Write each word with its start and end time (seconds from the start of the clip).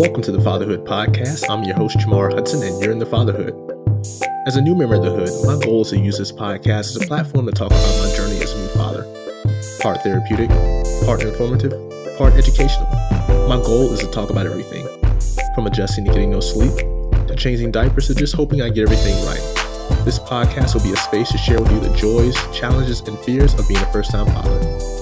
Welcome 0.00 0.22
to 0.22 0.32
the 0.32 0.40
Fatherhood 0.40 0.86
Podcast. 0.86 1.44
I'm 1.50 1.62
your 1.62 1.76
host, 1.76 1.98
Jamar 1.98 2.32
Hudson, 2.32 2.62
and 2.62 2.82
you're 2.82 2.90
in 2.90 2.98
the 2.98 3.04
Fatherhood. 3.04 3.52
As 4.46 4.56
a 4.56 4.62
new 4.62 4.74
member 4.74 4.94
of 4.94 5.02
the 5.02 5.10
Hood, 5.10 5.28
my 5.44 5.62
goal 5.62 5.82
is 5.82 5.90
to 5.90 5.98
use 5.98 6.16
this 6.16 6.32
podcast 6.32 6.96
as 6.96 6.96
a 6.96 7.00
platform 7.00 7.44
to 7.44 7.52
talk 7.52 7.70
about 7.70 7.98
my 7.98 8.16
journey 8.16 8.42
as 8.42 8.50
a 8.50 8.58
new 8.62 8.68
father. 8.68 9.02
Part 9.82 10.02
therapeutic, 10.02 10.48
part 11.04 11.22
informative, 11.22 11.72
part 12.16 12.32
educational. 12.32 12.86
My 13.46 13.60
goal 13.62 13.92
is 13.92 14.00
to 14.00 14.10
talk 14.10 14.30
about 14.30 14.46
everything 14.46 14.86
from 15.54 15.66
adjusting 15.66 16.06
to 16.06 16.12
getting 16.12 16.30
no 16.30 16.40
sleep, 16.40 16.74
to 17.28 17.34
changing 17.36 17.70
diapers, 17.70 18.06
to 18.06 18.14
just 18.14 18.34
hoping 18.34 18.62
I 18.62 18.70
get 18.70 18.84
everything 18.84 19.22
right. 19.26 20.04
This 20.06 20.18
podcast 20.18 20.72
will 20.72 20.82
be 20.82 20.92
a 20.92 20.96
space 20.96 21.30
to 21.32 21.36
share 21.36 21.60
with 21.60 21.70
you 21.72 21.78
the 21.78 21.94
joys, 21.94 22.34
challenges, 22.58 23.00
and 23.00 23.18
fears 23.18 23.52
of 23.52 23.68
being 23.68 23.82
a 23.82 23.92
first 23.92 24.12
time 24.12 24.24
father. 24.28 24.99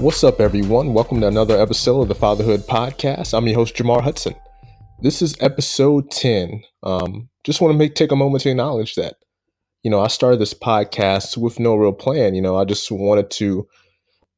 What's 0.00 0.24
up, 0.24 0.40
everyone? 0.40 0.94
Welcome 0.94 1.20
to 1.20 1.26
another 1.26 1.60
episode 1.60 2.00
of 2.00 2.08
the 2.08 2.14
Fatherhood 2.14 2.60
Podcast. 2.60 3.34
I'm 3.34 3.46
your 3.46 3.56
host, 3.56 3.74
Jamar 3.76 4.00
Hudson. 4.00 4.34
This 5.02 5.20
is 5.20 5.36
episode 5.40 6.10
10. 6.10 6.62
Um, 6.82 7.28
just 7.44 7.60
want 7.60 7.74
to 7.74 7.78
make 7.78 7.94
take 7.94 8.10
a 8.10 8.16
moment 8.16 8.42
to 8.44 8.50
acknowledge 8.50 8.94
that, 8.94 9.16
you 9.82 9.90
know, 9.90 10.00
I 10.00 10.08
started 10.08 10.40
this 10.40 10.54
podcast 10.54 11.36
with 11.36 11.60
no 11.60 11.76
real 11.76 11.92
plan. 11.92 12.34
You 12.34 12.40
know, 12.40 12.56
I 12.56 12.64
just 12.64 12.90
wanted 12.90 13.30
to 13.32 13.68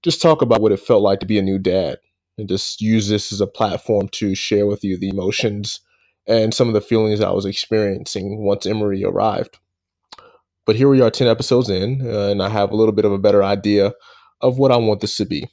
just 0.02 0.20
talk 0.20 0.42
about 0.42 0.60
what 0.60 0.72
it 0.72 0.80
felt 0.80 1.00
like 1.00 1.20
to 1.20 1.26
be 1.26 1.38
a 1.38 1.42
new 1.42 1.60
dad 1.60 1.98
and 2.36 2.48
just 2.48 2.80
use 2.80 3.08
this 3.08 3.32
as 3.32 3.40
a 3.40 3.46
platform 3.46 4.08
to 4.14 4.34
share 4.34 4.66
with 4.66 4.82
you 4.82 4.96
the 4.98 5.10
emotions 5.10 5.78
and 6.26 6.52
some 6.52 6.66
of 6.66 6.74
the 6.74 6.80
feelings 6.80 7.20
I 7.20 7.30
was 7.30 7.46
experiencing 7.46 8.42
once 8.42 8.66
Emery 8.66 9.04
arrived. 9.04 9.60
But 10.66 10.74
here 10.74 10.88
we 10.88 11.00
are 11.02 11.10
10 11.10 11.28
episodes 11.28 11.70
in, 11.70 12.04
uh, 12.04 12.30
and 12.30 12.42
I 12.42 12.48
have 12.48 12.72
a 12.72 12.76
little 12.76 12.92
bit 12.92 13.04
of 13.04 13.12
a 13.12 13.18
better 13.18 13.44
idea 13.44 13.92
of 14.42 14.58
what 14.58 14.72
I 14.72 14.76
want 14.76 15.00
this 15.00 15.16
to 15.16 15.24
be. 15.24 15.48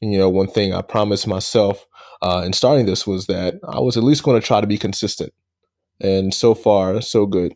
And, 0.00 0.12
you 0.12 0.18
know, 0.18 0.28
one 0.28 0.46
thing 0.46 0.72
I 0.72 0.82
promised 0.82 1.26
myself 1.26 1.86
uh, 2.22 2.42
in 2.44 2.52
starting 2.52 2.86
this 2.86 3.06
was 3.06 3.26
that 3.26 3.58
I 3.66 3.80
was 3.80 3.96
at 3.96 4.04
least 4.04 4.22
going 4.22 4.40
to 4.40 4.46
try 4.46 4.60
to 4.60 4.66
be 4.66 4.78
consistent. 4.78 5.32
And 6.00 6.32
so 6.32 6.54
far, 6.54 7.00
so 7.00 7.26
good. 7.26 7.54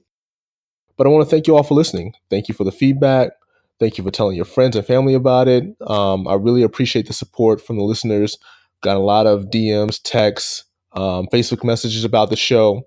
But 0.96 1.06
I 1.06 1.10
want 1.10 1.24
to 1.24 1.30
thank 1.30 1.46
you 1.46 1.56
all 1.56 1.62
for 1.62 1.74
listening. 1.74 2.14
Thank 2.30 2.48
you 2.48 2.54
for 2.54 2.64
the 2.64 2.72
feedback. 2.72 3.32
Thank 3.78 3.98
you 3.98 4.04
for 4.04 4.10
telling 4.10 4.36
your 4.36 4.44
friends 4.44 4.76
and 4.76 4.86
family 4.86 5.14
about 5.14 5.48
it. 5.48 5.64
Um, 5.86 6.28
I 6.28 6.34
really 6.34 6.62
appreciate 6.62 7.06
the 7.06 7.12
support 7.12 7.60
from 7.60 7.76
the 7.76 7.84
listeners. 7.84 8.38
Got 8.80 8.96
a 8.96 9.00
lot 9.00 9.26
of 9.26 9.46
DMs, 9.46 10.00
texts, 10.02 10.64
um, 10.92 11.26
Facebook 11.32 11.64
messages 11.64 12.04
about 12.04 12.30
the 12.30 12.36
show. 12.36 12.82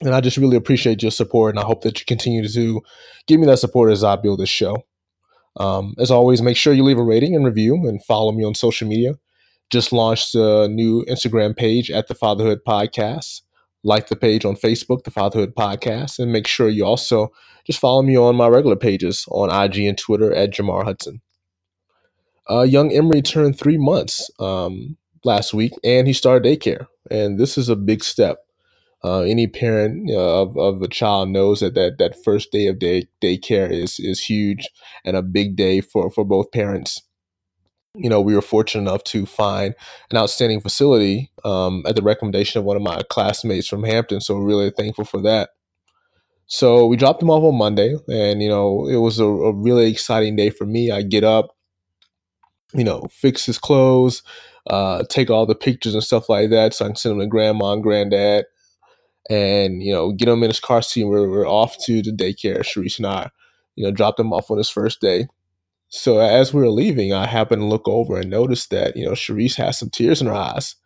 And 0.00 0.14
I 0.14 0.20
just 0.20 0.36
really 0.36 0.56
appreciate 0.56 1.02
your 1.02 1.10
support. 1.10 1.54
And 1.54 1.58
I 1.58 1.66
hope 1.66 1.82
that 1.82 1.98
you 1.98 2.06
continue 2.06 2.46
to 2.46 2.82
give 3.26 3.40
me 3.40 3.46
that 3.46 3.58
support 3.58 3.90
as 3.92 4.04
I 4.04 4.16
build 4.16 4.40
this 4.40 4.48
show. 4.48 4.84
Um, 5.58 5.94
as 5.98 6.10
always, 6.10 6.40
make 6.40 6.56
sure 6.56 6.72
you 6.72 6.84
leave 6.84 6.98
a 6.98 7.02
rating 7.02 7.34
and 7.34 7.44
review 7.44 7.74
and 7.86 8.02
follow 8.04 8.32
me 8.32 8.44
on 8.44 8.54
social 8.54 8.88
media. 8.88 9.14
Just 9.70 9.92
launched 9.92 10.34
a 10.34 10.68
new 10.68 11.04
Instagram 11.06 11.56
page 11.56 11.90
at 11.90 12.08
the 12.08 12.14
Fatherhood 12.14 12.60
Podcast. 12.66 13.42
Like 13.84 14.08
the 14.08 14.16
page 14.16 14.44
on 14.44 14.56
Facebook, 14.56 15.04
the 15.04 15.10
Fatherhood 15.10 15.54
Podcast, 15.54 16.18
and 16.18 16.32
make 16.32 16.48
sure 16.48 16.68
you 16.68 16.84
also 16.84 17.32
just 17.64 17.78
follow 17.78 18.02
me 18.02 18.16
on 18.16 18.34
my 18.34 18.48
regular 18.48 18.74
pages 18.74 19.24
on 19.30 19.50
IG 19.50 19.78
and 19.84 19.96
Twitter 19.96 20.34
at 20.34 20.50
Jamar 20.50 20.84
Hudson. 20.84 21.20
Uh, 22.50 22.62
young 22.62 22.90
Emery 22.92 23.22
turned 23.22 23.56
three 23.56 23.78
months 23.78 24.30
um, 24.40 24.96
last 25.24 25.54
week, 25.54 25.72
and 25.84 26.08
he 26.08 26.12
started 26.12 26.42
daycare, 26.42 26.86
and 27.10 27.38
this 27.38 27.56
is 27.56 27.68
a 27.68 27.76
big 27.76 28.02
step. 28.02 28.38
Uh, 29.04 29.20
any 29.20 29.46
parent 29.46 30.10
uh, 30.10 30.42
of, 30.42 30.56
of 30.58 30.82
a 30.82 30.88
child 30.88 31.28
knows 31.28 31.60
that, 31.60 31.74
that 31.74 31.98
that 31.98 32.22
first 32.24 32.50
day 32.50 32.66
of 32.66 32.80
day 32.80 33.06
daycare 33.22 33.70
is 33.70 34.00
is 34.00 34.24
huge 34.24 34.68
and 35.04 35.16
a 35.16 35.22
big 35.22 35.54
day 35.54 35.80
for, 35.80 36.10
for 36.10 36.24
both 36.24 36.50
parents. 36.50 37.02
You 37.94 38.10
know, 38.10 38.20
we 38.20 38.34
were 38.34 38.42
fortunate 38.42 38.82
enough 38.82 39.04
to 39.04 39.24
find 39.24 39.74
an 40.10 40.16
outstanding 40.16 40.60
facility 40.60 41.30
um, 41.44 41.84
at 41.86 41.96
the 41.96 42.02
recommendation 42.02 42.58
of 42.58 42.64
one 42.64 42.76
of 42.76 42.82
my 42.82 43.02
classmates 43.08 43.68
from 43.68 43.84
Hampton. 43.84 44.20
So 44.20 44.36
we're 44.36 44.46
really 44.46 44.70
thankful 44.70 45.04
for 45.04 45.20
that. 45.22 45.50
So 46.46 46.86
we 46.86 46.96
dropped 46.96 47.22
him 47.22 47.30
off 47.30 47.44
on 47.44 47.56
Monday, 47.56 47.94
and 48.08 48.42
you 48.42 48.48
know, 48.48 48.88
it 48.88 48.96
was 48.96 49.20
a, 49.20 49.26
a 49.26 49.52
really 49.52 49.90
exciting 49.90 50.34
day 50.34 50.50
for 50.50 50.64
me. 50.64 50.90
I 50.90 51.02
get 51.02 51.22
up, 51.22 51.56
you 52.74 52.84
know, 52.84 53.06
fix 53.12 53.46
his 53.46 53.58
clothes, 53.58 54.22
uh, 54.66 55.04
take 55.08 55.30
all 55.30 55.46
the 55.46 55.54
pictures 55.54 55.94
and 55.94 56.02
stuff 56.02 56.28
like 56.28 56.50
that, 56.50 56.74
so 56.74 56.84
I 56.84 56.88
can 56.88 56.96
send 56.96 57.12
them 57.12 57.20
to 57.20 57.26
grandma 57.26 57.74
and 57.74 57.82
granddad 57.82 58.46
and 59.28 59.82
you 59.82 59.92
know 59.92 60.12
get 60.12 60.28
him 60.28 60.42
in 60.42 60.50
his 60.50 60.60
car 60.60 60.82
seat. 60.82 61.04
We're, 61.04 61.28
we're 61.28 61.48
off 61.48 61.76
to 61.86 62.02
the 62.02 62.12
daycare. 62.12 62.60
Sharice 62.60 62.98
and 62.98 63.06
I, 63.06 63.30
you 63.76 63.84
know, 63.84 63.90
dropped 63.90 64.20
him 64.20 64.32
off 64.32 64.50
on 64.50 64.58
his 64.58 64.70
first 64.70 65.00
day. 65.00 65.28
So 65.88 66.20
as 66.20 66.52
we 66.52 66.60
were 66.60 66.70
leaving, 66.70 67.12
I 67.12 67.26
happened 67.26 67.62
to 67.62 67.66
look 67.66 67.88
over 67.88 68.18
and 68.18 68.30
noticed 68.30 68.70
that 68.70 68.96
you 68.96 69.04
know 69.04 69.12
Sharice 69.12 69.56
has 69.56 69.78
some 69.78 69.90
tears 69.90 70.20
in 70.20 70.26
her 70.26 70.34
eyes, 70.34 70.76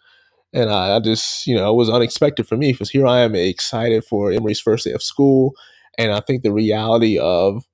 and 0.53 0.71
I, 0.71 0.97
I 0.97 1.01
just 1.01 1.47
you 1.47 1.57
know 1.57 1.73
it 1.73 1.77
was 1.77 1.91
unexpected 1.91 2.47
for 2.47 2.57
me 2.57 2.73
because 2.73 2.91
here 2.91 3.07
I 3.07 3.21
am 3.21 3.35
excited 3.35 4.05
for 4.05 4.31
Emery's 4.33 4.61
first 4.61 4.85
day 4.85 4.93
of 4.93 5.03
school, 5.03 5.55
and 5.99 6.13
I 6.13 6.21
think 6.21 6.43
the 6.43 6.53
reality 6.53 7.19
of 7.19 7.65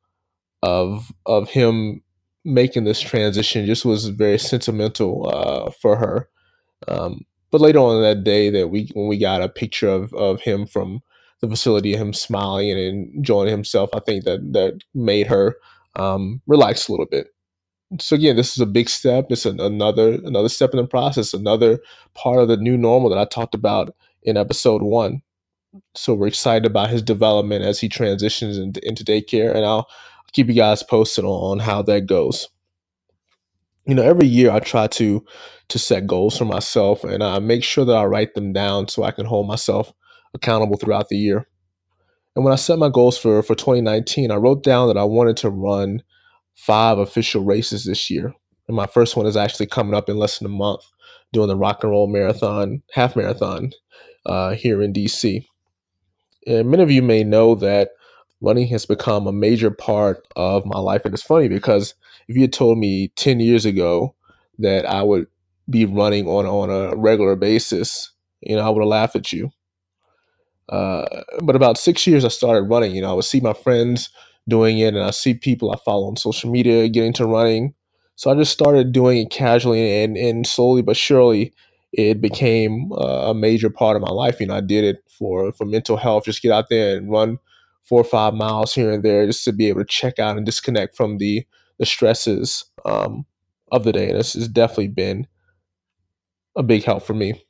of 0.63 1.13
of 1.27 1.51
him 1.51 2.03
making 2.45 2.85
this 2.85 3.01
transition 3.01 3.67
just 3.67 3.85
was 3.85 4.09
very 4.09 4.39
sentimental 4.39 5.31
uh, 5.33 5.71
for 5.71 5.97
her. 5.97 6.29
Um, 6.87 7.27
but 7.51 7.61
later 7.61 7.79
on 7.79 8.03
that 8.03 8.25
day, 8.25 8.51
that 8.51 8.69
we 8.69 8.91
when 8.95 9.09
we 9.09 9.19
got 9.19 9.43
a 9.43 9.49
picture 9.49 9.89
of 9.89 10.13
of 10.15 10.41
him 10.41 10.67
from 10.67 11.03
the 11.41 11.49
facility, 11.49 11.95
him 11.95 12.13
smiling 12.13 12.71
and 12.71 12.81
enjoying 13.15 13.49
himself, 13.49 13.91
I 13.95 14.01
think 14.01 14.25
that 14.25 14.53
that 14.53 14.81
made 14.95 15.27
her 15.29 15.57
um, 15.97 16.41
relax 16.47 16.89
a 16.89 16.93
little 16.93 17.07
bit. 17.07 17.29
So 18.01 18.17
again, 18.17 18.37
this 18.37 18.53
is 18.53 18.61
a 18.61 18.67
big 18.67 18.89
step. 18.89 19.27
It's 19.31 19.47
an, 19.47 19.61
another 19.61 20.15
another 20.25 20.49
step 20.49 20.71
in 20.71 20.77
the 20.77 20.87
process, 20.87 21.33
another 21.33 21.79
part 22.15 22.41
of 22.41 22.49
the 22.49 22.57
new 22.57 22.77
normal 22.77 23.11
that 23.11 23.19
I 23.19 23.25
talked 23.25 23.55
about 23.55 23.95
in 24.23 24.37
episode 24.37 24.83
one. 24.83 25.23
So 25.95 26.15
we're 26.15 26.29
excited 26.29 26.67
about 26.67 26.91
his 26.91 27.03
development 27.03 27.65
as 27.65 27.79
he 27.79 27.89
transitions 27.89 28.59
into, 28.59 28.87
into 28.87 29.05
daycare, 29.05 29.55
and 29.55 29.65
I'll 29.65 29.89
keep 30.33 30.49
you 30.49 30.55
guys 30.55 30.83
posted 30.83 31.25
on, 31.25 31.31
on 31.31 31.59
how 31.61 31.83
that 31.83 32.07
goes 32.07 32.49
you 33.89 33.95
know 33.95 34.03
every 34.03 34.27
year 34.27 34.51
i 34.51 34.61
try 34.61 34.87
to 34.87 35.25
to 35.69 35.79
set 35.79 36.07
goals 36.07 36.39
for 36.39 36.45
myself 36.45 37.03
and 37.05 37.25
i 37.25 37.39
make 37.39 37.65
sure 37.65 37.85
that 37.85 37.97
i 37.97 38.05
write 38.05 38.35
them 38.35 38.53
down 38.53 38.87
so 38.87 39.03
i 39.03 39.11
can 39.11 39.27
hold 39.27 39.49
myself 39.49 39.93
accountable 40.35 40.77
throughout 40.77 41.09
the 41.09 41.17
year 41.17 41.49
and 42.37 42.45
when 42.45 42.53
i 42.53 42.57
set 42.57 42.79
my 42.79 42.89
goals 42.89 43.19
for 43.19 43.43
for 43.43 43.55
2019 43.55 44.31
i 44.31 44.37
wrote 44.37 44.63
down 44.63 44.89
that 44.89 44.99
i 44.99 45.05
wanted 45.05 45.37
to 45.37 45.51
run 45.51 46.03
five 46.55 46.99
official 46.99 47.43
races 47.43 47.85
this 47.85 48.11
year 48.11 48.33
and 48.69 48.77
my 48.77 48.87
first 48.87 49.17
one 49.17 49.27
is 49.27 49.37
actually 49.37 49.67
coming 49.67 49.95
up 49.95 50.09
in 50.09 50.19
less 50.19 50.39
than 50.39 50.47
a 50.47 50.51
month 50.51 50.83
doing 51.33 51.49
the 51.49 51.57
rock 51.57 51.83
and 51.83 51.91
roll 51.91 52.07
marathon 52.07 52.83
half 52.93 53.17
marathon 53.17 53.71
uh, 54.27 54.53
here 54.53 54.83
in 54.83 54.93
dc 54.93 55.45
and 56.47 56.71
many 56.71 56.83
of 56.83 56.91
you 56.91 57.03
may 57.03 57.25
know 57.25 57.55
that 57.55 57.91
running 58.41 58.69
has 58.69 58.87
become 58.87 59.27
a 59.27 59.33
major 59.33 59.71
part 59.71 60.27
of 60.37 60.65
my 60.65 60.79
life. 60.79 61.05
And 61.05 61.13
it's 61.13 61.23
funny 61.23 61.49
because 61.49 61.95
if 62.29 62.37
you 62.37 62.43
had 62.43 62.53
told 62.53 62.79
me 62.79 63.09
10 63.17 63.41
years 63.41 63.65
ago 63.65 64.15
that 64.59 64.87
I 64.87 65.03
would 65.03 65.27
be 65.69 65.87
running 65.87 66.27
on, 66.27 66.47
on 66.47 66.71
a 66.71 66.97
regular 66.97 67.37
basis, 67.37 68.13
you 68.41 68.57
know, 68.57 68.63
I 68.63 68.69
would 68.71 68.81
have 68.83 68.89
laughed 68.89 69.17
at 69.17 69.33
you. 69.33 69.51
Uh, 70.69 71.23
but 71.43 71.57
about 71.57 71.79
six 71.79 72.07
years 72.07 72.25
I 72.25 72.29
started 72.29 72.63
running, 72.63 72.95
you 72.95 73.01
know, 73.03 73.11
I 73.11 73.15
would 73.15 73.25
see 73.25 73.41
my 73.41 73.55
friends 73.55 74.11
doing 74.49 74.79
it 74.79 74.95
and 74.95 75.03
I 75.03 75.11
see 75.11 75.35
people 75.35 75.71
I 75.73 75.77
follow 75.85 76.09
on 76.09 76.17
social 76.17 76.51
media 76.51 76.89
getting 76.89 77.13
to 77.15 77.27
running. 77.27 77.75
So 78.17 78.31
I 78.31 78.35
just 78.35 78.53
started 78.53 78.93
doing 78.93 79.19
it 79.19 79.31
casually 79.31 80.03
and, 80.03 80.17
and 80.17 80.47
slowly 80.47 80.83
but 80.83 80.97
surely 80.97 81.53
it 81.93 82.21
became 82.21 82.93
uh, 82.93 83.31
a 83.31 83.35
major 83.35 83.71
part 83.71 83.97
of 83.97 84.03
my 84.03 84.11
life. 84.11 84.41
You 84.41 84.47
know, 84.47 84.57
I 84.57 84.61
did 84.61 84.85
it 84.85 84.99
for, 85.09 85.53
for 85.53 85.65
mental 85.65 85.97
health, 85.97 86.25
just 86.25 86.43
get 86.43 86.53
out 86.53 86.67
there 86.69 86.97
and 86.97 87.11
run 87.11 87.39
four 87.85 88.01
or 88.01 88.05
five 88.05 88.35
miles 88.35 88.75
here 88.75 88.91
and 88.91 89.03
there 89.03 89.25
just 89.27 89.45
to 89.45 89.53
be 89.53 89.69
able 89.69 89.81
to 89.81 89.87
check 89.87 90.19
out 90.19 90.37
and 90.37 90.45
disconnect 90.45 90.95
from 90.95 91.17
the 91.17 91.47
the 91.79 91.87
stresses 91.87 92.65
um, 92.85 93.25
of 93.71 93.85
the 93.85 93.93
day. 93.93 94.09
And 94.09 94.19
this 94.19 94.35
has 94.35 94.49
definitely 94.49 94.89
been 94.89 95.27
a 96.57 96.63
big 96.63 96.85
help 96.85 97.03
for 97.03 97.15
me. 97.15 97.45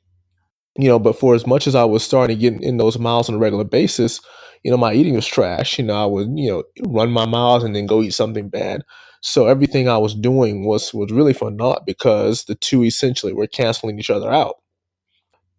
You 0.77 0.87
know, 0.87 0.99
but 0.99 1.19
for 1.19 1.35
as 1.35 1.45
much 1.45 1.67
as 1.67 1.75
I 1.75 1.83
was 1.83 2.03
starting 2.03 2.37
to 2.37 2.41
get 2.41 2.61
in 2.61 2.77
those 2.77 2.97
miles 2.97 3.27
on 3.27 3.35
a 3.35 3.39
regular 3.39 3.65
basis, 3.65 4.21
you 4.63 4.71
know, 4.71 4.77
my 4.77 4.93
eating 4.93 5.15
was 5.15 5.25
trash. 5.25 5.77
You 5.77 5.85
know, 5.85 6.01
I 6.01 6.05
would, 6.05 6.29
you 6.35 6.49
know, 6.49 6.63
run 6.87 7.11
my 7.11 7.25
miles 7.25 7.63
and 7.63 7.75
then 7.75 7.85
go 7.85 8.01
eat 8.01 8.13
something 8.13 8.49
bad. 8.49 8.83
So 9.21 9.47
everything 9.47 9.89
I 9.89 9.97
was 9.97 10.15
doing 10.15 10.65
was 10.65 10.93
was 10.93 11.11
really 11.11 11.33
for 11.33 11.51
naught 11.51 11.85
because 11.85 12.45
the 12.45 12.55
two 12.55 12.83
essentially 12.83 13.33
were 13.33 13.47
canceling 13.47 13.99
each 13.99 14.09
other 14.09 14.31
out. 14.31 14.55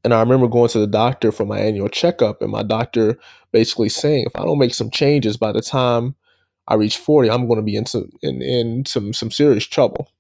And 0.03 0.15
I 0.15 0.21
remember 0.21 0.49
going 0.49 0.71
to 0.71 0.79
the 0.79 0.87
doctor 0.87 1.31
for 1.31 1.45
my 1.45 1.59
annual 1.59 1.89
checkup, 1.89 2.41
and 2.41 2.51
my 2.51 2.63
doctor 2.63 3.19
basically 3.53 3.91
saying, 3.91 4.25
if 4.27 4.35
I 4.35 4.45
don't 4.45 4.59
make 4.59 4.73
some 4.73 4.91
changes 4.91 5.37
by 5.37 5.53
the 5.53 5.61
time 5.61 6.15
I 6.69 6.75
reach 6.75 6.99
40, 6.99 7.31
I'm 7.31 7.47
going 7.47 7.59
to 7.59 7.65
be 7.65 7.77
in 7.77 7.87
some 7.87 8.11
in, 8.23 8.43
in 8.43 8.85
some 8.87 9.13
some 9.13 9.31
serious 9.31 9.67
trouble. 9.67 10.11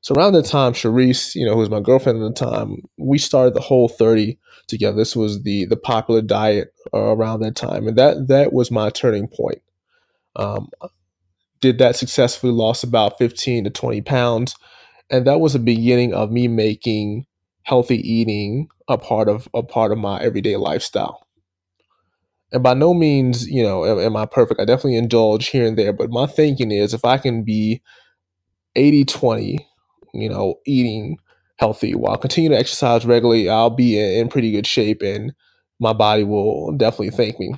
So 0.00 0.14
around 0.14 0.34
the 0.34 0.42
time, 0.42 0.72
Sharice, 0.72 1.34
you 1.34 1.44
know, 1.44 1.54
who 1.54 1.58
was 1.58 1.70
my 1.70 1.80
girlfriend 1.80 2.22
at 2.22 2.34
the 2.34 2.46
time, 2.46 2.82
we 2.96 3.18
started 3.18 3.54
the 3.54 3.60
whole 3.60 3.88
30 3.88 4.38
together. 4.68 4.96
This 4.96 5.16
was 5.16 5.42
the 5.42 5.64
the 5.66 5.76
popular 5.76 6.22
diet 6.22 6.72
uh, 6.94 6.98
around 6.98 7.40
that 7.40 7.56
time, 7.56 7.88
and 7.88 7.98
that 7.98 8.28
that 8.28 8.52
was 8.52 8.70
my 8.70 8.90
turning 8.90 9.26
point. 9.26 9.62
Um, 10.36 10.70
did 11.60 11.78
that 11.78 11.96
successfully, 11.96 12.52
lost 12.52 12.84
about 12.84 13.18
15 13.18 13.64
to 13.64 13.70
20 13.70 14.00
pounds, 14.02 14.54
and 15.10 15.26
that 15.26 15.40
was 15.40 15.54
the 15.54 15.58
beginning 15.58 16.14
of 16.14 16.30
me 16.30 16.46
making 16.46 17.26
healthy 17.62 17.96
eating 17.96 18.68
a 18.88 18.96
part 18.96 19.28
of 19.28 19.48
a 19.54 19.62
part 19.62 19.90
of 19.90 19.98
my 19.98 20.20
everyday 20.20 20.56
lifestyle. 20.56 21.25
And 22.52 22.62
by 22.62 22.74
no 22.74 22.94
means, 22.94 23.46
you 23.48 23.62
know, 23.62 23.84
am, 23.84 23.98
am 23.98 24.16
I 24.16 24.26
perfect. 24.26 24.60
I 24.60 24.64
definitely 24.64 24.96
indulge 24.96 25.48
here 25.48 25.66
and 25.66 25.76
there, 25.76 25.92
but 25.92 26.10
my 26.10 26.26
thinking 26.26 26.70
is 26.70 26.94
if 26.94 27.04
I 27.04 27.18
can 27.18 27.42
be 27.44 27.82
80 28.76 29.04
20 29.04 29.66
you 30.14 30.28
know, 30.28 30.56
eating 30.66 31.18
healthy 31.58 31.94
while 31.94 32.16
continuing 32.16 32.52
to 32.52 32.58
exercise 32.58 33.06
regularly, 33.06 33.48
I'll 33.48 33.70
be 33.70 33.98
in, 33.98 34.20
in 34.22 34.28
pretty 34.28 34.50
good 34.52 34.66
shape 34.66 35.02
and 35.02 35.32
my 35.78 35.92
body 35.92 36.24
will 36.24 36.72
definitely 36.76 37.10
thank 37.10 37.38
me. 37.38 37.54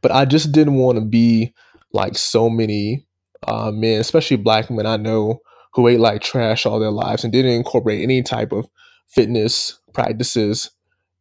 But 0.00 0.12
I 0.12 0.24
just 0.24 0.52
didn't 0.52 0.74
want 0.74 0.98
to 0.98 1.04
be 1.04 1.52
like 1.92 2.16
so 2.16 2.48
many 2.48 3.06
uh, 3.46 3.72
men, 3.72 4.00
especially 4.00 4.36
black 4.36 4.70
men 4.70 4.86
I 4.86 4.96
know 4.96 5.40
who 5.74 5.88
ate 5.88 6.00
like 6.00 6.22
trash 6.22 6.64
all 6.64 6.78
their 6.78 6.90
lives 6.90 7.24
and 7.24 7.32
didn't 7.32 7.52
incorporate 7.52 8.02
any 8.02 8.22
type 8.22 8.52
of 8.52 8.66
fitness 9.08 9.80
practices. 9.92 10.70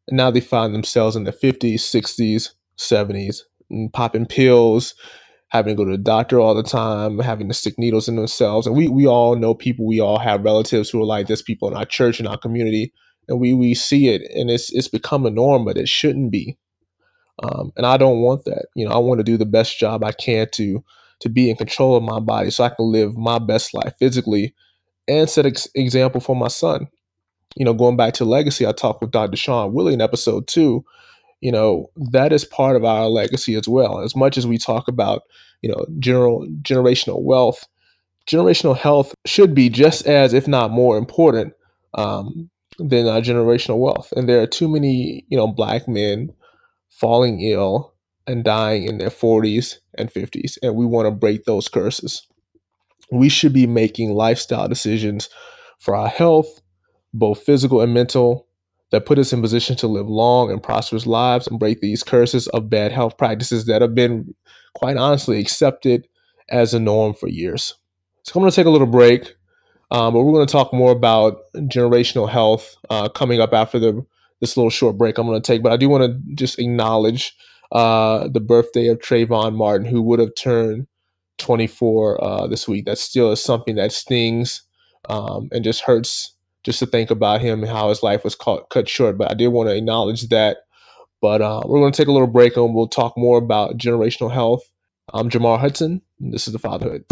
And 0.07 0.17
now 0.17 0.31
they 0.31 0.41
find 0.41 0.73
themselves 0.73 1.15
in 1.15 1.23
the 1.23 1.31
50s, 1.31 1.75
60s, 1.75 2.49
70s, 2.77 3.41
popping 3.93 4.25
pills, 4.25 4.95
having 5.49 5.75
to 5.75 5.77
go 5.77 5.85
to 5.85 5.97
the 5.97 6.03
doctor 6.03 6.39
all 6.39 6.55
the 6.55 6.63
time, 6.63 7.19
having 7.19 7.47
to 7.47 7.53
stick 7.53 7.75
needles 7.77 8.07
in 8.07 8.15
themselves. 8.15 8.67
And 8.67 8.75
we 8.75 8.87
we 8.87 9.05
all 9.07 9.35
know 9.35 9.53
people, 9.53 9.85
we 9.85 9.99
all 9.99 10.19
have 10.19 10.43
relatives 10.43 10.89
who 10.89 11.01
are 11.01 11.05
like 11.05 11.27
this, 11.27 11.41
people 11.41 11.67
in 11.69 11.75
our 11.75 11.85
church, 11.85 12.19
in 12.19 12.27
our 12.27 12.37
community, 12.37 12.93
and 13.27 13.39
we 13.39 13.53
we 13.53 13.73
see 13.73 14.09
it 14.09 14.21
and 14.35 14.49
it's 14.49 14.71
it's 14.73 14.87
become 14.87 15.25
a 15.25 15.29
norm, 15.31 15.65
but 15.65 15.77
it 15.77 15.89
shouldn't 15.89 16.31
be. 16.31 16.57
Um, 17.43 17.71
and 17.75 17.85
I 17.85 17.97
don't 17.97 18.21
want 18.21 18.45
that. 18.45 18.67
You 18.75 18.87
know, 18.87 18.93
I 18.93 18.97
want 18.97 19.19
to 19.19 19.23
do 19.23 19.37
the 19.37 19.45
best 19.45 19.79
job 19.79 20.03
I 20.03 20.11
can 20.11 20.47
to 20.53 20.83
to 21.21 21.29
be 21.29 21.49
in 21.49 21.55
control 21.55 21.95
of 21.95 22.03
my 22.03 22.19
body 22.19 22.49
so 22.49 22.63
I 22.63 22.69
can 22.69 22.91
live 22.91 23.15
my 23.17 23.39
best 23.39 23.73
life 23.73 23.93
physically 23.99 24.55
and 25.07 25.29
set 25.29 25.45
ex- 25.45 25.67
example 25.75 26.21
for 26.21 26.35
my 26.35 26.47
son. 26.47 26.87
You 27.55 27.65
know, 27.65 27.73
going 27.73 27.97
back 27.97 28.13
to 28.15 28.25
legacy, 28.25 28.65
I 28.65 28.71
talked 28.71 29.01
with 29.01 29.11
Dr. 29.11 29.35
Sean 29.35 29.73
Willie 29.73 29.93
in 29.93 30.01
episode 30.01 30.47
two 30.47 30.85
you 31.41 31.51
know 31.51 31.89
that 31.97 32.31
is 32.31 32.45
part 32.45 32.75
of 32.75 32.85
our 32.85 33.07
legacy 33.07 33.55
as 33.55 33.67
well 33.67 33.99
as 33.99 34.15
much 34.15 34.37
as 34.37 34.47
we 34.47 34.57
talk 34.57 34.87
about 34.87 35.23
you 35.61 35.69
know 35.69 35.85
general 35.99 36.47
generational 36.61 37.21
wealth 37.21 37.67
generational 38.27 38.77
health 38.77 39.13
should 39.25 39.53
be 39.53 39.67
just 39.67 40.05
as 40.07 40.33
if 40.33 40.47
not 40.47 40.71
more 40.71 40.97
important 40.97 41.53
um, 41.95 42.49
than 42.77 43.07
uh, 43.07 43.15
generational 43.15 43.79
wealth 43.79 44.13
and 44.15 44.29
there 44.29 44.41
are 44.41 44.47
too 44.47 44.69
many 44.69 45.25
you 45.27 45.37
know 45.37 45.47
black 45.47 45.87
men 45.87 46.31
falling 46.89 47.41
ill 47.41 47.93
and 48.27 48.43
dying 48.43 48.83
in 48.83 48.99
their 48.99 49.09
40s 49.09 49.77
and 49.97 50.11
50s 50.13 50.57
and 50.61 50.75
we 50.75 50.85
want 50.85 51.07
to 51.07 51.11
break 51.11 51.43
those 51.45 51.67
curses 51.67 52.25
we 53.11 53.27
should 53.27 53.51
be 53.51 53.67
making 53.67 54.13
lifestyle 54.13 54.67
decisions 54.67 55.27
for 55.79 55.95
our 55.95 56.07
health 56.07 56.60
both 57.13 57.43
physical 57.43 57.81
and 57.81 57.93
mental 57.93 58.47
that 58.91 59.05
put 59.05 59.17
us 59.17 59.33
in 59.33 59.41
position 59.41 59.75
to 59.77 59.87
live 59.87 60.07
long 60.07 60.51
and 60.51 60.61
prosperous 60.61 61.05
lives 61.05 61.47
and 61.47 61.59
break 61.59 61.79
these 61.79 62.03
curses 62.03 62.47
of 62.49 62.69
bad 62.69 62.91
health 62.91 63.17
practices 63.17 63.65
that 63.65 63.81
have 63.81 63.95
been, 63.95 64.33
quite 64.75 64.97
honestly, 64.97 65.39
accepted 65.39 66.07
as 66.49 66.73
a 66.73 66.79
norm 66.79 67.13
for 67.13 67.29
years. 67.29 67.75
So 68.23 68.33
I'm 68.35 68.41
going 68.41 68.51
to 68.51 68.55
take 68.55 68.65
a 68.65 68.71
little 68.71 68.87
break, 68.87 69.35
um, 69.91 70.13
but 70.13 70.23
we're 70.23 70.33
going 70.33 70.45
to 70.45 70.51
talk 70.51 70.73
more 70.73 70.91
about 70.91 71.39
generational 71.55 72.29
health 72.29 72.75
uh, 72.89 73.09
coming 73.09 73.39
up 73.41 73.53
after 73.53 73.79
the 73.79 74.05
this 74.41 74.57
little 74.57 74.71
short 74.71 74.97
break 74.97 75.17
I'm 75.17 75.27
going 75.27 75.41
to 75.41 75.45
take. 75.45 75.61
But 75.61 75.71
I 75.71 75.77
do 75.77 75.87
want 75.87 76.03
to 76.03 76.33
just 76.33 76.59
acknowledge 76.59 77.35
uh, 77.71 78.27
the 78.27 78.39
birthday 78.39 78.87
of 78.87 78.97
Trayvon 78.97 79.55
Martin, 79.55 79.85
who 79.85 80.01
would 80.01 80.19
have 80.19 80.35
turned 80.35 80.87
24 81.37 82.23
uh, 82.23 82.47
this 82.47 82.67
week. 82.67 82.85
That 82.85 82.97
still 82.97 83.31
is 83.31 83.43
something 83.43 83.75
that 83.75 83.91
stings 83.91 84.63
um, 85.09 85.49
and 85.51 85.63
just 85.63 85.81
hurts 85.81 86.35
just 86.63 86.79
to 86.79 86.85
think 86.85 87.09
about 87.09 87.41
him 87.41 87.63
and 87.63 87.71
how 87.71 87.89
his 87.89 88.03
life 88.03 88.23
was 88.23 88.35
cut, 88.35 88.69
cut 88.69 88.87
short. 88.87 89.17
But 89.17 89.31
I 89.31 89.33
did 89.33 89.47
want 89.47 89.69
to 89.69 89.75
acknowledge 89.75 90.27
that. 90.29 90.57
But 91.21 91.41
uh, 91.41 91.61
we're 91.65 91.79
going 91.79 91.91
to 91.91 91.97
take 91.97 92.07
a 92.07 92.11
little 92.11 92.27
break 92.27 92.57
and 92.57 92.73
we'll 92.73 92.87
talk 92.87 93.17
more 93.17 93.37
about 93.37 93.77
generational 93.77 94.31
health. 94.31 94.61
I'm 95.13 95.29
Jamar 95.29 95.59
Hudson, 95.59 96.01
and 96.19 96.33
this 96.33 96.47
is 96.47 96.53
The 96.53 96.59
Fatherhood. 96.59 97.05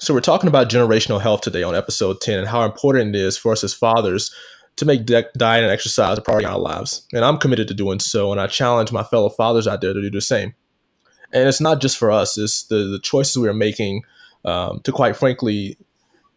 So, 0.00 0.14
we're 0.14 0.20
talking 0.20 0.48
about 0.48 0.70
generational 0.70 1.20
health 1.20 1.42
today 1.42 1.62
on 1.62 1.74
episode 1.74 2.22
10 2.22 2.38
and 2.38 2.48
how 2.48 2.64
important 2.64 3.14
it 3.14 3.20
is 3.20 3.36
for 3.36 3.52
us 3.52 3.62
as 3.62 3.74
fathers 3.74 4.34
to 4.78 4.84
make 4.84 5.06
diet 5.06 5.64
and 5.64 5.72
exercise 5.72 6.18
a 6.18 6.22
priority 6.22 6.46
in 6.46 6.52
our 6.52 6.58
lives. 6.58 7.06
And 7.12 7.24
I'm 7.24 7.38
committed 7.38 7.68
to 7.68 7.74
doing 7.74 7.98
so. 8.00 8.32
And 8.32 8.40
I 8.40 8.46
challenge 8.46 8.92
my 8.92 9.02
fellow 9.02 9.28
fathers 9.28 9.66
out 9.66 9.80
there 9.80 9.92
to 9.92 10.00
do 10.00 10.10
the 10.10 10.20
same. 10.20 10.54
And 11.32 11.48
it's 11.48 11.60
not 11.60 11.80
just 11.80 11.98
for 11.98 12.10
us, 12.10 12.38
it's 12.38 12.62
the, 12.64 12.76
the 12.76 13.00
choices 13.00 13.36
we 13.36 13.48
are 13.48 13.54
making 13.54 14.02
um, 14.44 14.80
to, 14.84 14.92
quite 14.92 15.16
frankly, 15.16 15.76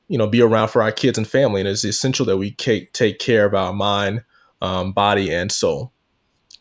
you 0.08 0.18
know, 0.18 0.28
be 0.28 0.42
around 0.42 0.68
for 0.68 0.82
our 0.82 0.92
kids 0.92 1.18
and 1.18 1.28
family. 1.28 1.62
And 1.62 1.70
it's 1.70 1.86
essential 1.86 2.26
that 2.26 2.38
we 2.38 2.52
take, 2.52 2.92
take 2.92 3.20
care 3.20 3.46
of 3.46 3.54
our 3.54 3.72
mind, 3.72 4.24
um, 4.62 4.92
body, 4.92 5.34
and 5.34 5.52
soul. 5.52 5.94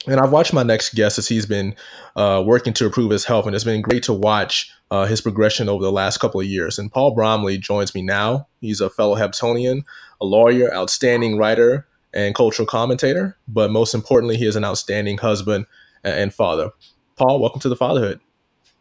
And 0.06 0.18
I've 0.18 0.32
watched 0.32 0.54
my 0.54 0.62
next 0.62 0.94
guest 0.94 1.18
as 1.18 1.28
he's 1.28 1.44
been 1.44 1.74
uh, 2.16 2.42
working 2.44 2.72
to 2.74 2.86
improve 2.86 3.10
his 3.10 3.26
health, 3.26 3.46
and 3.46 3.54
it's 3.54 3.64
been 3.64 3.82
great 3.82 4.02
to 4.04 4.14
watch 4.14 4.72
uh, 4.90 5.04
his 5.04 5.20
progression 5.20 5.68
over 5.68 5.84
the 5.84 5.92
last 5.92 6.18
couple 6.18 6.40
of 6.40 6.46
years. 6.46 6.78
And 6.78 6.90
Paul 6.90 7.14
Bromley 7.14 7.58
joins 7.58 7.94
me 7.94 8.00
now. 8.00 8.48
He's 8.60 8.80
a 8.80 8.88
fellow 8.88 9.14
Hamptonian, 9.14 9.84
a 10.20 10.24
lawyer, 10.24 10.74
outstanding 10.74 11.36
writer, 11.36 11.86
and 12.14 12.34
cultural 12.34 12.66
commentator. 12.66 13.36
But 13.46 13.70
most 13.70 13.94
importantly, 13.94 14.36
he 14.36 14.46
is 14.46 14.56
an 14.56 14.64
outstanding 14.64 15.18
husband 15.18 15.66
and 16.02 16.32
father. 16.32 16.70
Paul, 17.16 17.40
welcome 17.40 17.60
to 17.60 17.68
the 17.68 17.76
fatherhood. 17.76 18.20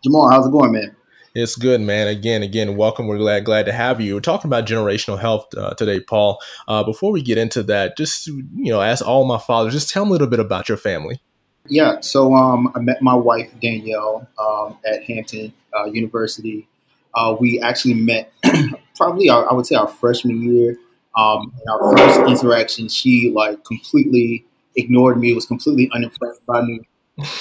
Jamal, 0.03 0.31
how's 0.31 0.47
it 0.47 0.51
going, 0.51 0.71
man? 0.71 0.95
It's 1.35 1.55
good, 1.55 1.79
man. 1.81 2.07
Again, 2.07 2.41
again, 2.41 2.75
welcome. 2.75 3.07
We're 3.07 3.17
glad 3.17 3.45
glad 3.45 3.65
to 3.67 3.71
have 3.71 4.01
you. 4.01 4.15
We're 4.15 4.21
talking 4.21 4.49
about 4.49 4.65
generational 4.65 5.19
health 5.19 5.47
uh, 5.55 5.73
today, 5.75 5.99
Paul. 5.99 6.39
Uh, 6.67 6.83
before 6.83 7.11
we 7.11 7.21
get 7.21 7.37
into 7.37 7.61
that, 7.63 7.97
just 7.97 8.27
you 8.27 8.43
know, 8.55 8.81
ask 8.81 9.05
all 9.05 9.25
my 9.25 9.37
fathers, 9.37 9.73
just 9.73 9.89
tell 9.89 10.05
me 10.05 10.09
a 10.09 10.11
little 10.13 10.27
bit 10.27 10.39
about 10.39 10.67
your 10.67 10.77
family. 10.77 11.21
Yeah, 11.67 11.99
so 11.99 12.33
um, 12.33 12.71
I 12.75 12.79
met 12.79 13.01
my 13.01 13.13
wife 13.13 13.51
Danielle 13.61 14.27
um, 14.39 14.77
at 14.85 15.03
Hampton 15.03 15.53
uh, 15.77 15.85
University. 15.85 16.67
Uh, 17.13 17.35
we 17.39 17.59
actually 17.61 17.93
met 17.93 18.31
probably 18.95 19.29
our, 19.29 19.49
I 19.49 19.53
would 19.53 19.67
say 19.67 19.75
our 19.75 19.87
freshman 19.87 20.41
year. 20.41 20.77
Um, 21.15 21.53
our 21.69 21.97
first 21.97 22.19
interaction, 22.21 22.87
she 22.87 23.31
like 23.35 23.63
completely 23.65 24.45
ignored 24.75 25.19
me. 25.19 25.33
Was 25.33 25.45
completely 25.45 25.89
unimpressed 25.93 26.43
by 26.47 26.61
me. 26.61 26.81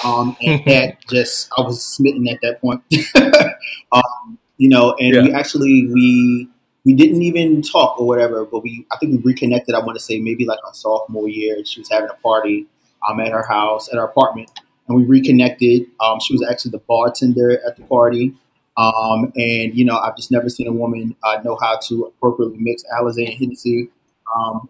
Um, 0.03 0.35
and 0.45 0.63
that 0.65 0.97
just 1.09 1.49
I 1.57 1.61
was 1.61 1.83
smitten 1.83 2.27
at 2.27 2.39
that 2.41 2.61
point. 2.61 2.81
um, 3.91 4.37
you 4.57 4.69
know, 4.69 4.95
and 4.99 5.15
yeah. 5.15 5.21
we 5.23 5.33
actually 5.33 5.87
we 5.87 6.49
we 6.85 6.93
didn't 6.93 7.21
even 7.21 7.61
talk 7.61 7.99
or 7.99 8.07
whatever, 8.07 8.45
but 8.45 8.63
we 8.63 8.85
I 8.91 8.97
think 8.97 9.11
we 9.23 9.31
reconnected. 9.31 9.75
I 9.75 9.79
want 9.79 9.97
to 9.97 10.03
say 10.03 10.19
maybe 10.19 10.45
like 10.45 10.59
our 10.65 10.73
sophomore 10.73 11.29
year. 11.29 11.63
She 11.65 11.79
was 11.79 11.89
having 11.89 12.09
a 12.09 12.21
party 12.21 12.67
um, 13.07 13.19
at 13.19 13.31
her 13.31 13.43
house 13.43 13.91
at 13.91 13.97
our 13.97 14.05
apartment, 14.05 14.49
and 14.87 14.97
we 14.97 15.03
reconnected. 15.03 15.85
Um, 15.99 16.19
she 16.19 16.33
was 16.33 16.45
actually 16.49 16.71
the 16.71 16.83
bartender 16.87 17.59
at 17.65 17.77
the 17.77 17.83
party. 17.83 18.35
Um, 18.77 19.33
and 19.35 19.75
you 19.75 19.83
know, 19.83 19.97
I've 19.97 20.15
just 20.15 20.31
never 20.31 20.47
seen 20.47 20.67
a 20.67 20.71
woman 20.71 21.15
uh, 21.23 21.41
know 21.43 21.57
how 21.61 21.77
to 21.87 22.05
appropriately 22.05 22.59
mix 22.59 22.83
Alizé 22.97 23.25
and 23.29 23.33
Hennessy 23.33 23.89
um, 24.37 24.69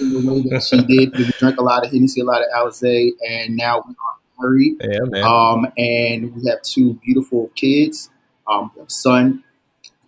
in 0.00 0.12
the 0.12 0.22
way 0.26 0.42
that 0.50 0.62
she 0.62 0.82
did. 0.82 1.16
We 1.16 1.24
drank 1.38 1.58
a 1.58 1.62
lot 1.62 1.84
of 1.84 1.92
Hennessy, 1.92 2.20
a 2.20 2.24
lot 2.24 2.42
of 2.42 2.48
Alizé, 2.54 3.10
and 3.28 3.56
now 3.56 3.84
we 3.86 3.94
are 3.94 4.40
married. 4.40 4.76
Yeah, 4.80 4.98
man. 5.04 5.24
Um, 5.24 5.72
and 5.76 6.34
we 6.34 6.48
have 6.48 6.62
two 6.62 6.94
beautiful 7.04 7.50
kids. 7.54 8.10
Um, 8.50 8.70
we 8.74 8.80
have 8.80 8.90
son, 8.90 9.44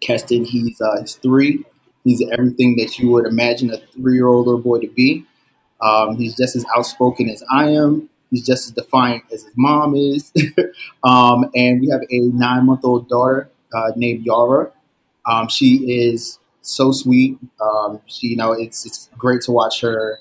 Keston. 0.01 0.45
He's 0.45 0.81
uh, 0.81 1.01
he's 1.01 1.15
three. 1.17 1.65
He's 2.05 2.23
everything 2.33 2.77
that 2.77 2.99
you 2.99 3.11
would 3.11 3.27
imagine 3.27 3.73
a 3.73 3.79
three-year-old 3.79 4.47
little 4.47 4.61
boy 4.61 4.81
to 4.81 4.89
be. 4.89 5.25
Um, 5.81 6.17
he's 6.17 6.37
just 6.37 6.55
as 6.57 6.65
outspoken 6.77 7.29
as 7.29 7.43
I 7.51 7.71
am. 7.71 8.09
He's 8.31 8.47
just 8.47 8.69
as 8.69 8.73
defiant 8.73 9.25
as 9.33 9.45
his 9.45 9.53
mom 9.57 9.95
is. 9.95 10.33
um, 11.05 11.51
and 11.55 11.81
we 11.81 11.89
have 11.91 12.03
a 12.11 12.21
nine 12.29 12.67
month 12.67 12.85
old 12.85 13.09
daughter 13.09 13.51
uh, 13.75 13.93
named 13.97 14.25
Yara. 14.25 14.71
Um, 15.27 15.49
she 15.49 16.01
is 16.07 16.39
so 16.69 16.93
sweet. 16.93 17.39
Um, 17.61 18.01
she, 18.07 18.29
you 18.29 18.37
know, 18.37 18.53
it's 18.53 18.87
it's 18.87 19.09
great 19.17 19.43
to 19.43 19.53
watch 19.53 19.81
her 19.81 20.19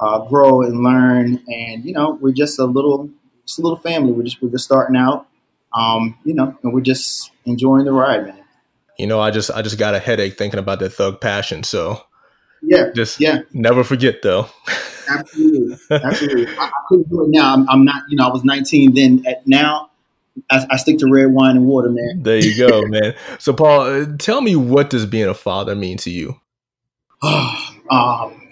uh, 0.00 0.20
grow 0.26 0.62
and 0.62 0.82
learn. 0.82 1.42
And 1.48 1.84
you 1.84 1.92
know, 1.92 2.18
we're 2.20 2.32
just 2.32 2.58
a 2.58 2.64
little, 2.64 3.10
just 3.46 3.58
a 3.58 3.62
little 3.62 3.78
family. 3.78 4.12
We're 4.12 4.24
just 4.24 4.40
we're 4.42 4.50
just 4.50 4.64
starting 4.64 4.96
out. 4.96 5.26
Um, 5.74 6.18
you 6.24 6.34
know, 6.34 6.56
and 6.62 6.72
we're 6.72 6.80
just 6.80 7.30
enjoying 7.44 7.84
the 7.84 7.92
ride, 7.92 8.26
man. 8.26 8.44
You 8.98 9.06
know, 9.06 9.20
I 9.20 9.30
just 9.30 9.50
I 9.50 9.62
just 9.62 9.78
got 9.78 9.94
a 9.94 9.98
headache 9.98 10.38
thinking 10.38 10.58
about 10.58 10.80
that 10.80 10.90
thug 10.90 11.20
passion. 11.20 11.62
So 11.62 12.02
Yeah, 12.62 12.90
just 12.94 13.20
yeah. 13.20 13.42
Never 13.52 13.84
forget 13.84 14.22
though. 14.22 14.48
Absolutely, 15.08 15.76
absolutely. 15.90 16.46
I, 16.56 16.64
I, 16.64 16.70
couldn't 16.88 17.08
do 17.08 17.24
it 17.24 17.30
now. 17.30 17.54
I'm, 17.54 17.68
I'm, 17.68 17.84
not. 17.84 18.02
You 18.08 18.16
know, 18.16 18.28
I 18.28 18.32
was 18.32 18.44
19 18.44 18.94
then. 18.94 19.24
At 19.26 19.46
now, 19.46 19.90
I, 20.50 20.66
I, 20.70 20.76
stick 20.76 20.98
to 20.98 21.10
red 21.10 21.32
wine 21.32 21.56
and 21.56 21.66
water, 21.66 21.90
man. 21.90 22.22
There 22.22 22.38
you 22.38 22.56
go, 22.56 22.82
man. 22.86 23.14
So, 23.38 23.52
Paul, 23.52 23.80
uh, 23.80 24.06
tell 24.18 24.40
me 24.40 24.56
what 24.56 24.90
does 24.90 25.06
being 25.06 25.28
a 25.28 25.34
father 25.34 25.74
mean 25.74 25.96
to 25.98 26.10
you? 26.10 26.40
um, 27.90 28.48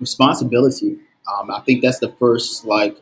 responsibility. 0.00 0.98
Um, 1.32 1.50
I 1.50 1.60
think 1.60 1.82
that's 1.82 1.98
the 1.98 2.12
first 2.12 2.64
like 2.64 2.96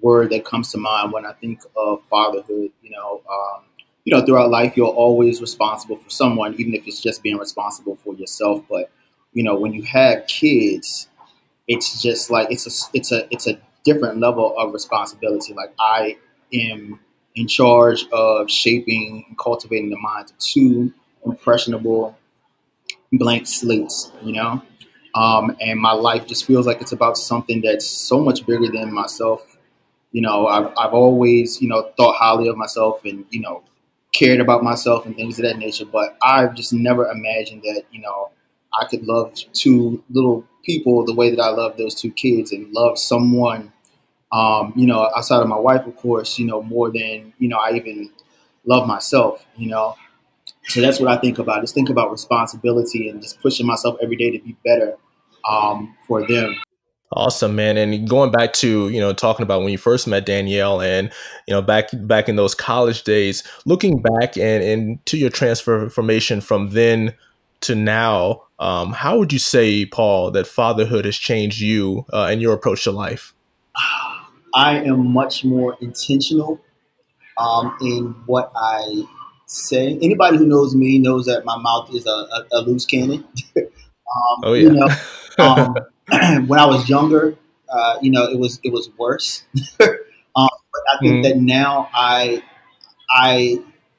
word 0.00 0.30
that 0.30 0.44
comes 0.44 0.70
to 0.72 0.78
mind 0.78 1.12
when 1.12 1.26
I 1.26 1.32
think 1.32 1.62
of 1.76 2.02
fatherhood. 2.08 2.70
You 2.82 2.90
know, 2.90 3.22
um, 3.30 3.64
you 4.04 4.14
know, 4.14 4.24
throughout 4.24 4.50
life, 4.50 4.76
you're 4.76 4.86
always 4.86 5.40
responsible 5.40 5.96
for 5.96 6.10
someone, 6.10 6.54
even 6.54 6.74
if 6.74 6.86
it's 6.86 7.00
just 7.00 7.22
being 7.22 7.38
responsible 7.38 7.98
for 8.04 8.14
yourself. 8.14 8.62
But 8.68 8.90
you 9.32 9.42
know, 9.42 9.56
when 9.56 9.72
you 9.72 9.82
have 9.82 10.26
kids, 10.26 11.08
it's 11.66 12.00
just 12.00 12.30
like 12.30 12.48
it's 12.50 12.66
a 12.66 12.96
it's 12.96 13.12
a 13.12 13.32
it's 13.32 13.46
a 13.46 13.58
different 13.84 14.18
level 14.18 14.56
of 14.58 14.72
responsibility. 14.72 15.52
Like 15.54 15.72
I 15.78 16.16
am 16.52 17.00
in 17.34 17.48
charge 17.48 18.06
of 18.12 18.50
shaping 18.50 19.24
and 19.28 19.38
cultivating 19.38 19.90
the 19.90 19.98
minds 19.98 20.30
of 20.32 20.38
two 20.38 20.92
impressionable 21.24 22.16
blank 23.12 23.46
slates. 23.46 24.12
You 24.22 24.34
know, 24.34 24.62
um, 25.14 25.56
and 25.60 25.78
my 25.78 25.92
life 25.92 26.26
just 26.26 26.44
feels 26.44 26.66
like 26.66 26.80
it's 26.80 26.92
about 26.92 27.16
something 27.16 27.60
that's 27.60 27.86
so 27.86 28.20
much 28.20 28.46
bigger 28.46 28.70
than 28.70 28.92
myself. 28.92 29.56
You 30.12 30.22
know, 30.22 30.46
I've, 30.46 30.72
I've 30.78 30.94
always, 30.94 31.60
you 31.60 31.68
know, 31.68 31.90
thought 31.96 32.16
highly 32.16 32.48
of 32.48 32.56
myself 32.56 33.04
and, 33.04 33.24
you 33.30 33.40
know, 33.40 33.64
cared 34.12 34.40
about 34.40 34.62
myself 34.62 35.06
and 35.06 35.16
things 35.16 35.38
of 35.38 35.44
that 35.44 35.58
nature. 35.58 35.84
But 35.84 36.16
I've 36.22 36.54
just 36.54 36.72
never 36.72 37.08
imagined 37.10 37.62
that, 37.62 37.82
you 37.90 38.00
know, 38.00 38.30
I 38.80 38.86
could 38.86 39.04
love 39.06 39.34
two 39.52 40.02
little 40.10 40.44
people 40.64 41.04
the 41.04 41.14
way 41.14 41.30
that 41.30 41.40
I 41.40 41.50
love 41.50 41.76
those 41.76 41.94
two 41.94 42.12
kids 42.12 42.52
and 42.52 42.72
love 42.72 42.98
someone, 42.98 43.72
um, 44.34 44.72
you 44.74 44.86
know, 44.86 45.08
outside 45.16 45.40
of 45.40 45.48
my 45.48 45.58
wife, 45.58 45.86
of 45.86 45.96
course, 45.96 46.38
you 46.40 46.44
know, 46.44 46.60
more 46.60 46.90
than, 46.90 47.32
you 47.38 47.48
know, 47.48 47.56
I 47.56 47.74
even 47.74 48.10
love 48.66 48.86
myself, 48.86 49.46
you 49.56 49.68
know. 49.68 49.94
So 50.64 50.80
that's 50.80 50.98
what 50.98 51.08
I 51.08 51.20
think 51.20 51.38
about. 51.38 51.60
Just 51.60 51.74
think 51.74 51.88
about 51.88 52.10
responsibility 52.10 53.08
and 53.08 53.22
just 53.22 53.40
pushing 53.40 53.64
myself 53.64 53.96
every 54.02 54.16
day 54.16 54.30
to 54.36 54.44
be 54.44 54.56
better 54.64 54.96
um, 55.48 55.94
for 56.08 56.26
them. 56.26 56.56
Awesome, 57.12 57.54
man. 57.54 57.76
And 57.76 58.08
going 58.08 58.32
back 58.32 58.52
to, 58.54 58.88
you 58.88 58.98
know, 58.98 59.12
talking 59.12 59.44
about 59.44 59.60
when 59.60 59.70
you 59.70 59.78
first 59.78 60.08
met 60.08 60.26
Danielle 60.26 60.80
and, 60.80 61.12
you 61.46 61.54
know, 61.54 61.62
back 61.62 61.90
back 61.92 62.28
in 62.28 62.34
those 62.34 62.56
college 62.56 63.04
days, 63.04 63.44
looking 63.66 64.02
back 64.02 64.36
and, 64.36 64.64
and 64.64 65.06
to 65.06 65.16
your 65.16 65.30
transformation 65.30 66.40
from 66.40 66.70
then 66.70 67.14
to 67.60 67.76
now, 67.76 68.42
um, 68.58 68.92
how 68.92 69.16
would 69.16 69.32
you 69.32 69.38
say, 69.38 69.86
Paul, 69.86 70.32
that 70.32 70.48
fatherhood 70.48 71.04
has 71.04 71.16
changed 71.16 71.60
you 71.60 72.04
uh, 72.12 72.24
and 72.24 72.42
your 72.42 72.52
approach 72.52 72.82
to 72.84 72.90
life? 72.90 73.32
I 74.54 74.78
am 74.80 75.12
much 75.12 75.44
more 75.44 75.76
intentional 75.80 76.60
um, 77.38 77.76
in 77.80 78.14
what 78.26 78.52
I 78.54 79.04
say. 79.46 79.98
Anybody 80.00 80.38
who 80.38 80.46
knows 80.46 80.74
me 80.74 80.98
knows 80.98 81.26
that 81.26 81.44
my 81.44 81.56
mouth 81.58 81.92
is 81.92 82.06
a, 82.06 82.10
a, 82.10 82.46
a 82.52 82.60
loose 82.60 82.86
cannon. 82.86 83.24
um, 83.56 84.40
oh, 84.44 84.52
yeah. 84.52 84.68
You 84.68 84.72
know, 84.72 84.88
um, 85.38 85.74
when 86.46 86.58
I 86.58 86.66
was 86.66 86.88
younger, 86.88 87.36
uh, 87.68 87.98
you 88.00 88.10
know, 88.10 88.24
it 88.24 88.38
was 88.38 88.60
it 88.62 88.72
was 88.72 88.90
worse. 88.98 89.44
um, 89.80 89.96
but 90.36 90.82
I 90.92 90.98
think 91.00 91.14
mm-hmm. 91.14 91.22
that 91.22 91.36
now 91.38 91.88
I 91.92 92.42
I 93.10 93.58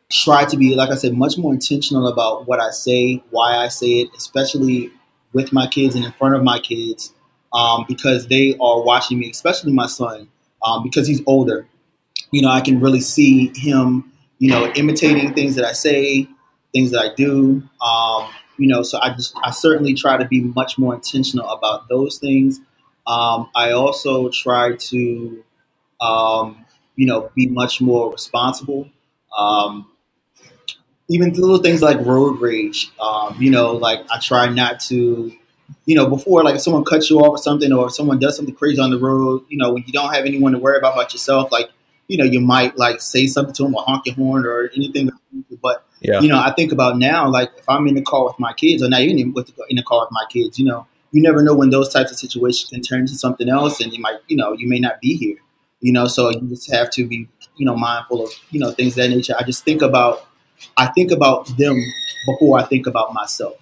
try 0.09 0.45
to 0.45 0.57
be, 0.57 0.75
like 0.75 0.89
I 0.89 0.95
said, 0.95 1.13
much 1.13 1.37
more 1.37 1.53
intentional 1.53 2.07
about 2.07 2.47
what 2.47 2.59
I 2.59 2.69
say, 2.69 3.23
why 3.31 3.57
I 3.57 3.67
say 3.67 4.01
it, 4.01 4.09
especially 4.15 4.91
with 5.33 5.51
my 5.51 5.67
kids 5.67 5.95
and 5.95 6.05
in 6.05 6.11
front 6.13 6.35
of 6.35 6.43
my 6.43 6.59
kids, 6.59 7.13
um, 7.53 7.85
because 7.87 8.27
they 8.27 8.55
are 8.61 8.81
watching 8.81 9.19
me, 9.19 9.29
especially 9.29 9.73
my 9.73 9.87
son, 9.87 10.29
um, 10.63 10.83
because 10.83 11.07
he's 11.07 11.21
older. 11.25 11.67
You 12.31 12.41
know, 12.41 12.49
I 12.49 12.61
can 12.61 12.79
really 12.79 13.01
see 13.01 13.51
him, 13.55 14.11
you 14.39 14.49
know, 14.49 14.71
imitating 14.73 15.33
things 15.33 15.55
that 15.55 15.65
I 15.65 15.73
say, 15.73 16.27
things 16.73 16.91
that 16.91 16.99
I 16.99 17.15
do. 17.15 17.63
Um, 17.81 18.29
you 18.57 18.67
know, 18.67 18.83
so 18.83 18.99
I 19.01 19.09
just 19.11 19.35
I 19.43 19.51
certainly 19.51 19.93
try 19.93 20.17
to 20.17 20.25
be 20.25 20.41
much 20.41 20.77
more 20.77 20.93
intentional 20.93 21.47
about 21.49 21.87
those 21.89 22.17
things. 22.19 22.59
Um, 23.07 23.49
I 23.55 23.71
also 23.71 24.29
try 24.29 24.75
to, 24.75 25.43
um, 26.01 26.65
you 26.95 27.05
know, 27.05 27.31
be 27.35 27.47
much 27.47 27.81
more 27.81 28.11
responsible. 28.11 28.89
Um, 29.37 29.87
even 31.09 31.33
little 31.33 31.59
things 31.59 31.81
like 31.81 32.03
road 32.05 32.39
rage. 32.41 32.91
Um, 32.99 33.35
you 33.39 33.51
know, 33.51 33.73
like 33.73 33.99
I 34.09 34.19
try 34.19 34.47
not 34.49 34.79
to, 34.81 35.31
you 35.85 35.95
know, 35.95 36.07
before 36.07 36.43
like 36.43 36.55
if 36.55 36.61
someone 36.61 36.83
cuts 36.83 37.09
you 37.09 37.19
off 37.19 37.29
or 37.29 37.37
something, 37.37 37.71
or 37.71 37.87
if 37.87 37.93
someone 37.93 38.19
does 38.19 38.35
something 38.35 38.55
crazy 38.55 38.79
on 38.79 38.91
the 38.91 38.99
road, 38.99 39.45
you 39.49 39.57
know, 39.57 39.73
when 39.73 39.83
you 39.85 39.93
don't 39.93 40.13
have 40.13 40.25
anyone 40.25 40.51
to 40.51 40.59
worry 40.59 40.77
about 40.77 40.95
but 40.95 41.13
yourself, 41.13 41.51
like 41.51 41.69
you 42.07 42.17
know, 42.17 42.25
you 42.25 42.39
might 42.39 42.77
like 42.77 43.01
say 43.01 43.27
something 43.27 43.53
to 43.55 43.63
them 43.63 43.75
or 43.75 43.83
honk 43.83 44.05
your 44.05 44.15
horn 44.15 44.45
or 44.45 44.69
anything. 44.75 45.09
But 45.61 45.85
yeah. 46.01 46.19
you 46.21 46.27
know, 46.27 46.39
I 46.39 46.51
think 46.51 46.71
about 46.71 46.97
now, 46.97 47.27
like 47.29 47.51
if 47.57 47.67
I'm 47.67 47.87
in 47.87 47.95
the 47.95 48.01
car 48.01 48.25
with 48.25 48.39
my 48.39 48.53
kids, 48.53 48.83
or 48.83 48.89
not 48.89 49.01
even 49.01 49.19
in, 49.19 49.33
the, 49.33 49.65
in 49.69 49.75
the 49.77 49.83
car 49.83 50.01
with 50.01 50.11
my 50.11 50.25
kids, 50.29 50.59
you 50.59 50.65
know, 50.65 50.85
you 51.11 51.21
never 51.21 51.41
know 51.41 51.55
when 51.55 51.69
those 51.69 51.89
types 51.89 52.11
of 52.11 52.17
situations 52.17 52.69
can 52.69 52.81
turn 52.81 53.01
into 53.01 53.15
something 53.15 53.49
else, 53.49 53.81
and 53.81 53.93
you 53.93 54.01
might, 54.01 54.17
you 54.27 54.37
know, 54.37 54.53
you 54.53 54.67
may 54.67 54.79
not 54.79 55.01
be 55.01 55.15
here. 55.15 55.37
You 55.81 55.91
know, 55.91 56.07
so 56.07 56.31
you 56.31 56.41
just 56.49 56.71
have 56.71 56.89
to 56.91 57.05
be, 57.05 57.27
you 57.57 57.65
know, 57.65 57.75
mindful 57.75 58.25
of, 58.25 58.31
you 58.49 58.59
know, 58.59 58.71
things 58.71 58.95
that 58.95 59.09
nature. 59.09 59.35
I 59.37 59.43
just 59.43 59.63
think 59.65 59.81
about, 59.81 60.25
I 60.77 60.87
think 60.87 61.11
about 61.11 61.47
them 61.57 61.79
before 62.25 62.59
I 62.59 62.63
think 62.63 62.87
about 62.87 63.13
myself. 63.13 63.55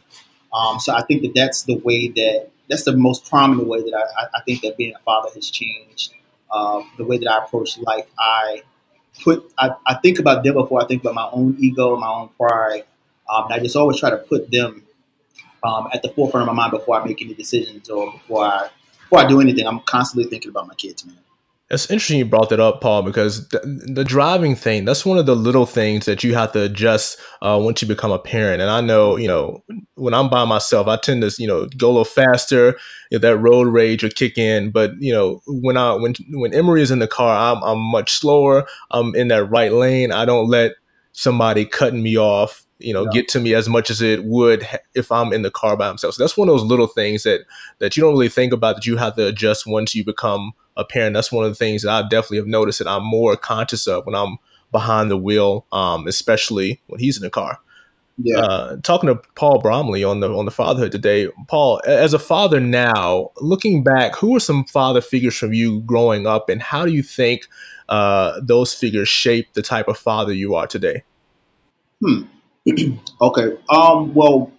Um, 0.54 0.80
so 0.80 0.94
I 0.94 1.02
think 1.04 1.24
that 1.24 1.34
that's 1.34 1.64
the 1.64 1.76
way 1.76 2.10
that 2.10 2.50
that's 2.70 2.84
the 2.84 2.96
most 2.96 3.30
prominent 3.30 3.68
way 3.68 3.82
that 3.82 3.94
I, 3.94 4.38
I 4.38 4.42
think 4.44 4.62
that 4.62 4.78
being 4.78 4.94
a 4.96 5.00
father 5.00 5.30
has 5.36 5.50
changed 5.50 6.14
um, 6.54 6.90
the 6.98 7.04
way 7.04 7.18
that 7.18 7.30
I 7.30 7.44
approach 7.44 7.78
life. 7.80 8.06
I 8.18 8.64
put 9.24 9.52
I, 9.58 9.72
I, 9.86 9.96
think 9.96 10.20
about 10.20 10.44
them 10.44 10.54
before 10.54 10.82
I 10.82 10.86
think 10.86 11.02
about 11.02 11.16
my 11.16 11.30
own 11.32 11.58
ego, 11.60 11.96
my 11.98 12.08
own 12.08 12.30
pride. 12.38 12.86
Um, 13.30 13.46
and 13.46 13.54
I 13.54 13.60
just 13.60 13.76
always 13.76 14.00
try 14.00 14.10
to 14.10 14.18
put 14.18 14.52
them 14.52 14.84
um, 15.64 15.90
at 15.94 16.02
the 16.02 16.10
forefront 16.10 16.48
of 16.48 16.54
my 16.56 16.62
mind 16.62 16.72
before 16.72 17.02
I 17.02 17.06
make 17.06 17.22
any 17.22 17.34
decisions 17.34 17.90
or 17.90 18.12
before 18.12 18.46
I 18.46 18.70
before 19.02 19.20
I 19.20 19.28
do 19.28 19.42
anything. 19.42 19.68
I'm 19.68 19.80
constantly 19.82 20.30
thinking 20.30 20.50
about 20.50 20.68
my 20.68 20.76
kids, 20.76 21.06
man. 21.06 21.18
It's 21.74 21.90
interesting 21.90 22.20
you 22.20 22.26
brought 22.26 22.50
that 22.50 22.60
up, 22.60 22.82
Paul, 22.82 23.02
because 23.02 23.48
the, 23.50 23.60
the, 23.92 24.04
driving 24.04 24.56
thing, 24.56 24.86
that's 24.86 25.06
one 25.06 25.18
of 25.18 25.26
the 25.26 25.36
little 25.36 25.66
things 25.66 26.06
that 26.06 26.24
you 26.24 26.36
have 26.36 26.52
to 26.52 26.62
adjust 26.62 27.20
uh, 27.42 27.60
once 27.60 27.82
you 27.82 27.88
become 27.88 28.12
a 28.12 28.20
parent. 28.20 28.62
And 28.62 28.70
I 28.70 28.80
know, 28.80 29.18
you 29.18 29.28
know, 29.28 29.64
when 29.96 30.14
I'm 30.14 30.30
by 30.30 30.46
myself, 30.46 30.88
I 30.88 30.98
tend 30.98 31.24
to, 31.24 31.34
you 31.42 31.48
know, 31.48 31.66
go 31.76 31.88
a 31.88 31.90
little 31.90 32.06
faster. 32.06 32.78
You 33.10 33.18
know, 33.18 33.20
that 33.20 33.38
road 33.38 33.68
rage 33.68 34.04
will 34.04 34.12
kick 34.12 34.38
in. 34.38 34.70
But, 34.70 34.92
you 35.00 35.12
know, 35.12 35.42
when 35.48 35.76
I 35.76 35.96
when 35.96 36.14
when 36.34 36.54
Emery 36.54 36.84
is 36.84 36.92
in 36.92 37.00
the 37.00 37.08
car, 37.08 37.36
I'm, 37.36 37.64
I'm 37.64 37.80
much 37.80 38.14
slower. 38.20 38.68
I'm 38.92 39.16
in 39.16 39.30
that 39.30 39.46
right 39.46 39.74
lane. 39.74 40.12
I 40.12 40.26
don't 40.26 40.48
let 40.48 40.74
somebody 41.12 41.66
cutting 41.66 42.04
me 42.04 42.18
off 42.18 42.64
you 42.80 42.94
know, 42.94 43.06
yeah. 43.06 43.12
get 43.14 43.28
to 43.30 43.40
me 43.40 43.54
as 43.54 43.70
much 43.70 43.90
as 43.90 44.02
it 44.02 44.26
would 44.26 44.68
if 44.94 45.12
I'm 45.12 45.32
in 45.32 45.42
the 45.42 45.52
car 45.52 45.78
by 45.78 45.90
myself. 45.90 46.16
So 46.16 46.24
that's 46.24 46.36
one 46.36 46.50
of 46.50 46.54
those 46.54 46.64
little 46.66 46.88
things 46.88 47.24
that 47.24 47.46
that 47.80 47.96
you 47.96 48.02
don't 48.02 48.12
really 48.12 48.30
think 48.30 48.52
about 48.52 48.76
that 48.76 48.86
you 48.86 48.98
have 48.98 49.16
to 49.16 49.28
adjust 49.28 49.66
once 49.66 49.96
you 49.96 50.04
become 50.04 50.52
a 50.78 50.86
parent. 50.86 51.14
That's 51.14 51.32
one 51.32 51.46
of 51.46 51.52
the 51.52 51.56
things 51.56 51.84
that 51.84 51.92
I 51.92 52.02
definitely 52.08 52.38
have 52.38 52.48
noticed 52.48 52.80
that 52.80 52.88
I'm 52.88 53.04
more 53.04 53.36
conscious 53.36 53.88
of 53.88 54.06
when 54.06 54.16
I'm 54.16 54.38
behind 54.72 55.12
the 55.12 55.18
wheel, 55.18 55.66
um, 55.72 56.08
especially 56.08 56.82
when 56.88 57.00
he's 57.00 57.18
in 57.18 57.24
the 57.24 57.30
car. 57.30 57.60
Yeah. 58.18 58.40
Uh, 58.40 58.78
talking 58.84 59.08
to 59.08 59.16
Paul 59.36 59.60
Bromley 59.60 60.04
on 60.04 60.20
the 60.20 60.32
on 60.32 60.46
the 60.46 60.52
fatherhood 60.52 60.92
today, 60.92 61.30
Paul, 61.48 61.82
as 61.86 62.14
a 62.14 62.20
father 62.20 62.60
now, 62.60 63.32
looking 63.42 63.84
back, 63.84 64.16
who 64.16 64.36
are 64.36 64.40
some 64.40 64.66
father 64.66 65.02
figures 65.02 65.36
from 65.36 65.54
you 65.54 65.82
growing 65.82 66.28
up, 66.28 66.48
and 66.48 66.62
how 66.62 66.86
do 66.86 66.92
you 66.92 67.02
think 67.02 67.48
uh, 67.90 68.40
those 68.42 68.74
figures 68.74 69.10
shape 69.10 69.54
the 69.54 69.64
type 69.64 69.88
of 69.88 69.98
father 69.98 70.32
you 70.32 70.54
are 70.54 70.68
today? 70.68 71.04
Hmm. 72.06 72.24
okay. 73.22 73.58
Um. 73.70 74.14
Well, 74.14 74.52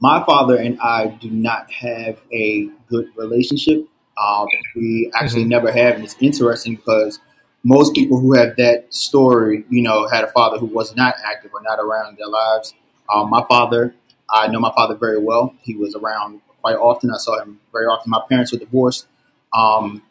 my 0.00 0.24
father 0.24 0.56
and 0.56 0.78
I 0.80 1.08
do 1.08 1.30
not 1.30 1.70
have 1.72 2.20
a 2.32 2.68
good 2.88 3.08
relationship. 3.16 3.84
Um, 4.20 4.48
we 4.74 5.10
actually 5.14 5.42
mm-hmm. 5.42 5.50
never 5.50 5.72
have, 5.72 5.96
and 5.96 6.04
it's 6.04 6.16
interesting 6.20 6.76
because 6.76 7.20
most 7.64 7.94
people 7.94 8.18
who 8.18 8.34
have 8.34 8.56
that 8.56 8.92
story, 8.92 9.64
you 9.68 9.82
know, 9.82 10.08
had 10.08 10.24
a 10.24 10.28
father 10.28 10.58
who 10.58 10.66
was 10.66 10.94
not 10.96 11.14
active 11.24 11.52
or 11.52 11.60
not 11.62 11.78
around 11.78 12.10
in 12.10 12.16
their 12.16 12.28
lives. 12.28 12.74
Um, 13.12 13.30
my 13.30 13.44
father, 13.48 13.94
I 14.30 14.48
know 14.48 14.60
my 14.60 14.72
father 14.74 14.94
very 14.94 15.18
well. 15.18 15.54
He 15.60 15.74
was 15.74 15.94
around 15.94 16.40
quite 16.60 16.76
often. 16.76 17.10
I 17.10 17.16
saw 17.18 17.40
him 17.40 17.60
very 17.72 17.86
often. 17.86 18.10
My 18.10 18.22
parents 18.28 18.52
were 18.52 18.58
divorced, 18.58 19.06
um, 19.52 20.02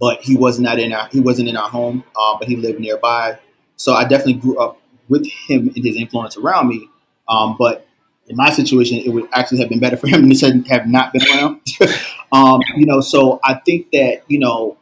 but 0.00 0.22
he 0.22 0.36
was 0.36 0.58
not 0.58 0.78
in 0.78 0.92
our 0.92 1.08
he 1.08 1.20
wasn't 1.20 1.48
in 1.48 1.56
our 1.56 1.68
home, 1.68 2.04
uh, 2.16 2.36
but 2.38 2.48
he 2.48 2.56
lived 2.56 2.80
nearby. 2.80 3.38
So 3.76 3.94
I 3.94 4.02
definitely 4.04 4.34
grew 4.34 4.58
up 4.58 4.80
with 5.08 5.26
him 5.26 5.70
and 5.74 5.84
his 5.84 5.96
influence 5.96 6.36
around 6.36 6.68
me. 6.68 6.88
Um, 7.28 7.56
but 7.58 7.86
in 8.26 8.36
my 8.36 8.50
situation, 8.50 8.98
it 8.98 9.10
would 9.10 9.28
actually 9.32 9.58
have 9.58 9.68
been 9.68 9.80
better 9.80 9.96
for 9.96 10.06
him 10.06 10.28
to 10.28 10.62
have 10.68 10.86
not 10.86 11.12
been 11.12 11.22
around. 11.28 11.60
um, 12.34 12.60
you 12.74 12.84
know, 12.84 13.00
so 13.00 13.38
I 13.44 13.54
think 13.54 13.92
that 13.92 14.24
you 14.26 14.40
know, 14.40 14.76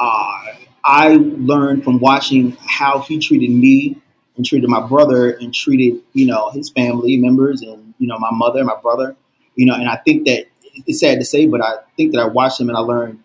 uh, 0.00 0.44
I 0.84 1.16
learned 1.20 1.82
from 1.82 1.98
watching 1.98 2.56
how 2.64 3.00
he 3.00 3.18
treated 3.18 3.50
me 3.50 4.00
and 4.36 4.46
treated 4.46 4.70
my 4.70 4.86
brother 4.86 5.30
and 5.32 5.52
treated 5.52 6.00
you 6.12 6.24
know 6.24 6.50
his 6.50 6.70
family 6.70 7.16
members 7.16 7.62
and 7.62 7.94
you 7.98 8.06
know 8.06 8.16
my 8.18 8.30
mother 8.30 8.60
and 8.60 8.68
my 8.68 8.80
brother. 8.80 9.16
You 9.56 9.66
know, 9.66 9.74
and 9.74 9.88
I 9.88 9.96
think 9.96 10.26
that 10.26 10.46
it's 10.86 11.00
sad 11.00 11.18
to 11.18 11.24
say, 11.24 11.46
but 11.46 11.60
I 11.60 11.78
think 11.96 12.12
that 12.12 12.20
I 12.20 12.26
watched 12.26 12.60
him 12.60 12.68
and 12.68 12.78
I 12.78 12.80
learned 12.80 13.22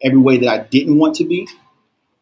every 0.00 0.18
way 0.18 0.38
that 0.38 0.48
I 0.48 0.58
didn't 0.58 0.98
want 0.98 1.16
to 1.16 1.24
be. 1.24 1.48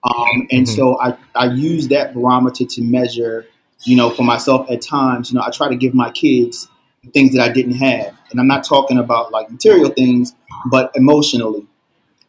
Um, 0.03 0.49
and 0.51 0.67
mm-hmm. 0.67 0.75
so 0.75 0.99
I, 0.99 1.17
I 1.35 1.47
use 1.47 1.89
that 1.89 2.15
barometer 2.15 2.65
to 2.65 2.83
measure, 2.83 3.47
you 3.83 3.97
know, 3.97 4.11
for 4.11 4.23
myself 4.23 4.71
at 4.71 4.83
times, 4.83 5.31
you 5.31 5.39
know, 5.39 5.45
I 5.47 5.51
try 5.51 5.69
to 5.69 5.77
give 5.77 5.95
my 5.95 6.11
kids 6.11 6.69
things 7.13 7.35
that 7.35 7.43
I 7.43 7.53
didn't 7.53 7.75
have. 7.75 8.17
And 8.31 8.41
I'm 8.41 8.47
not 8.47 8.65
talking 8.65 8.99
about 8.99 9.33
like 9.33 9.51
material 9.51 9.91
things, 9.91 10.35
but 10.71 10.91
emotionally. 10.95 11.67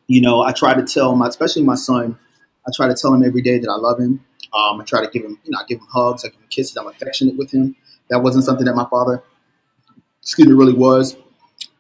You 0.08 0.22
know, 0.22 0.42
I 0.42 0.54
try 0.54 0.74
to 0.74 0.84
tell 0.84 1.16
my, 1.16 1.28
especially 1.28 1.64
my 1.64 1.76
son, 1.76 2.18
I 2.66 2.72
try 2.76 2.88
to 2.88 2.96
tell 2.96 3.14
him 3.14 3.24
every 3.24 3.42
day 3.42 3.60
that 3.60 3.70
I 3.70 3.76
love 3.76 4.00
him. 4.00 4.24
Um, 4.54 4.80
I 4.82 4.84
try 4.86 5.06
to 5.06 5.12
give 5.12 5.24
him, 5.24 5.40
you 5.44 5.52
know, 5.52 5.60
I 5.60 5.66
give 5.68 5.80
him 5.80 5.88
hugs, 5.90 6.24
I 6.24 6.30
give 6.30 6.40
him 6.40 6.48
kisses. 6.50 6.78
I'm 6.78 6.88
affectionate 6.88 7.38
with 7.38 7.52
him. 7.52 7.76
That 8.10 8.20
wasn't 8.20 8.46
something 8.46 8.66
that 8.66 8.76
my 8.76 8.88
father, 8.90 9.24
excuse 10.22 10.48
me, 10.48 10.54
really 10.54 10.74
was 10.74 11.18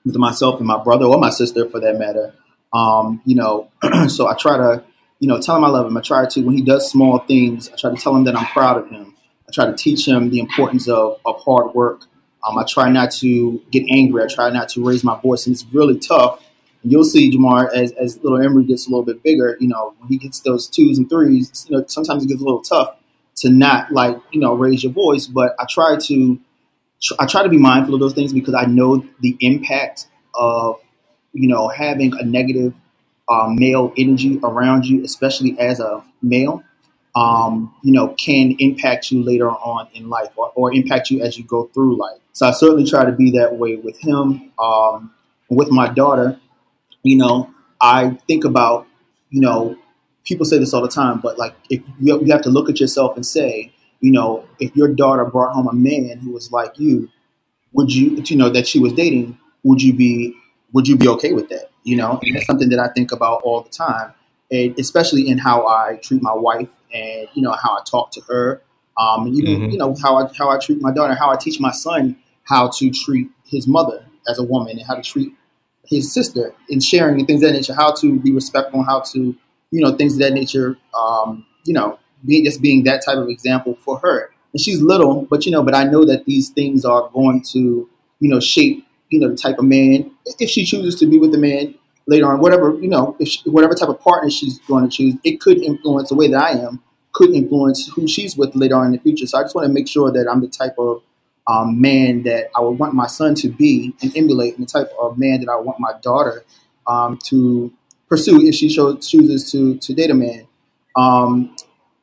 with 0.06 0.16
myself 0.16 0.58
and 0.60 0.68
my 0.68 0.82
brother 0.82 1.06
or 1.06 1.20
my 1.20 1.30
sister 1.30 1.70
for 1.70 1.80
that 1.80 1.98
matter. 1.98 2.34
Um, 2.74 3.22
you 3.25 3.36
know, 3.36 3.70
so 4.08 4.27
I 4.27 4.36
try 4.36 4.58
to, 4.58 4.84
you 5.20 5.27
know, 5.27 5.39
tell 5.39 5.56
him 5.56 5.63
I 5.63 5.70
love 5.70 5.88
him. 5.88 5.98
I 5.98 6.01
try 6.01 6.25
to, 6.25 6.42
when 6.42 6.56
he 6.56 6.63
does 6.63 6.89
small 6.89 7.20
things, 7.20 7.70
I 7.70 7.75
try 7.75 7.92
to 7.92 7.98
tell 7.98 8.16
him 8.16 8.24
that 8.25 8.36
I'm 8.36 8.46
proud 8.48 8.77
of 8.77 8.89
him. 8.89 9.16
I 9.48 9.51
try 9.54 9.66
to 9.66 9.74
teach 9.74 10.08
him 10.08 10.30
the 10.30 10.39
importance 10.39 10.88
of, 10.88 11.20
of 11.25 11.42
hard 11.44 11.74
work. 11.74 12.01
Um, 12.48 12.58
I 12.58 12.63
try 12.63 12.89
not 12.89 13.12
to 13.12 13.62
get 13.72 13.84
angry. 13.89 14.24
I 14.24 14.27
try 14.27 14.50
not 14.50 14.70
to 14.70 14.86
raise 14.86 15.04
my 15.04 15.20
voice. 15.20 15.46
And 15.46 15.54
it's 15.54 15.66
really 15.74 16.00
tough 16.00 16.42
and 16.88 16.92
you'll 16.92 17.04
see 17.04 17.30
Jamar 17.30 17.70
as, 17.74 17.92
as 17.94 18.18
little 18.24 18.42
Emery 18.42 18.63
gets 18.63 18.88
a 18.88 18.89
little 18.89 19.04
bit 19.04 19.24
bigger, 19.24 19.58
you 19.60 19.68
know, 19.68 19.94
when 20.00 20.08
he 20.08 20.18
gets 20.18 20.39
those 20.42 20.68
twos 20.68 20.98
and 20.98 21.10
threes, 21.10 21.66
you 21.70 21.77
know, 21.77 21.84
sometimes 21.88 22.24
it 22.24 22.27
gets 22.27 22.42
a 22.42 22.44
little 22.46 22.62
tough 22.62 22.96
to 23.38 23.50
not 23.50 23.92
like, 23.92 24.18
you 24.32 24.39
know, 24.39 24.54
raise 24.54 24.84
your 24.84 24.94
voice. 24.94 25.27
But 25.27 25.54
I 25.60 25.66
try 25.70 25.98
to, 25.98 26.39
I 27.20 27.25
try 27.25 27.44
to 27.44 27.50
be 27.50 27.58
mindful 27.58 27.94
of 27.94 28.00
those 28.00 28.13
things 28.13 28.32
because 28.32 28.54
I 28.54 28.66
know 28.66 29.04
the 29.20 29.36
impact 29.42 30.08
of, 30.36 30.80
you 31.34 31.48
know, 31.50 31.68
having 31.68 32.13
a 32.18 32.24
negative 32.24 32.74
um, 33.30 33.58
male 33.58 33.92
energy 33.98 34.39
around 34.44 34.86
you, 34.86 35.04
especially 35.04 35.60
as 35.60 35.80
a 35.82 36.04
male, 36.22 36.63
um, 37.18 37.74
you 37.82 37.92
know, 37.92 38.10
can 38.10 38.56
impact 38.60 39.12
you 39.12 39.24
later 39.24 39.50
on 39.50 39.88
in 39.94 40.08
life 40.08 40.30
or, 40.36 40.52
or, 40.56 40.72
impact 40.74 41.10
you 41.10 41.22
as 41.22 41.38
you 41.38 41.44
go 41.44 41.66
through 41.74 41.98
life. 41.98 42.20
So 42.34 42.46
I 42.46 42.52
certainly 42.52 42.88
try 42.88 43.06
to 43.06 43.12
be 43.12 43.32
that 43.32 43.56
way 43.56 43.76
with 43.76 43.98
him. 44.00 44.52
Um, 44.60 45.12
with 45.50 45.72
my 45.72 45.88
daughter, 45.88 46.40
you 47.02 47.18
know, 47.18 47.50
I 47.82 48.20
think 48.28 48.44
about, 48.44 48.86
you 49.32 49.42
know, 49.42 49.78
people 50.26 50.46
say 50.46 50.60
this 50.60 50.74
all 50.74 50.82
the 50.82 50.90
time, 50.90 51.20
but 51.20 51.40
like 51.40 51.56
if 51.70 51.82
you, 52.00 52.24
you 52.24 52.32
have 52.32 52.44
to 52.44 52.50
look 52.50 52.70
at 52.70 52.80
yourself 52.80 53.16
and 53.16 53.26
say, 53.26 53.72
you 54.00 54.12
know, 54.12 54.46
if 54.60 54.76
your 54.76 54.94
daughter 54.94 55.26
brought 55.26 55.54
home 55.54 55.68
a 55.68 55.74
man 55.74 56.20
who 56.20 56.32
was 56.32 56.52
like 56.52 56.78
you, 56.78 57.10
would 57.74 57.92
you, 57.94 58.22
you 58.26 58.36
know, 58.36 58.50
that 58.50 58.68
she 58.68 58.80
was 58.80 58.94
dating, 58.94 59.40
would 59.64 59.82
you 59.82 59.94
be, 59.94 60.36
would 60.74 60.88
you 60.88 60.98
be 60.98 61.08
okay 61.08 61.32
with 61.34 61.50
that? 61.50 61.72
You 61.84 61.96
know, 61.96 62.20
and 62.22 62.36
that's 62.36 62.46
something 62.46 62.70
that 62.70 62.80
I 62.80 62.90
think 62.90 63.12
about 63.12 63.42
all 63.44 63.62
the 63.62 63.70
time, 63.70 64.14
and 64.52 64.78
especially 64.78 65.30
in 65.30 65.38
how 65.38 65.66
I 65.66 66.00
treat 66.04 66.22
my 66.22 66.34
wife 66.34 66.68
and 66.94 67.27
you 67.34 67.41
know 67.41 67.51
how 67.51 67.74
I 67.75 67.82
talk 67.89 68.12
to 68.12 68.22
her, 68.22 68.62
um, 68.98 69.27
and 69.27 69.36
even 69.36 69.56
mm-hmm. 69.56 69.70
you 69.72 69.77
know 69.77 69.96
how 70.01 70.17
I 70.17 70.29
how 70.38 70.50
I 70.50 70.58
treat 70.58 70.82
my 70.82 70.91
daughter, 70.91 71.15
how 71.15 71.29
I 71.29 71.36
teach 71.36 71.60
my 71.60 71.72
son 71.72 72.17
how 72.44 72.70
to 72.70 72.89
treat 72.89 73.29
his 73.46 73.67
mother 73.67 74.06
as 74.27 74.39
a 74.39 74.44
woman 74.44 74.77
and 74.77 74.88
how 74.88 74.96
to 74.96 75.01
treat 75.01 75.34
his 75.86 76.13
sister 76.13 76.53
in 76.70 76.79
sharing 76.79 77.17
and 77.17 77.27
things 77.27 77.44
of 77.44 77.50
that 77.50 77.53
nature, 77.53 77.74
how 77.74 77.94
to 77.94 78.20
be 78.20 78.32
respectful, 78.32 78.84
how 78.84 79.00
to, 79.01 79.36
you 79.72 79.82
know, 79.82 79.96
things 79.96 80.13
of 80.13 80.20
that 80.20 80.34
nature, 80.34 80.77
um, 80.98 81.46
you 81.65 81.74
know, 81.74 82.00
being 82.25 82.46
just 82.46 82.62
being 82.62 82.84
that 82.84 83.03
type 83.06 83.17
of 83.17 83.29
example 83.29 83.75
for 83.84 84.00
her. 84.00 84.32
And 84.53 84.62
she's 84.62 84.82
little, 84.82 85.24
but 85.29 85.46
you 85.46 85.51
know, 85.51 85.63
but 85.63 85.75
I 85.75 85.84
know 85.84 86.06
that 86.06 86.25
these 86.25 86.50
things 86.50 86.86
are 86.86 87.10
going 87.13 87.44
to, 87.51 87.89
you 88.20 88.29
know, 88.29 88.39
shape, 88.39 88.86
you 89.10 89.20
know, 89.20 89.29
the 89.29 89.36
type 89.36 89.60
of 89.60 89.65
man 89.65 90.12
if 90.39 90.50
she 90.50 90.65
chooses 90.65 91.00
to 91.00 91.06
be 91.06 91.17
with 91.17 91.32
the 91.32 91.38
man 91.38 91.75
later 92.08 92.32
on, 92.32 92.40
whatever, 92.40 92.78
you 92.80 92.88
know, 92.88 93.16
she, 93.24 93.48
whatever 93.50 93.74
type 93.74 93.90
of 93.90 94.00
partner 94.00 94.30
she's 94.30 94.60
going 94.60 94.90
to 94.90 94.90
choose, 94.90 95.16
it 95.24 95.40
could 95.40 95.62
influence 95.62 96.10
the 96.10 96.16
way 96.16 96.28
that 96.30 96.42
I 96.42 96.52
am, 96.52 96.82
could 97.12 97.32
influence 97.32 97.88
who 97.90 98.08
she's 98.08 98.38
with 98.38 98.56
later 98.56 98.76
on 98.76 98.88
in 98.88 98.92
the 98.94 99.00
future. 99.00 99.28
So 99.28 99.38
I 99.38 99.44
just 99.44 99.56
want 99.56 99.67
to 99.67 99.74
make 99.74 99.88
sure 99.88 100.12
that 100.12 100.28
I'm 100.30 100.41
the 100.41 100.48
type 100.48 100.76
of 100.78 101.04
um, 101.48 101.80
man 101.80 102.24
that 102.24 102.50
I 102.56 102.62
would 102.62 102.80
want 102.80 102.93
my 102.93 103.08
son 103.08 103.36
to 103.36 103.50
be 103.50 103.96
and 104.02 104.15
emulate, 104.15 104.58
and 104.58 104.67
the 104.67 104.72
type 104.72 104.91
of 105.00 105.17
man 105.17 105.39
that 105.41 105.50
I 105.50 105.56
want 105.58 105.80
my 105.80 105.93
daughter 106.02 106.43
um, 106.88 107.17
to 107.26 107.72
pursue 108.10 108.46
if 108.46 108.56
she 108.56 108.70
shows, 108.70 109.08
chooses 109.08 109.52
to 109.52 109.78
to 109.78 109.93
date 109.93 110.10
a 110.10 110.13
man. 110.13 110.48
Um, 110.96 111.56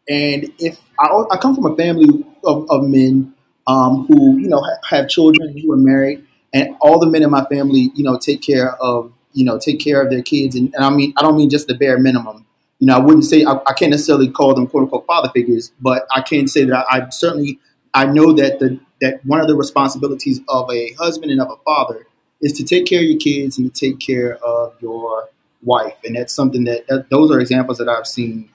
and 0.08 0.52
if 0.58 0.78
I, 0.98 1.08
I, 1.30 1.36
come 1.38 1.54
from 1.54 1.66
a 1.66 1.76
family 1.76 2.24
of, 2.44 2.70
of 2.70 2.84
men 2.84 3.34
um, 3.66 4.06
who 4.06 4.38
you 4.38 4.48
know 4.48 4.60
ha- 4.60 4.96
have 4.96 5.08
children 5.08 5.56
who 5.58 5.72
are 5.72 5.76
married, 5.76 6.26
and 6.52 6.76
all 6.80 6.98
the 6.98 7.06
men 7.06 7.22
in 7.22 7.30
my 7.30 7.44
family, 7.46 7.90
you 7.94 8.04
know, 8.04 8.18
take 8.18 8.40
care 8.40 8.74
of 8.76 9.12
you 9.34 9.44
know 9.44 9.58
take 9.58 9.80
care 9.80 10.00
of 10.00 10.10
their 10.10 10.22
kids, 10.22 10.56
and, 10.56 10.72
and 10.74 10.84
I 10.84 10.90
mean 10.90 11.12
I 11.16 11.22
don't 11.22 11.36
mean 11.36 11.50
just 11.50 11.68
the 11.68 11.74
bare 11.74 11.98
minimum. 11.98 12.46
You 12.78 12.88
know, 12.88 12.96
I 12.96 12.98
wouldn't 12.98 13.24
say 13.24 13.44
I, 13.44 13.60
I 13.66 13.72
can't 13.74 13.90
necessarily 13.90 14.30
call 14.30 14.54
them 14.54 14.66
quote 14.66 14.84
unquote 14.84 15.06
father 15.06 15.30
figures, 15.34 15.72
but 15.80 16.06
I 16.14 16.22
can 16.22 16.48
say 16.48 16.64
that 16.64 16.86
I, 16.90 16.98
I 16.98 17.08
certainly 17.10 17.58
I 17.92 18.06
know 18.06 18.32
that 18.32 18.58
the 18.58 18.80
that 19.00 19.24
one 19.24 19.40
of 19.40 19.48
the 19.48 19.54
responsibilities 19.54 20.40
of 20.48 20.70
a 20.70 20.92
husband 20.94 21.30
and 21.30 21.40
of 21.40 21.50
a 21.50 21.56
father 21.64 22.06
is 22.40 22.52
to 22.54 22.64
take 22.64 22.86
care 22.86 23.00
of 23.00 23.06
your 23.06 23.18
kids 23.18 23.58
and 23.58 23.72
to 23.72 23.90
take 23.90 24.00
care 24.00 24.36
of 24.36 24.74
your 24.80 25.28
wife, 25.62 25.96
and 26.04 26.16
that's 26.16 26.34
something 26.34 26.64
that, 26.64 26.86
that 26.88 27.10
those 27.10 27.30
are 27.30 27.40
examples 27.40 27.78
that 27.78 27.88
I've 27.88 28.06
seen. 28.06 28.50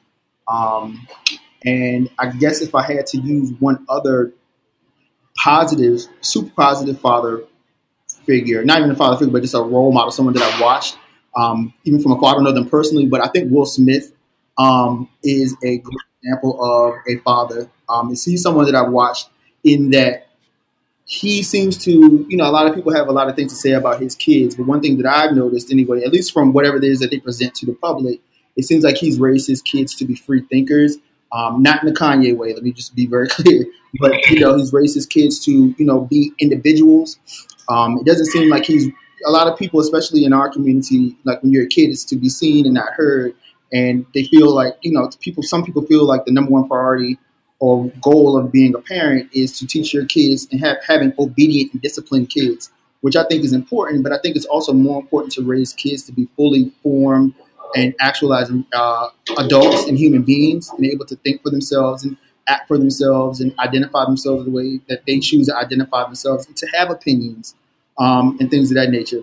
Um, 0.47 1.07
and 1.65 2.09
I 2.19 2.29
guess 2.31 2.61
if 2.61 2.75
I 2.75 2.83
had 2.83 3.05
to 3.07 3.17
use 3.19 3.51
one 3.59 3.85
other 3.89 4.33
positive, 5.35 6.01
super 6.21 6.51
positive 6.55 6.99
father 6.99 7.43
figure, 8.25 8.63
not 8.63 8.79
even 8.79 8.91
a 8.91 8.95
father 8.95 9.17
figure, 9.17 9.32
but 9.32 9.41
just 9.41 9.55
a 9.55 9.62
role 9.62 9.91
model, 9.91 10.12
someone 10.12 10.34
that 10.34 10.43
I've 10.43 10.62
watched, 10.62 10.97
um, 11.36 11.73
even 11.84 12.01
from 12.01 12.13
afar, 12.13 12.32
I 12.32 12.34
don't 12.36 12.43
know 12.43 12.51
them 12.51 12.69
personally, 12.69 13.05
but 13.05 13.21
I 13.21 13.27
think 13.27 13.51
Will 13.51 13.65
Smith 13.65 14.13
um, 14.58 15.10
is 15.23 15.55
a 15.63 15.77
great 15.77 15.97
example 16.21 16.63
of 16.63 16.95
a 17.08 17.19
father. 17.21 17.69
Um, 17.88 18.10
and 18.10 18.19
see 18.19 18.38
someone 18.38 18.65
that 18.65 18.75
I've 18.75 18.91
watched 18.91 19.29
in 19.63 19.89
that 19.91 20.27
he 21.05 21.41
seems 21.41 21.75
to, 21.86 22.25
you 22.29 22.38
know, 22.38 22.47
a 22.47 22.51
lot 22.51 22.67
of 22.67 22.75
people 22.75 22.93
have 22.93 23.08
a 23.08 23.12
lot 23.12 23.29
of 23.29 23.36
things 23.36 23.51
to 23.51 23.58
say 23.58 23.71
about 23.71 23.99
his 23.99 24.15
kids, 24.15 24.55
but 24.55 24.67
one 24.67 24.79
thing 24.79 24.97
that 24.97 25.08
I've 25.08 25.36
noticed 25.36 25.71
anyway, 25.71 26.03
at 26.03 26.13
least 26.13 26.32
from 26.32 26.53
whatever 26.53 26.77
it 26.77 26.84
is 26.84 26.99
that 26.99 27.10
they 27.10 27.19
present 27.19 27.55
to 27.55 27.65
the 27.65 27.73
public, 27.73 28.21
it 28.55 28.65
seems 28.65 28.84
like 28.84 28.97
he's 28.97 29.19
raised 29.19 29.47
his 29.47 29.62
kids 29.62 29.95
to 29.95 30.05
be 30.05 30.15
free 30.15 30.41
thinkers. 30.41 30.97
Um, 31.31 31.61
not 31.61 31.83
in 31.83 31.93
the 31.93 31.97
Kanye 31.97 32.35
way. 32.35 32.53
Let 32.53 32.63
me 32.63 32.71
just 32.71 32.95
be 32.95 33.05
very 33.05 33.27
clear. 33.29 33.65
But 33.99 34.13
you 34.29 34.39
know, 34.39 34.57
he's 34.57 34.73
raised 34.73 34.95
his 34.95 35.05
kids 35.05 35.43
to 35.45 35.51
you 35.51 35.85
know 35.85 36.01
be 36.01 36.31
individuals. 36.39 37.19
Um, 37.69 37.97
it 37.97 38.05
doesn't 38.05 38.27
seem 38.27 38.49
like 38.49 38.65
he's 38.65 38.87
a 39.25 39.31
lot 39.31 39.47
of 39.47 39.57
people, 39.57 39.79
especially 39.79 40.25
in 40.25 40.33
our 40.33 40.49
community, 40.49 41.15
like 41.23 41.41
when 41.43 41.51
you're 41.51 41.65
a 41.65 41.67
kid, 41.67 41.89
it's 41.89 42.05
to 42.05 42.15
be 42.15 42.29
seen 42.29 42.65
and 42.65 42.73
not 42.73 42.93
heard, 42.93 43.33
and 43.73 44.05
they 44.13 44.23
feel 44.25 44.53
like 44.53 44.77
you 44.81 44.91
know 44.91 45.09
people. 45.19 45.43
Some 45.43 45.63
people 45.63 45.83
feel 45.85 46.05
like 46.05 46.25
the 46.25 46.31
number 46.31 46.51
one 46.51 46.67
priority 46.67 47.17
or 47.59 47.91
goal 48.01 48.37
of 48.37 48.51
being 48.51 48.73
a 48.73 48.79
parent 48.79 49.29
is 49.33 49.57
to 49.59 49.67
teach 49.67 49.93
your 49.93 50.05
kids 50.05 50.47
and 50.51 50.61
have 50.61 50.77
having 50.85 51.13
obedient 51.19 51.73
and 51.73 51.81
disciplined 51.81 52.29
kids, 52.29 52.71
which 53.01 53.15
I 53.15 53.25
think 53.25 53.43
is 53.43 53.53
important. 53.53 54.03
But 54.03 54.13
I 54.13 54.17
think 54.19 54.35
it's 54.35 54.45
also 54.45 54.73
more 54.73 55.01
important 55.01 55.33
to 55.33 55.43
raise 55.43 55.73
kids 55.73 56.03
to 56.03 56.11
be 56.11 56.27
fully 56.35 56.71
formed 56.81 57.33
and 57.75 57.93
actualizing 57.99 58.65
uh, 58.73 59.10
adults 59.38 59.86
and 59.86 59.97
human 59.97 60.23
beings 60.23 60.69
and 60.69 60.86
able 60.86 61.05
to 61.05 61.15
think 61.17 61.41
for 61.41 61.49
themselves 61.49 62.03
and 62.03 62.17
act 62.47 62.67
for 62.67 62.77
themselves 62.77 63.41
and 63.41 63.58
identify 63.60 64.03
themselves 64.05 64.45
the 64.45 64.51
way 64.51 64.79
that 64.89 65.05
they 65.05 65.19
choose 65.19 65.47
to 65.47 65.55
identify 65.55 66.03
themselves 66.03 66.47
and 66.47 66.58
to 66.58 66.67
have 66.67 66.89
opinions 66.89 67.55
um, 67.99 68.38
and 68.39 68.49
things 68.49 68.71
of 68.71 68.75
that 68.75 68.89
nature. 68.89 69.21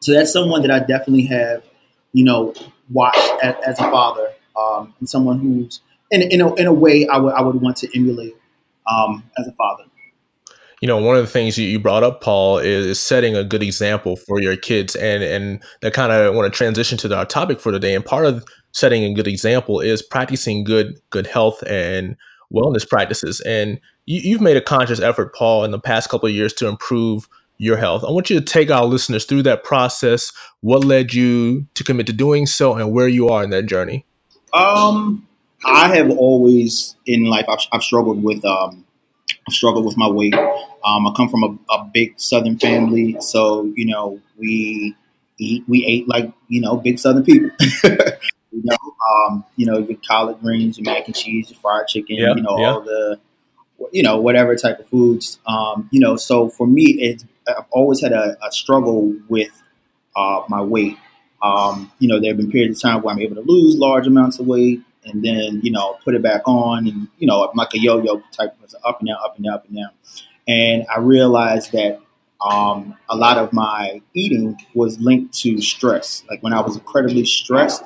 So 0.00 0.12
that's 0.12 0.32
someone 0.32 0.62
that 0.62 0.70
I 0.70 0.80
definitely 0.80 1.26
have, 1.26 1.64
you 2.12 2.24
know, 2.24 2.54
watched 2.90 3.18
as, 3.42 3.54
as 3.66 3.80
a 3.80 3.90
father 3.90 4.32
um, 4.58 4.94
and 5.00 5.08
someone 5.08 5.38
who's 5.38 5.80
in, 6.10 6.22
in, 6.22 6.40
a, 6.40 6.54
in 6.54 6.66
a 6.66 6.72
way 6.72 7.06
I 7.06 7.18
would 7.18 7.34
I 7.34 7.42
would 7.42 7.60
want 7.60 7.76
to 7.78 7.98
emulate 7.98 8.36
um, 8.90 9.24
as 9.38 9.46
a 9.46 9.52
father. 9.52 9.84
You 10.80 10.86
know, 10.88 10.98
one 10.98 11.16
of 11.16 11.22
the 11.22 11.30
things 11.30 11.58
you 11.58 11.78
brought 11.80 12.04
up, 12.04 12.20
Paul, 12.20 12.58
is 12.58 13.00
setting 13.00 13.34
a 13.34 13.42
good 13.42 13.62
example 13.62 14.16
for 14.16 14.40
your 14.40 14.56
kids, 14.56 14.94
and 14.94 15.22
and 15.22 15.62
that 15.82 15.92
kind 15.92 16.12
of 16.12 16.34
want 16.34 16.52
to 16.52 16.56
transition 16.56 16.98
to 16.98 17.16
our 17.16 17.26
topic 17.26 17.60
for 17.60 17.72
today. 17.72 17.94
And 17.94 18.04
part 18.04 18.26
of 18.26 18.44
setting 18.72 19.02
a 19.04 19.12
good 19.12 19.26
example 19.26 19.80
is 19.80 20.02
practicing 20.02 20.64
good 20.64 21.00
good 21.10 21.26
health 21.26 21.62
and 21.66 22.16
wellness 22.52 22.88
practices. 22.88 23.40
And 23.40 23.80
you, 24.06 24.34
have 24.34 24.40
made 24.40 24.56
a 24.56 24.62
conscious 24.62 25.00
effort, 25.00 25.34
Paul, 25.34 25.64
in 25.64 25.70
the 25.70 25.80
past 25.80 26.08
couple 26.08 26.28
of 26.28 26.34
years 26.34 26.52
to 26.54 26.68
improve 26.68 27.28
your 27.58 27.76
health. 27.76 28.04
I 28.06 28.10
want 28.10 28.30
you 28.30 28.38
to 28.38 28.44
take 28.44 28.70
our 28.70 28.84
listeners 28.84 29.24
through 29.24 29.42
that 29.42 29.64
process. 29.64 30.32
What 30.60 30.84
led 30.84 31.12
you 31.12 31.66
to 31.74 31.84
commit 31.84 32.06
to 32.06 32.12
doing 32.12 32.46
so, 32.46 32.74
and 32.74 32.92
where 32.92 33.08
you 33.08 33.28
are 33.28 33.42
in 33.42 33.50
that 33.50 33.66
journey? 33.66 34.06
Um, 34.54 35.26
I 35.64 35.94
have 35.94 36.10
always 36.10 36.96
in 37.04 37.24
life 37.24 37.46
I've, 37.48 37.66
I've 37.72 37.82
struggled 37.82 38.22
with 38.22 38.44
um, 38.44 38.84
I've 39.48 39.54
struggled 39.54 39.84
with 39.84 39.96
my 39.96 40.08
weight. 40.08 40.34
Um, 40.34 41.06
I 41.06 41.12
come 41.16 41.28
from 41.28 41.42
a, 41.42 41.74
a, 41.74 41.90
big 41.92 42.20
Southern 42.20 42.58
family, 42.58 43.16
so 43.20 43.64
you 43.74 43.86
know 43.86 44.20
we 44.36 44.94
eat 45.38 45.64
we 45.66 45.84
ate 45.86 46.08
like 46.08 46.32
you 46.48 46.60
know 46.60 46.76
big 46.76 46.98
Southern 46.98 47.24
people. 47.24 47.50
you 47.84 48.62
know, 48.64 48.76
um, 49.10 49.44
you 49.56 49.66
know 49.66 49.78
your 49.78 49.98
collard 50.06 50.40
greens, 50.40 50.78
your 50.78 50.84
mac 50.84 51.06
and 51.06 51.16
cheese, 51.16 51.50
your 51.50 51.58
fried 51.60 51.88
chicken, 51.88 52.16
you 52.16 52.42
know 52.42 52.50
all 52.50 52.80
the 52.82 53.18
you 53.92 54.02
know, 54.02 54.20
whatever 54.20 54.56
type 54.56 54.78
of 54.78 54.88
foods. 54.88 55.38
Um, 55.46 55.88
you 55.90 56.00
know, 56.00 56.16
so 56.16 56.48
for 56.48 56.66
me, 56.66 56.96
it's 56.98 57.24
I've 57.48 57.64
always 57.70 58.00
had 58.02 58.12
a, 58.12 58.36
a 58.44 58.52
struggle 58.52 59.14
with 59.28 59.50
uh, 60.16 60.42
my 60.48 60.60
weight. 60.60 60.96
Um, 61.42 61.92
you 61.98 62.08
know, 62.08 62.20
there 62.20 62.30
have 62.30 62.36
been 62.36 62.50
periods 62.50 62.78
of 62.78 62.90
time 62.90 63.02
where 63.02 63.14
I'm 63.14 63.20
able 63.20 63.36
to 63.36 63.42
lose 63.42 63.76
large 63.76 64.06
amounts 64.06 64.38
of 64.38 64.46
weight 64.46 64.82
and 65.04 65.24
then, 65.24 65.60
you 65.62 65.70
know, 65.70 65.98
put 66.04 66.14
it 66.14 66.22
back 66.22 66.42
on 66.46 66.86
and, 66.86 67.08
you 67.18 67.26
know, 67.26 67.50
like 67.54 67.74
a 67.74 67.78
yo-yo 67.78 68.22
type 68.32 68.54
of 68.62 68.74
up 68.84 69.00
and 69.00 69.08
down, 69.08 69.18
up 69.24 69.36
and 69.36 69.44
down, 69.44 69.54
up 69.54 69.66
and 69.66 69.76
down. 69.76 69.90
And 70.46 70.86
I 70.94 70.98
realized 71.00 71.72
that 71.72 72.00
um, 72.40 72.96
a 73.08 73.16
lot 73.16 73.38
of 73.38 73.52
my 73.52 74.00
eating 74.14 74.56
was 74.74 74.98
linked 74.98 75.34
to 75.40 75.60
stress. 75.60 76.24
Like 76.30 76.42
when 76.42 76.52
I 76.52 76.60
was 76.60 76.76
incredibly 76.76 77.24
stressed, 77.24 77.82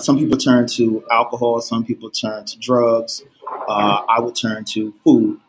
some 0.00 0.18
people 0.18 0.38
turn 0.38 0.66
to 0.68 1.04
alcohol, 1.10 1.60
some 1.60 1.84
people 1.84 2.10
turn 2.10 2.44
to 2.44 2.58
drugs. 2.58 3.22
Uh, 3.68 4.02
I 4.08 4.20
would 4.20 4.34
turn 4.34 4.64
to 4.66 4.92
food. 5.04 5.40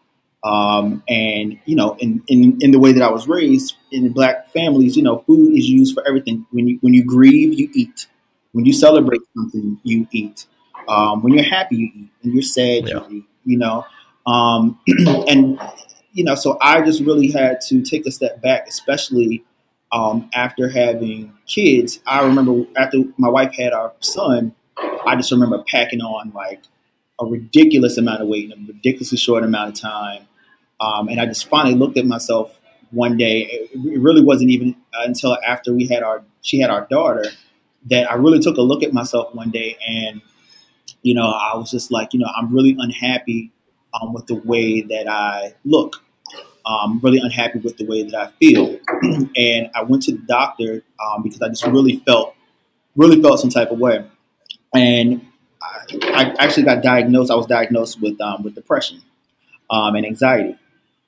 Um, 0.43 1.03
and 1.09 1.59
you 1.65 1.75
know, 1.75 1.95
in, 1.99 2.23
in 2.27 2.57
in 2.61 2.71
the 2.71 2.79
way 2.79 2.93
that 2.93 3.03
I 3.03 3.09
was 3.09 3.27
raised 3.27 3.75
in 3.91 4.13
black 4.13 4.51
families, 4.51 4.95
you 4.95 5.03
know, 5.03 5.19
food 5.27 5.57
is 5.57 5.67
used 5.67 5.93
for 5.93 6.07
everything. 6.07 6.45
When 6.51 6.67
you 6.67 6.77
when 6.81 6.93
you 6.93 7.03
grieve, 7.03 7.59
you 7.59 7.69
eat. 7.73 8.07
When 8.53 8.65
you 8.65 8.73
celebrate 8.73 9.21
something, 9.35 9.79
you 9.83 10.07
eat. 10.11 10.45
Um, 10.87 11.21
when 11.21 11.33
you're 11.33 11.43
happy, 11.43 11.75
you 11.75 11.91
eat. 11.93 12.09
When 12.21 12.33
you're 12.33 12.41
sad, 12.41 12.87
yeah. 12.87 13.07
you 13.07 13.17
eat. 13.17 13.23
You 13.45 13.57
know, 13.57 13.85
um, 14.27 14.79
and 15.27 15.59
you 16.13 16.23
know, 16.23 16.35
so 16.35 16.57
I 16.61 16.81
just 16.81 17.01
really 17.01 17.31
had 17.31 17.61
to 17.67 17.81
take 17.81 18.05
a 18.05 18.11
step 18.11 18.41
back, 18.41 18.67
especially 18.67 19.43
um, 19.91 20.29
after 20.33 20.69
having 20.69 21.33
kids. 21.47 21.99
I 22.05 22.23
remember 22.25 22.65
after 22.77 23.03
my 23.17 23.29
wife 23.29 23.53
had 23.55 23.73
our 23.73 23.93
son, 23.99 24.55
I 25.05 25.15
just 25.15 25.31
remember 25.31 25.63
packing 25.67 26.01
on 26.01 26.31
like 26.33 26.63
a 27.19 27.25
ridiculous 27.25 27.97
amount 27.97 28.21
of 28.21 28.27
weight 28.27 28.45
in 28.45 28.51
a 28.51 28.67
ridiculously 28.67 29.17
short 29.17 29.43
amount 29.43 29.69
of 29.69 29.81
time. 29.81 30.27
Um, 30.79 31.09
and 31.09 31.19
I 31.19 31.25
just 31.25 31.47
finally 31.47 31.75
looked 31.75 31.97
at 31.97 32.05
myself 32.05 32.59
one 32.91 33.17
day. 33.17 33.41
It, 33.41 33.71
it 33.73 33.99
really 33.99 34.23
wasn't 34.23 34.51
even 34.51 34.75
until 34.93 35.37
after 35.45 35.73
we 35.73 35.87
had 35.87 36.03
our 36.03 36.23
she 36.41 36.59
had 36.59 36.69
our 36.69 36.87
daughter 36.89 37.25
that 37.89 38.09
I 38.09 38.15
really 38.15 38.39
took 38.39 38.57
a 38.57 38.61
look 38.61 38.83
at 38.83 38.93
myself 38.93 39.33
one 39.33 39.51
day, 39.51 39.77
and 39.87 40.21
you 41.01 41.13
know, 41.13 41.27
I 41.27 41.55
was 41.55 41.71
just 41.71 41.91
like, 41.91 42.13
you 42.13 42.19
know, 42.19 42.27
I'm 42.35 42.53
really 42.53 42.75
unhappy 42.77 43.51
um, 43.99 44.13
with 44.13 44.27
the 44.27 44.35
way 44.35 44.81
that 44.81 45.07
I 45.07 45.55
look. 45.65 46.03
I'm 46.65 46.99
really 46.99 47.19
unhappy 47.19 47.59
with 47.59 47.77
the 47.77 47.85
way 47.85 48.03
that 48.03 48.13
I 48.13 48.31
feel, 48.39 48.77
and 49.35 49.71
I 49.73 49.81
went 49.83 50.03
to 50.03 50.11
the 50.11 50.21
doctor 50.27 50.83
um, 51.03 51.23
because 51.23 51.41
I 51.41 51.47
just 51.49 51.65
really 51.65 51.97
felt, 52.05 52.35
really 52.95 53.19
felt 53.21 53.39
some 53.39 53.49
type 53.49 53.71
of 53.71 53.79
way, 53.79 54.05
and 54.75 55.25
I, 55.61 56.35
I 56.37 56.43
actually 56.43 56.63
got 56.63 56.83
diagnosed. 56.83 57.31
I 57.31 57.35
was 57.35 57.47
diagnosed 57.47 57.99
with 58.01 58.21
um, 58.21 58.43
with 58.43 58.53
depression 58.53 59.01
um, 59.71 59.95
and 59.95 60.05
anxiety. 60.05 60.57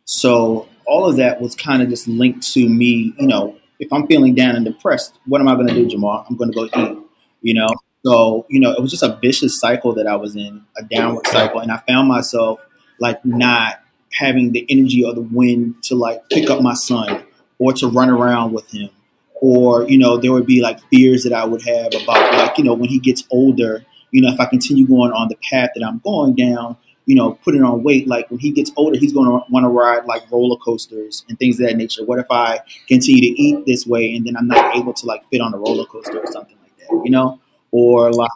So 0.06 0.68
all 0.86 1.06
of 1.06 1.18
that 1.18 1.40
was 1.40 1.56
kind 1.56 1.82
of 1.82 1.90
just 1.90 2.08
linked 2.08 2.52
to 2.54 2.68
me, 2.68 3.14
you 3.20 3.28
know, 3.28 3.56
if 3.80 3.92
I'm 3.94 4.08
feeling 4.08 4.36
down 4.36 4.56
and 4.56 4.66
depressed, 4.66 5.18
what 5.26 5.42
am 5.42 5.48
I 5.48 5.56
going 5.56 5.68
to 5.68 5.74
do, 5.74 5.88
Jamal? 5.88 6.26
I'm 6.30 6.36
going 6.36 6.52
to 6.52 6.56
go 6.56 6.66
eat, 6.66 6.98
you 7.42 7.54
know? 7.54 7.68
So, 8.06 8.46
you 8.50 8.60
know, 8.60 8.72
it 8.72 8.82
was 8.82 8.92
just 8.92 9.04
a 9.04 9.18
vicious 9.22 9.60
cycle 9.60 9.94
that 9.94 10.08
I 10.08 10.16
was 10.16 10.36
in, 10.36 10.64
a 10.78 10.84
downward 10.84 11.28
cycle. 11.28 11.60
And 11.60 11.72
I 11.72 11.78
found 11.88 12.08
myself 12.08 12.60
like 13.00 13.24
not 13.24 13.82
having 14.14 14.52
the 14.52 14.66
energy 14.70 15.04
or 15.04 15.14
the 15.14 15.22
wind 15.22 15.84
to 15.84 15.96
like 15.96 16.28
pick 16.30 16.50
up 16.50 16.62
my 16.62 16.74
son 16.74 17.24
or 17.60 17.74
to 17.74 17.88
run 17.88 18.10
around 18.10 18.54
with 18.54 18.70
him. 18.72 18.90
Or, 19.36 19.88
you 19.88 19.98
know, 19.98 20.18
there 20.18 20.32
would 20.32 20.46
be 20.46 20.62
like 20.62 20.80
fears 20.90 21.24
that 21.24 21.34
I 21.34 21.46
would 21.46 21.62
have 21.64 21.94
about 21.94 22.34
like, 22.34 22.58
you 22.58 22.64
know, 22.64 22.74
when 22.74 22.90
he 22.90 23.00
gets 23.00 23.24
older, 23.32 23.86
you 24.12 24.22
know, 24.22 24.32
if 24.32 24.40
I 24.40 24.46
continue 24.46 24.88
going 24.88 25.12
on 25.12 25.30
the 25.30 25.38
path 25.50 25.72
that 25.76 25.84
I'm 25.84 26.00
going 26.00 26.36
down, 26.36 26.78
you 27.06 27.16
know, 27.16 27.34
putting 27.44 27.64
on 27.64 27.84
weight. 27.84 28.08
Like 28.08 28.30
when 28.30 28.40
he 28.40 28.52
gets 28.52 28.72
older, 28.76 28.98
he's 28.98 29.14
going 29.14 29.28
to 29.28 29.44
want 29.52 29.64
to 29.64 29.70
ride 29.70 30.06
like 30.06 30.30
roller 30.32 30.58
coasters 30.58 31.26
and 31.28 31.38
things 31.40 31.60
of 31.60 31.68
that 31.68 31.76
nature. 31.76 32.06
What 32.06 32.20
if 32.20 32.28
I 32.30 32.60
continue 32.88 33.22
to 33.22 33.42
eat 33.42 33.66
this 33.66 33.86
way 33.88 34.16
and 34.16 34.26
then 34.26 34.38
I'm 34.38 34.48
not 34.48 34.76
able 34.76 34.94
to 34.94 35.06
like 35.06 35.28
fit 35.30 35.42
on 35.42 35.54
a 35.54 35.58
roller 35.58 35.86
coaster 35.86 36.20
or 36.20 36.32
something 36.32 36.58
like 36.62 36.78
that, 36.78 37.02
you 37.04 37.12
know? 37.12 37.40
Or 37.72 38.12
like, 38.12 38.32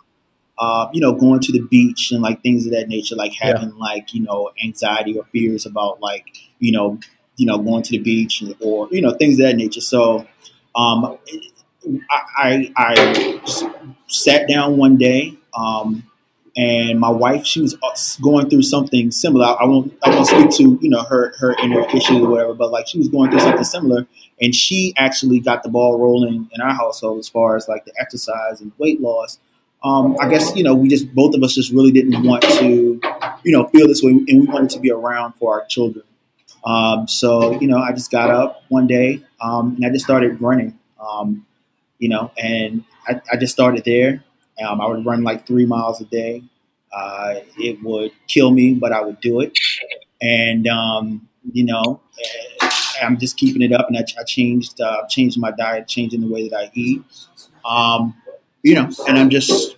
uh, 0.58 0.88
you 0.94 1.02
know, 1.02 1.14
going 1.14 1.42
to 1.42 1.52
the 1.52 1.62
beach 1.62 2.12
and 2.12 2.22
like 2.22 2.42
things 2.42 2.66
of 2.66 2.72
that 2.72 2.88
nature, 2.88 3.16
like 3.16 3.34
having 3.34 3.70
yeah. 3.70 3.76
like, 3.78 4.14
you 4.14 4.22
know, 4.22 4.52
anxiety 4.64 5.18
or 5.18 5.26
fears 5.26 5.66
about 5.66 6.00
like, 6.02 6.26
you 6.60 6.72
know, 6.72 7.00
you 7.36 7.46
know, 7.46 7.58
going 7.58 7.84
to 7.84 7.92
the 7.92 8.00
beach 8.00 8.44
or, 8.62 8.88
you 8.92 9.02
know, 9.02 9.12
things 9.12 9.38
of 9.40 9.46
that 9.46 9.58
nature. 9.58 9.82
So, 9.82 10.26
um, 10.76 11.18
I, 12.10 12.22
I, 12.38 12.74
I 12.78 13.86
sat 14.08 14.48
down 14.48 14.78
one 14.78 14.98
day, 14.98 15.38
um, 15.54 16.10
and 16.58 17.00
my 17.00 17.10
wife 17.10 17.46
she 17.46 17.62
was 17.62 17.76
uh, 17.76 18.22
going 18.22 18.50
through 18.50 18.62
something 18.62 19.12
similar. 19.12 19.46
I 19.46 19.66
won't 19.66 19.94
i 20.04 20.10
won't 20.10 20.28
speak 20.28 20.52
to 20.58 20.80
you 20.82 20.90
know 20.90 21.04
her 21.04 21.34
her 21.38 21.54
inner 21.62 21.82
issue 21.90 22.24
or 22.26 22.30
whatever 22.30 22.54
but 22.54 22.72
like 22.72 22.88
she 22.88 22.98
was 22.98 23.10
going 23.10 23.30
through 23.30 23.42
something 23.42 23.64
similar 23.64 24.08
and 24.42 24.56
she 24.56 24.94
actually 24.98 25.40
got 25.40 25.64
the 25.64 25.70
ball 25.70 26.00
rolling 26.00 26.50
in 26.52 26.62
our 26.62 26.74
household 26.74 27.20
as 27.20 27.28
far 27.30 27.56
as 27.56 27.68
like 27.68 27.86
the 27.86 27.94
exercise 28.00 28.62
and 28.62 28.72
weight 28.78 29.02
loss. 29.02 29.40
Um, 29.84 30.16
i 30.20 30.28
guess 30.30 30.56
you 30.56 30.64
know 30.64 30.74
we 30.74 30.88
just 30.88 31.14
both 31.14 31.36
of 31.36 31.44
us 31.44 31.54
just 31.54 31.72
really 31.72 31.92
didn't 31.92 32.24
want 32.24 32.42
to 32.44 33.00
you 33.44 33.52
know 33.52 33.68
feel 33.68 33.88
this 33.88 34.02
way 34.02 34.12
and 34.12 34.42
we 34.42 34.48
wanted 34.48 34.70
to 34.72 34.80
be 34.80 34.92
around 34.92 35.34
for 35.34 35.54
our 35.60 35.66
children. 35.68 36.06
Um, 36.66 37.08
so 37.08 37.60
you 37.60 37.68
know 37.68 37.78
i 37.78 37.92
just 37.92 38.10
got 38.12 38.32
up 38.32 38.64
one 38.70 38.88
day 38.88 39.22
um, 39.42 39.76
and 39.76 39.86
i 39.86 39.90
just 39.90 40.06
started 40.06 40.42
running 40.42 40.80
um, 41.00 41.46
you 42.00 42.10
know 42.10 42.32
and 42.38 42.84
I, 43.08 43.22
I 43.32 43.38
just 43.38 43.54
started 43.54 43.84
there 43.86 44.24
um, 44.64 44.82
I 44.82 44.88
would 44.88 45.06
run 45.06 45.24
like 45.24 45.46
three 45.46 45.66
miles 45.66 46.02
a 46.02 46.06
day. 46.06 46.44
Uh, 46.94 47.36
it 47.58 47.84
would 47.84 48.12
kill 48.28 48.52
me, 48.52 48.74
but 48.74 48.92
I 48.92 49.02
would 49.02 49.20
do 49.20 49.42
it. 49.42 49.58
And 50.22 50.68
um, 50.68 51.28
you 51.52 51.66
know, 51.66 52.02
eh, 52.62 52.70
I'm 53.02 53.18
just 53.18 53.38
keeping 53.38 53.62
it 53.62 53.74
up, 53.74 53.88
and 53.88 53.98
I, 53.98 54.06
I 54.20 54.24
changed 54.24 54.80
uh, 54.80 55.06
changed 55.08 55.40
my 55.40 55.52
diet, 55.52 55.88
changing 55.88 56.22
the 56.22 56.28
way 56.28 56.48
that 56.50 56.58
I 56.58 56.72
eat. 56.74 57.04
Um, 57.66 58.16
you 58.64 58.76
know, 58.76 58.90
and 59.08 59.18
I'm 59.18 59.30
just 59.30 59.76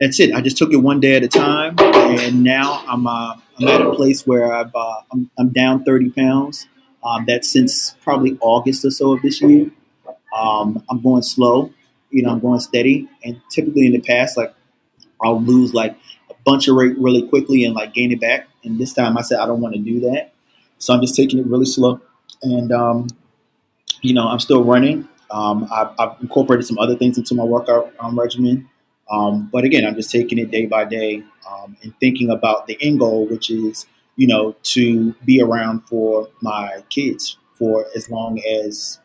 that's 0.00 0.20
it. 0.20 0.32
I 0.32 0.40
just 0.40 0.56
took 0.56 0.72
it 0.72 0.76
one 0.76 1.00
day 1.00 1.16
at 1.16 1.22
a 1.22 1.28
time, 1.28 1.74
and 1.78 2.42
now 2.42 2.84
I'm 2.86 3.06
uh, 3.06 3.34
I'm 3.58 3.68
at 3.68 3.80
a 3.80 3.92
place 3.92 4.26
where 4.26 4.52
I've 4.52 4.74
uh, 4.74 5.00
I'm, 5.12 5.30
I'm, 5.38 5.48
down 5.50 5.84
30 5.84 6.10
pounds. 6.10 6.68
Um, 7.02 7.24
that's 7.26 7.52
since 7.52 7.96
probably 8.02 8.38
August 8.40 8.84
or 8.84 8.90
so 8.90 9.12
of 9.12 9.22
this 9.22 9.40
year. 9.42 9.70
Um, 10.36 10.82
I'm 10.90 11.00
going 11.02 11.22
slow 11.22 11.72
you 12.14 12.22
know, 12.22 12.30
I'm 12.30 12.38
going 12.38 12.60
steady. 12.60 13.08
And 13.24 13.40
typically 13.50 13.86
in 13.86 13.92
the 13.92 14.00
past, 14.00 14.36
like 14.36 14.54
I'll 15.20 15.42
lose 15.42 15.74
like 15.74 15.96
a 16.30 16.34
bunch 16.44 16.68
of 16.68 16.76
weight 16.76 16.96
really 16.96 17.26
quickly 17.28 17.64
and 17.64 17.74
like 17.74 17.92
gain 17.92 18.12
it 18.12 18.20
back. 18.20 18.46
And 18.62 18.78
this 18.78 18.92
time 18.92 19.18
I 19.18 19.22
said 19.22 19.40
I 19.40 19.46
don't 19.46 19.60
want 19.60 19.74
to 19.74 19.80
do 19.80 20.00
that, 20.00 20.32
so 20.78 20.94
I'm 20.94 21.00
just 21.00 21.16
taking 21.16 21.40
it 21.40 21.46
really 21.46 21.66
slow. 21.66 22.00
And 22.42 22.70
um, 22.70 23.08
you 24.00 24.14
know, 24.14 24.28
I'm 24.28 24.38
still 24.38 24.62
running. 24.62 25.08
Um, 25.30 25.68
I've, 25.72 25.88
I've, 25.98 26.20
incorporated 26.20 26.66
some 26.66 26.78
other 26.78 26.94
things 26.94 27.18
into 27.18 27.34
my 27.34 27.42
workout 27.42 27.92
um, 27.98 28.16
regimen. 28.16 28.68
Um, 29.10 29.48
but 29.52 29.64
again, 29.64 29.84
I'm 29.84 29.96
just 29.96 30.10
taking 30.10 30.38
it 30.38 30.50
day 30.50 30.66
by 30.66 30.84
day 30.84 31.24
um, 31.50 31.76
and 31.82 31.92
thinking 31.98 32.30
about 32.30 32.68
the 32.68 32.78
end 32.80 33.00
goal, 33.00 33.26
which 33.26 33.50
is, 33.50 33.86
you 34.16 34.28
know, 34.28 34.54
to 34.62 35.12
be 35.24 35.42
around 35.42 35.88
for 35.88 36.28
my 36.40 36.84
kids 36.90 37.36
for 37.54 37.86
as 37.96 38.08
long 38.08 38.38
as, 38.40 39.00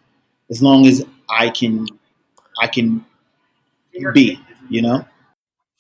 as 0.52 0.62
long 0.62 0.86
as 0.86 1.04
I 1.30 1.50
can 1.50 1.88
I 2.62 2.67
can 2.67 3.06
be, 4.13 4.39
you 4.69 4.82
know? 4.82 5.06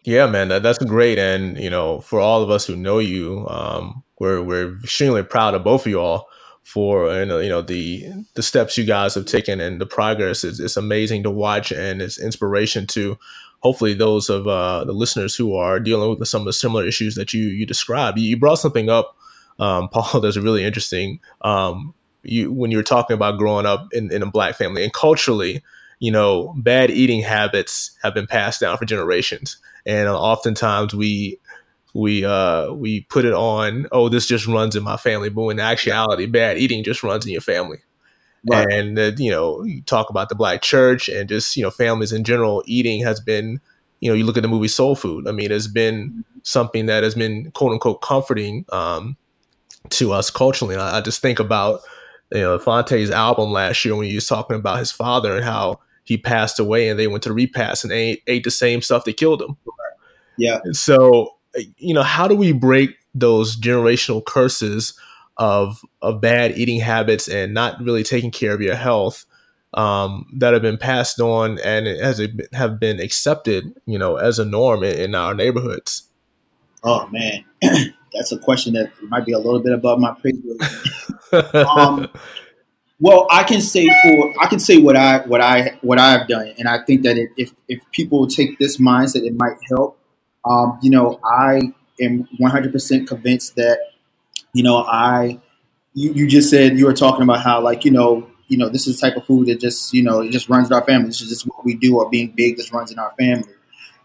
Yeah, 0.03 0.27
man, 0.27 0.47
that, 0.47 0.63
that's 0.63 0.79
great. 0.79 1.19
And, 1.19 1.57
you 1.57 1.69
know, 1.69 1.99
for 2.01 2.19
all 2.19 2.41
of 2.41 2.49
us 2.49 2.65
who 2.65 2.75
know 2.75 2.99
you, 2.99 3.45
um, 3.47 4.03
we're, 4.19 4.41
we're 4.41 4.77
extremely 4.79 5.23
proud 5.23 5.53
of 5.53 5.63
both 5.63 5.81
of 5.81 5.87
you 5.87 5.99
all 5.99 6.29
for, 6.63 7.13
you 7.13 7.25
know, 7.25 7.39
you 7.39 7.49
know, 7.49 7.61
the, 7.61 8.05
the 8.35 8.43
steps 8.43 8.77
you 8.77 8.85
guys 8.85 9.15
have 9.15 9.25
taken 9.25 9.59
and 9.59 9.81
the 9.81 9.85
progress 9.85 10.43
is, 10.43 10.59
it's 10.59 10.77
amazing 10.77 11.23
to 11.23 11.31
watch 11.31 11.71
and 11.71 12.01
it's 12.01 12.19
inspiration 12.19 12.87
to 12.87 13.17
hopefully 13.61 13.93
those 13.93 14.29
of 14.29 14.47
uh, 14.47 14.83
the 14.85 14.93
listeners 14.93 15.35
who 15.35 15.55
are 15.55 15.79
dealing 15.79 16.17
with 16.17 16.27
some 16.27 16.41
of 16.41 16.45
the 16.45 16.53
similar 16.53 16.85
issues 16.85 17.15
that 17.15 17.33
you, 17.33 17.43
you 17.47 17.65
described. 17.65 18.17
You, 18.17 18.29
you 18.29 18.37
brought 18.37 18.59
something 18.59 18.89
up, 18.89 19.15
um, 19.59 19.89
Paul, 19.93 20.21
that's 20.21 20.37
really 20.37 20.63
interesting. 20.63 21.19
Um, 21.41 21.93
you, 22.23 22.51
when 22.51 22.71
you 22.71 22.77
were 22.77 22.83
talking 22.83 23.13
about 23.13 23.37
growing 23.37 23.65
up 23.65 23.87
in, 23.91 24.11
in 24.11 24.23
a 24.23 24.31
black 24.31 24.55
family 24.55 24.83
and 24.83 24.93
culturally, 24.93 25.61
you 25.99 26.11
know, 26.11 26.53
bad 26.57 26.91
eating 26.91 27.21
habits 27.21 27.91
have 28.01 28.13
been 28.13 28.27
passed 28.27 28.61
down 28.61 28.77
for 28.77 28.85
generations, 28.85 29.57
and 29.85 30.07
uh, 30.07 30.19
oftentimes 30.19 30.93
we 30.93 31.39
we 31.93 32.23
uh 32.23 32.71
we 32.71 33.01
put 33.01 33.25
it 33.25 33.33
on 33.33 33.87
oh 33.91 34.09
this 34.09 34.27
just 34.27 34.45
runs 34.47 34.75
in 34.75 34.83
my 34.83 34.95
family 34.95 35.29
but 35.29 35.47
in 35.49 35.59
actuality 35.59 36.27
bad 36.27 36.57
eating 36.57 36.83
just 36.83 37.03
runs 37.03 37.25
in 37.25 37.31
your 37.31 37.41
family. 37.41 37.77
Right. 38.49 38.71
and 38.71 38.97
uh, 38.97 39.11
you 39.17 39.29
know 39.31 39.63
you 39.63 39.81
talk 39.81 40.09
about 40.09 40.29
the 40.29 40.35
black 40.35 40.61
church 40.61 41.09
and 41.09 41.27
just 41.27 41.57
you 41.57 41.63
know 41.63 41.71
families 41.71 42.13
in 42.13 42.23
general 42.23 42.63
eating 42.65 43.03
has 43.03 43.19
been 43.19 43.59
you 43.99 44.09
know 44.09 44.15
you 44.15 44.23
look 44.23 44.37
at 44.37 44.43
the 44.43 44.47
movie 44.47 44.69
soul 44.69 44.95
food. 44.95 45.27
I 45.27 45.31
mean 45.31 45.51
it's 45.51 45.67
been 45.67 46.23
something 46.43 46.85
that 46.85 47.03
has 47.03 47.15
been 47.15 47.51
quote 47.51 47.73
unquote 47.73 48.01
comforting 48.01 48.65
um 48.69 49.17
to 49.89 50.13
us 50.13 50.29
culturally. 50.29 50.75
And 50.75 50.81
I, 50.81 50.97
I 50.97 51.01
just 51.01 51.21
think 51.21 51.39
about 51.39 51.81
you 52.31 52.41
know 52.41 52.59
Phonte's 52.59 53.11
album 53.11 53.51
last 53.51 53.83
year 53.83 53.95
when 53.95 54.07
he 54.07 54.15
was 54.15 54.27
talking 54.27 54.55
about 54.55 54.79
his 54.79 54.91
father 54.91 55.35
and 55.35 55.43
how 55.43 55.79
he 56.09 56.17
passed 56.17 56.59
away 56.59 56.89
and 56.89 56.99
they 56.99 57.07
went 57.07 57.21
to 57.21 57.31
repast 57.31 57.83
and 57.83 57.93
ate, 57.93 58.23
ate 58.25 58.43
the 58.43 58.49
same 58.49 58.81
stuff 58.81 59.05
that 59.05 59.15
killed 59.15 59.43
him. 59.43 59.55
Yeah. 60.39 60.59
So, 60.71 61.35
you 61.77 61.93
know, 61.93 62.01
how 62.01 62.27
do 62.27 62.35
we 62.35 62.51
break 62.51 62.95
those 63.13 63.55
generational 63.55 64.25
curses 64.25 64.99
of 65.37 65.85
of 66.01 66.19
bad 66.19 66.57
eating 66.57 66.79
habits 66.79 67.27
and 67.27 67.53
not 67.53 67.79
really 67.79 68.01
taking 68.01 68.31
care 68.31 68.55
of 68.55 68.59
your 68.59 68.73
health 68.73 69.27
um, 69.75 70.25
that 70.37 70.53
have 70.53 70.63
been 70.63 70.79
passed 70.79 71.19
on 71.19 71.59
and 71.59 71.87
as 71.87 72.19
it 72.19 72.31
have 72.55 72.79
been 72.79 72.99
accepted, 72.99 73.71
you 73.85 73.99
know, 73.99 74.15
as 74.15 74.39
a 74.39 74.45
norm 74.45 74.83
in, 74.83 74.97
in 74.97 75.15
our 75.15 75.35
neighborhoods? 75.35 76.09
Oh 76.83 77.07
man, 77.09 77.45
that's 78.13 78.31
a 78.31 78.39
question 78.39 78.73
that 78.73 78.91
might 79.03 79.27
be 79.27 79.33
a 79.33 79.37
little 79.37 79.59
bit 79.59 79.73
above 79.73 79.99
my 79.99 80.15
pay 80.23 80.31
grade. 80.31 81.55
um, 81.55 82.09
well, 83.01 83.27
I 83.29 83.43
can 83.43 83.61
say 83.61 83.87
for 83.87 84.33
I 84.41 84.47
can 84.47 84.59
say 84.59 84.77
what 84.77 84.95
I 84.97 85.19
what 85.19 85.41
I 85.41 85.77
what 85.81 85.99
I've 85.99 86.27
done, 86.27 86.53
and 86.57 86.67
I 86.67 86.83
think 86.83 87.03
that 87.03 87.17
it, 87.17 87.29
if 87.37 87.53
if 87.67 87.81
people 87.91 88.27
take 88.27 88.59
this 88.59 88.77
mindset, 88.77 89.23
it 89.23 89.33
might 89.37 89.57
help. 89.69 89.97
Um, 90.45 90.79
you 90.81 90.89
know, 90.89 91.19
I 91.23 91.73
am 92.01 92.27
100% 92.39 93.07
convinced 93.07 93.55
that 93.55 93.79
you 94.53 94.63
know 94.63 94.77
I 94.77 95.39
you, 95.93 96.11
you 96.13 96.27
just 96.27 96.49
said 96.49 96.77
you 96.77 96.85
were 96.85 96.93
talking 96.93 97.23
about 97.23 97.41
how 97.41 97.61
like 97.61 97.85
you 97.85 97.91
know 97.91 98.29
you 98.47 98.57
know 98.57 98.67
this 98.67 98.85
is 98.85 98.99
the 98.99 99.07
type 99.07 99.15
of 99.15 99.25
food 99.25 99.47
that 99.47 99.61
just 99.61 99.93
you 99.93 100.03
know 100.03 100.21
it 100.21 100.31
just 100.31 100.49
runs 100.49 100.67
in 100.67 100.73
our 100.73 100.83
family. 100.83 101.07
This 101.07 101.21
is 101.21 101.29
just 101.29 101.47
what 101.47 101.63
we 101.63 101.75
do, 101.75 101.97
or 101.99 102.09
being 102.09 102.33
big 102.35 102.57
just 102.57 102.73
runs 102.73 102.91
in 102.91 102.99
our 102.99 103.13
family. 103.17 103.53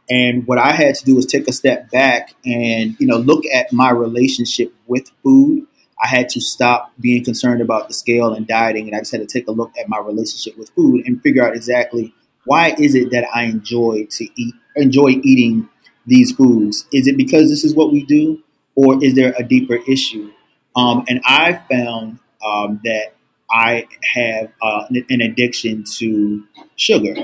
And 0.09 0.46
what 0.46 0.59
I 0.59 0.70
had 0.70 0.94
to 0.96 1.04
do 1.04 1.16
was 1.16 1.26
take 1.26 1.48
a 1.48 1.52
step 1.52 1.90
back 1.90 2.35
and 2.44 2.94
you 3.00 3.09
know 3.09 3.16
look 3.16 3.44
at 3.46 3.72
my 3.72 3.90
relationship 3.90 4.72
with 4.87 5.11
food 5.24 5.66
I 6.04 6.08
had 6.08 6.28
to 6.30 6.40
stop 6.40 6.92
being 7.00 7.24
concerned 7.24 7.62
about 7.62 7.88
the 7.88 7.94
scale 7.94 8.34
and 8.34 8.46
dieting, 8.46 8.86
and 8.86 8.94
I 8.94 8.98
just 8.98 9.12
had 9.12 9.22
to 9.22 9.26
take 9.26 9.48
a 9.48 9.52
look 9.52 9.72
at 9.80 9.88
my 9.88 9.98
relationship 9.98 10.58
with 10.58 10.68
food 10.70 11.06
and 11.06 11.22
figure 11.22 11.42
out 11.42 11.56
exactly 11.56 12.14
why 12.44 12.74
is 12.78 12.94
it 12.94 13.10
that 13.12 13.26
I 13.34 13.44
enjoy 13.44 14.06
to 14.10 14.28
eat, 14.36 14.54
enjoy 14.76 15.20
eating 15.22 15.66
these 16.06 16.30
foods. 16.30 16.86
Is 16.92 17.06
it 17.06 17.16
because 17.16 17.48
this 17.48 17.64
is 17.64 17.74
what 17.74 17.90
we 17.90 18.04
do, 18.04 18.42
or 18.74 19.02
is 19.02 19.14
there 19.14 19.34
a 19.38 19.42
deeper 19.42 19.78
issue? 19.88 20.30
Um, 20.76 21.06
and 21.08 21.22
I 21.24 21.54
found 21.70 22.18
um, 22.44 22.82
that 22.84 23.14
I 23.50 23.86
have 24.14 24.52
uh, 24.60 24.84
an 25.08 25.22
addiction 25.22 25.84
to 25.96 26.44
sugar, 26.76 27.14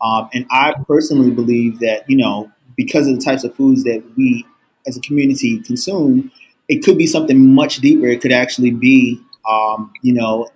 um, 0.00 0.28
and 0.34 0.46
I 0.50 0.74
personally 0.88 1.30
believe 1.30 1.78
that 1.78 2.10
you 2.10 2.16
know 2.16 2.50
because 2.76 3.06
of 3.06 3.20
the 3.20 3.24
types 3.24 3.44
of 3.44 3.54
foods 3.54 3.84
that 3.84 4.02
we 4.16 4.44
as 4.84 4.96
a 4.96 5.00
community 5.00 5.60
consume 5.60 6.32
it 6.68 6.84
could 6.84 6.98
be 6.98 7.06
something 7.06 7.54
much 7.54 7.76
deeper. 7.76 8.06
It 8.06 8.20
could 8.20 8.32
actually 8.32 8.70
be, 8.70 9.20
um, 9.48 9.92
you 10.02 10.12
know, 10.12 10.48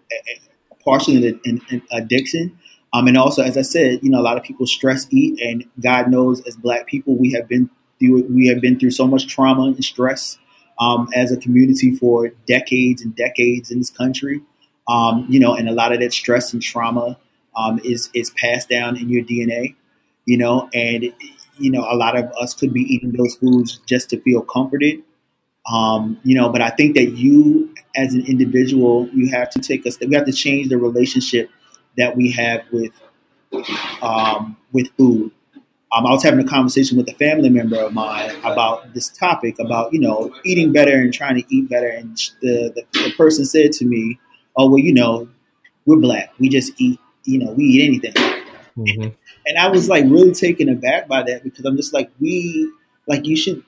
partially 0.84 1.28
an, 1.28 1.40
an, 1.44 1.60
an 1.70 1.82
addiction. 1.92 2.58
Um, 2.92 3.06
and 3.06 3.16
also, 3.16 3.42
as 3.42 3.56
I 3.56 3.62
said, 3.62 4.00
you 4.02 4.10
know, 4.10 4.20
a 4.20 4.22
lot 4.22 4.36
of 4.36 4.42
people 4.42 4.66
stress 4.66 5.06
eat, 5.10 5.40
and 5.40 5.64
God 5.80 6.10
knows, 6.10 6.40
as 6.46 6.56
Black 6.56 6.86
people, 6.86 7.16
we 7.16 7.32
have 7.32 7.48
been 7.48 7.70
through 8.00 8.24
we 8.24 8.48
have 8.48 8.60
been 8.60 8.78
through 8.78 8.90
so 8.90 9.06
much 9.06 9.28
trauma 9.28 9.64
and 9.64 9.84
stress 9.84 10.38
um, 10.80 11.08
as 11.14 11.30
a 11.30 11.36
community 11.36 11.94
for 11.94 12.28
decades 12.48 13.02
and 13.02 13.14
decades 13.14 13.70
in 13.70 13.78
this 13.78 13.90
country. 13.90 14.40
Um, 14.88 15.26
you 15.28 15.38
know, 15.38 15.54
and 15.54 15.68
a 15.68 15.72
lot 15.72 15.92
of 15.92 16.00
that 16.00 16.12
stress 16.12 16.52
and 16.52 16.60
trauma 16.60 17.16
um, 17.56 17.80
is 17.84 18.10
is 18.12 18.30
passed 18.30 18.68
down 18.68 18.96
in 18.96 19.08
your 19.08 19.22
DNA. 19.22 19.76
You 20.24 20.38
know, 20.38 20.68
and 20.74 21.12
you 21.58 21.70
know, 21.70 21.86
a 21.88 21.94
lot 21.94 22.18
of 22.18 22.24
us 22.40 22.54
could 22.54 22.72
be 22.72 22.82
eating 22.82 23.12
those 23.12 23.36
foods 23.36 23.78
just 23.86 24.10
to 24.10 24.20
feel 24.22 24.42
comforted 24.42 25.02
um, 25.70 26.18
you 26.24 26.34
know, 26.34 26.48
but 26.48 26.62
I 26.62 26.70
think 26.70 26.94
that 26.96 27.12
you, 27.12 27.72
as 27.96 28.14
an 28.14 28.24
individual, 28.26 29.08
you 29.12 29.30
have 29.30 29.50
to 29.50 29.58
take 29.58 29.86
us. 29.86 29.98
We 30.00 30.14
have 30.14 30.26
to 30.26 30.32
change 30.32 30.68
the 30.68 30.78
relationship 30.78 31.50
that 31.96 32.16
we 32.16 32.30
have 32.32 32.62
with 32.72 32.92
um, 34.02 34.56
with 34.72 34.90
food. 34.96 35.32
Um, 35.92 36.06
I 36.06 36.10
was 36.12 36.22
having 36.22 36.38
a 36.38 36.48
conversation 36.48 36.96
with 36.96 37.08
a 37.08 37.14
family 37.14 37.48
member 37.48 37.76
of 37.76 37.92
mine 37.92 38.30
about 38.44 38.94
this 38.94 39.08
topic 39.08 39.58
about 39.58 39.92
you 39.92 40.00
know 40.00 40.34
eating 40.44 40.72
better 40.72 40.96
and 40.96 41.12
trying 41.12 41.36
to 41.36 41.54
eat 41.54 41.68
better, 41.68 41.88
and 41.88 42.16
the, 42.40 42.72
the, 42.74 43.00
the 43.04 43.12
person 43.16 43.44
said 43.44 43.72
to 43.72 43.84
me, 43.84 44.18
"Oh 44.56 44.68
well, 44.68 44.78
you 44.78 44.94
know, 44.94 45.28
we're 45.86 45.96
black. 45.96 46.32
We 46.38 46.48
just 46.48 46.72
eat. 46.80 46.98
You 47.24 47.38
know, 47.38 47.52
we 47.52 47.64
eat 47.64 47.86
anything." 47.86 48.14
Mm-hmm. 48.78 49.08
And 49.46 49.58
I 49.58 49.68
was 49.68 49.88
like 49.88 50.04
really 50.04 50.32
taken 50.32 50.68
aback 50.68 51.08
by 51.08 51.22
that 51.24 51.42
because 51.42 51.64
I'm 51.64 51.76
just 51.76 51.92
like 51.92 52.10
we 52.20 52.70
like 53.06 53.26
you 53.26 53.36
should 53.36 53.62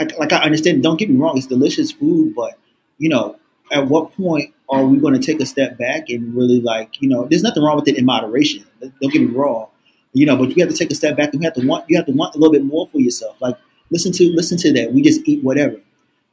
like, 0.00 0.18
like 0.18 0.32
I 0.32 0.38
understand. 0.38 0.82
Don't 0.82 0.98
get 0.98 1.10
me 1.10 1.16
wrong; 1.16 1.36
it's 1.36 1.46
delicious 1.46 1.92
food, 1.92 2.34
but 2.34 2.58
you 2.98 3.08
know, 3.08 3.36
at 3.72 3.88
what 3.88 4.14
point 4.16 4.54
are 4.68 4.84
we 4.84 4.98
going 4.98 5.14
to 5.14 5.20
take 5.20 5.40
a 5.40 5.46
step 5.46 5.76
back 5.78 6.08
and 6.08 6.34
really 6.34 6.60
like, 6.60 7.00
you 7.00 7.08
know, 7.08 7.26
there's 7.28 7.42
nothing 7.42 7.62
wrong 7.62 7.76
with 7.76 7.88
it 7.88 7.96
in 7.96 8.04
moderation. 8.04 8.64
Don't 8.80 9.12
get 9.12 9.20
me 9.20 9.26
wrong, 9.26 9.68
you 10.12 10.26
know, 10.26 10.36
but 10.36 10.56
you 10.56 10.62
have 10.62 10.72
to 10.72 10.76
take 10.76 10.90
a 10.90 10.94
step 10.94 11.16
back 11.16 11.32
and 11.32 11.42
you 11.42 11.46
have 11.46 11.54
to 11.54 11.66
want 11.66 11.84
you 11.88 11.96
have 11.96 12.06
to 12.06 12.12
want 12.12 12.34
a 12.34 12.38
little 12.38 12.52
bit 12.52 12.64
more 12.64 12.86
for 12.88 12.98
yourself. 12.98 13.36
Like 13.40 13.56
listen 13.90 14.12
to 14.12 14.24
listen 14.32 14.58
to 14.58 14.72
that. 14.74 14.92
We 14.92 15.02
just 15.02 15.20
eat 15.26 15.42
whatever. 15.44 15.76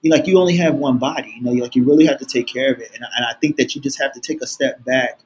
You 0.01 0.12
like 0.12 0.27
you 0.27 0.38
only 0.38 0.56
have 0.58 0.75
one 0.75 0.99
body. 0.99 1.34
You 1.36 1.43
know, 1.43 1.51
you 1.51 1.63
like 1.63 1.75
you 1.75 1.84
really 1.84 2.06
have 2.06 2.19
to 2.19 2.25
take 2.25 2.47
care 2.47 2.71
of 2.71 2.80
it. 2.80 2.91
And, 2.93 3.03
and 3.15 3.25
I 3.25 3.34
think 3.39 3.58
that 3.58 3.75
you 3.75 3.82
just 3.82 3.99
have 3.99 4.13
to 4.13 4.19
take 4.19 4.41
a 4.41 4.47
step 4.47 4.84
back 4.86 5.19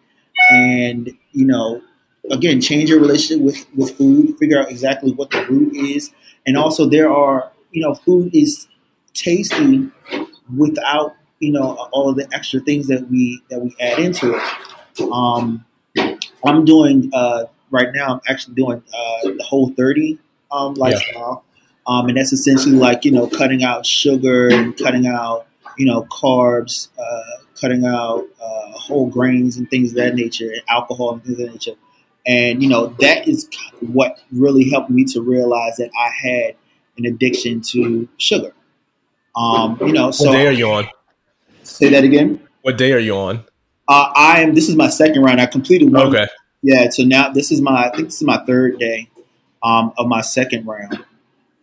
and 0.49 1.11
you 1.33 1.45
know, 1.45 1.81
again, 2.29 2.61
change 2.61 2.89
your 2.89 2.99
relationship 2.99 3.43
with 3.43 3.65
with 3.75 3.97
food. 3.97 4.37
Figure 4.37 4.59
out 4.59 4.69
exactly 4.69 5.11
what 5.11 5.29
the 5.31 5.45
root 5.47 5.75
is, 5.75 6.11
and 6.45 6.57
also 6.57 6.87
there 6.87 7.11
are 7.11 7.51
you 7.71 7.81
know, 7.81 7.95
food 7.95 8.35
is 8.35 8.67
tasty 9.13 9.89
without 10.55 11.15
you 11.39 11.51
know 11.51 11.89
all 11.91 12.09
of 12.09 12.15
the 12.15 12.27
extra 12.33 12.59
things 12.59 12.87
that 12.87 13.09
we 13.09 13.41
that 13.49 13.59
we 13.59 13.75
add 13.79 13.99
into 13.99 14.35
it. 14.35 15.11
Um, 15.11 15.65
I'm 16.45 16.65
doing 16.65 17.09
uh, 17.13 17.45
right 17.71 17.89
now. 17.93 18.13
I'm 18.13 18.21
actually 18.27 18.55
doing 18.55 18.83
uh, 18.93 19.21
the 19.23 19.43
whole 19.47 19.73
30 19.73 20.19
um, 20.51 20.73
lifestyle, 20.75 21.43
yeah. 21.55 21.63
um, 21.87 22.07
and 22.07 22.17
that's 22.17 22.33
essentially 22.33 22.75
like 22.75 23.03
you 23.05 23.11
know 23.11 23.27
cutting 23.27 23.63
out 23.63 23.85
sugar 23.85 24.49
and 24.49 24.77
cutting 24.77 25.07
out 25.07 25.47
you 25.77 25.85
know 25.85 26.03
carbs, 26.03 26.89
uh, 26.99 27.43
cutting 27.59 27.85
out 27.85 28.27
uh, 28.41 28.71
whole 28.71 29.07
grains 29.07 29.57
and 29.57 29.69
things 29.69 29.91
of 29.91 29.97
that 29.97 30.15
nature, 30.15 30.51
and 30.51 30.61
alcohol 30.69 31.13
and 31.13 31.23
things 31.23 31.39
of 31.39 31.45
that 31.45 31.51
nature. 31.53 31.75
And 32.27 32.61
you 32.61 32.69
know 32.69 32.87
that 32.99 33.27
is 33.27 33.49
what 33.79 34.19
really 34.31 34.69
helped 34.69 34.89
me 34.91 35.05
to 35.05 35.21
realize 35.21 35.77
that 35.77 35.89
I 35.97 36.09
had 36.09 36.55
an 36.97 37.05
addiction 37.05 37.61
to 37.61 38.07
sugar. 38.17 38.53
Um, 39.35 39.77
you 39.81 39.93
know, 39.93 40.11
so 40.11 40.29
what 40.29 40.33
day 40.33 40.47
are 40.47 40.51
you 40.51 40.69
on? 40.69 40.87
Say 41.63 41.89
that 41.89 42.03
again. 42.03 42.45
What 42.61 42.77
day 42.77 42.91
are 42.93 42.99
you 42.99 43.15
on? 43.15 43.45
Uh, 43.87 44.11
I 44.15 44.41
am. 44.41 44.53
This 44.53 44.69
is 44.69 44.75
my 44.75 44.89
second 44.89 45.23
round. 45.23 45.41
I 45.41 45.45
completed 45.45 45.91
one. 45.91 46.07
Okay. 46.07 46.27
Yeah. 46.61 46.89
So 46.89 47.03
now 47.03 47.29
this 47.31 47.51
is 47.51 47.61
my. 47.61 47.87
I 47.87 47.89
think 47.95 48.09
this 48.09 48.17
is 48.17 48.23
my 48.23 48.43
third 48.45 48.79
day 48.79 49.09
um, 49.63 49.93
of 49.97 50.07
my 50.07 50.21
second 50.21 50.65
round. 50.65 51.03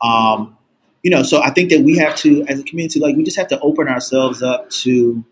Um, 0.00 0.56
you 1.02 1.10
know, 1.10 1.22
so 1.22 1.42
I 1.42 1.50
think 1.50 1.70
that 1.70 1.80
we 1.80 1.96
have 1.96 2.16
to, 2.16 2.44
as 2.48 2.60
a 2.60 2.64
community, 2.64 3.00
like 3.00 3.16
we 3.16 3.22
just 3.22 3.36
have 3.36 3.48
to 3.48 3.60
open 3.60 3.88
ourselves 3.88 4.42
up 4.42 4.68
to 4.70 5.24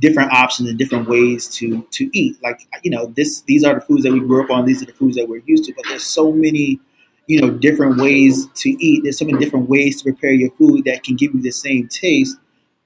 different 0.00 0.32
options 0.32 0.68
and 0.68 0.78
different 0.78 1.08
ways 1.08 1.48
to 1.48 1.86
to 1.92 2.10
eat. 2.16 2.42
Like 2.42 2.66
you 2.82 2.90
know, 2.90 3.06
this 3.16 3.42
these 3.42 3.64
are 3.64 3.74
the 3.74 3.80
foods 3.80 4.02
that 4.04 4.12
we 4.12 4.20
grew 4.20 4.44
up 4.44 4.50
on. 4.50 4.64
These 4.64 4.82
are 4.82 4.86
the 4.86 4.92
foods 4.92 5.16
that 5.16 5.28
we're 5.28 5.42
used 5.46 5.64
to. 5.64 5.74
But 5.74 5.84
there's 5.88 6.04
so 6.04 6.32
many 6.32 6.80
you 7.26 7.40
know 7.40 7.50
different 7.50 8.00
ways 8.00 8.46
to 8.54 8.70
eat. 8.70 9.02
There's 9.02 9.18
so 9.18 9.24
many 9.24 9.38
different 9.38 9.68
ways 9.68 9.98
to 9.98 10.04
prepare 10.04 10.32
your 10.32 10.50
food 10.52 10.84
that 10.84 11.02
can 11.02 11.16
give 11.16 11.34
you 11.34 11.42
the 11.42 11.50
same 11.50 11.88
taste. 11.88 12.36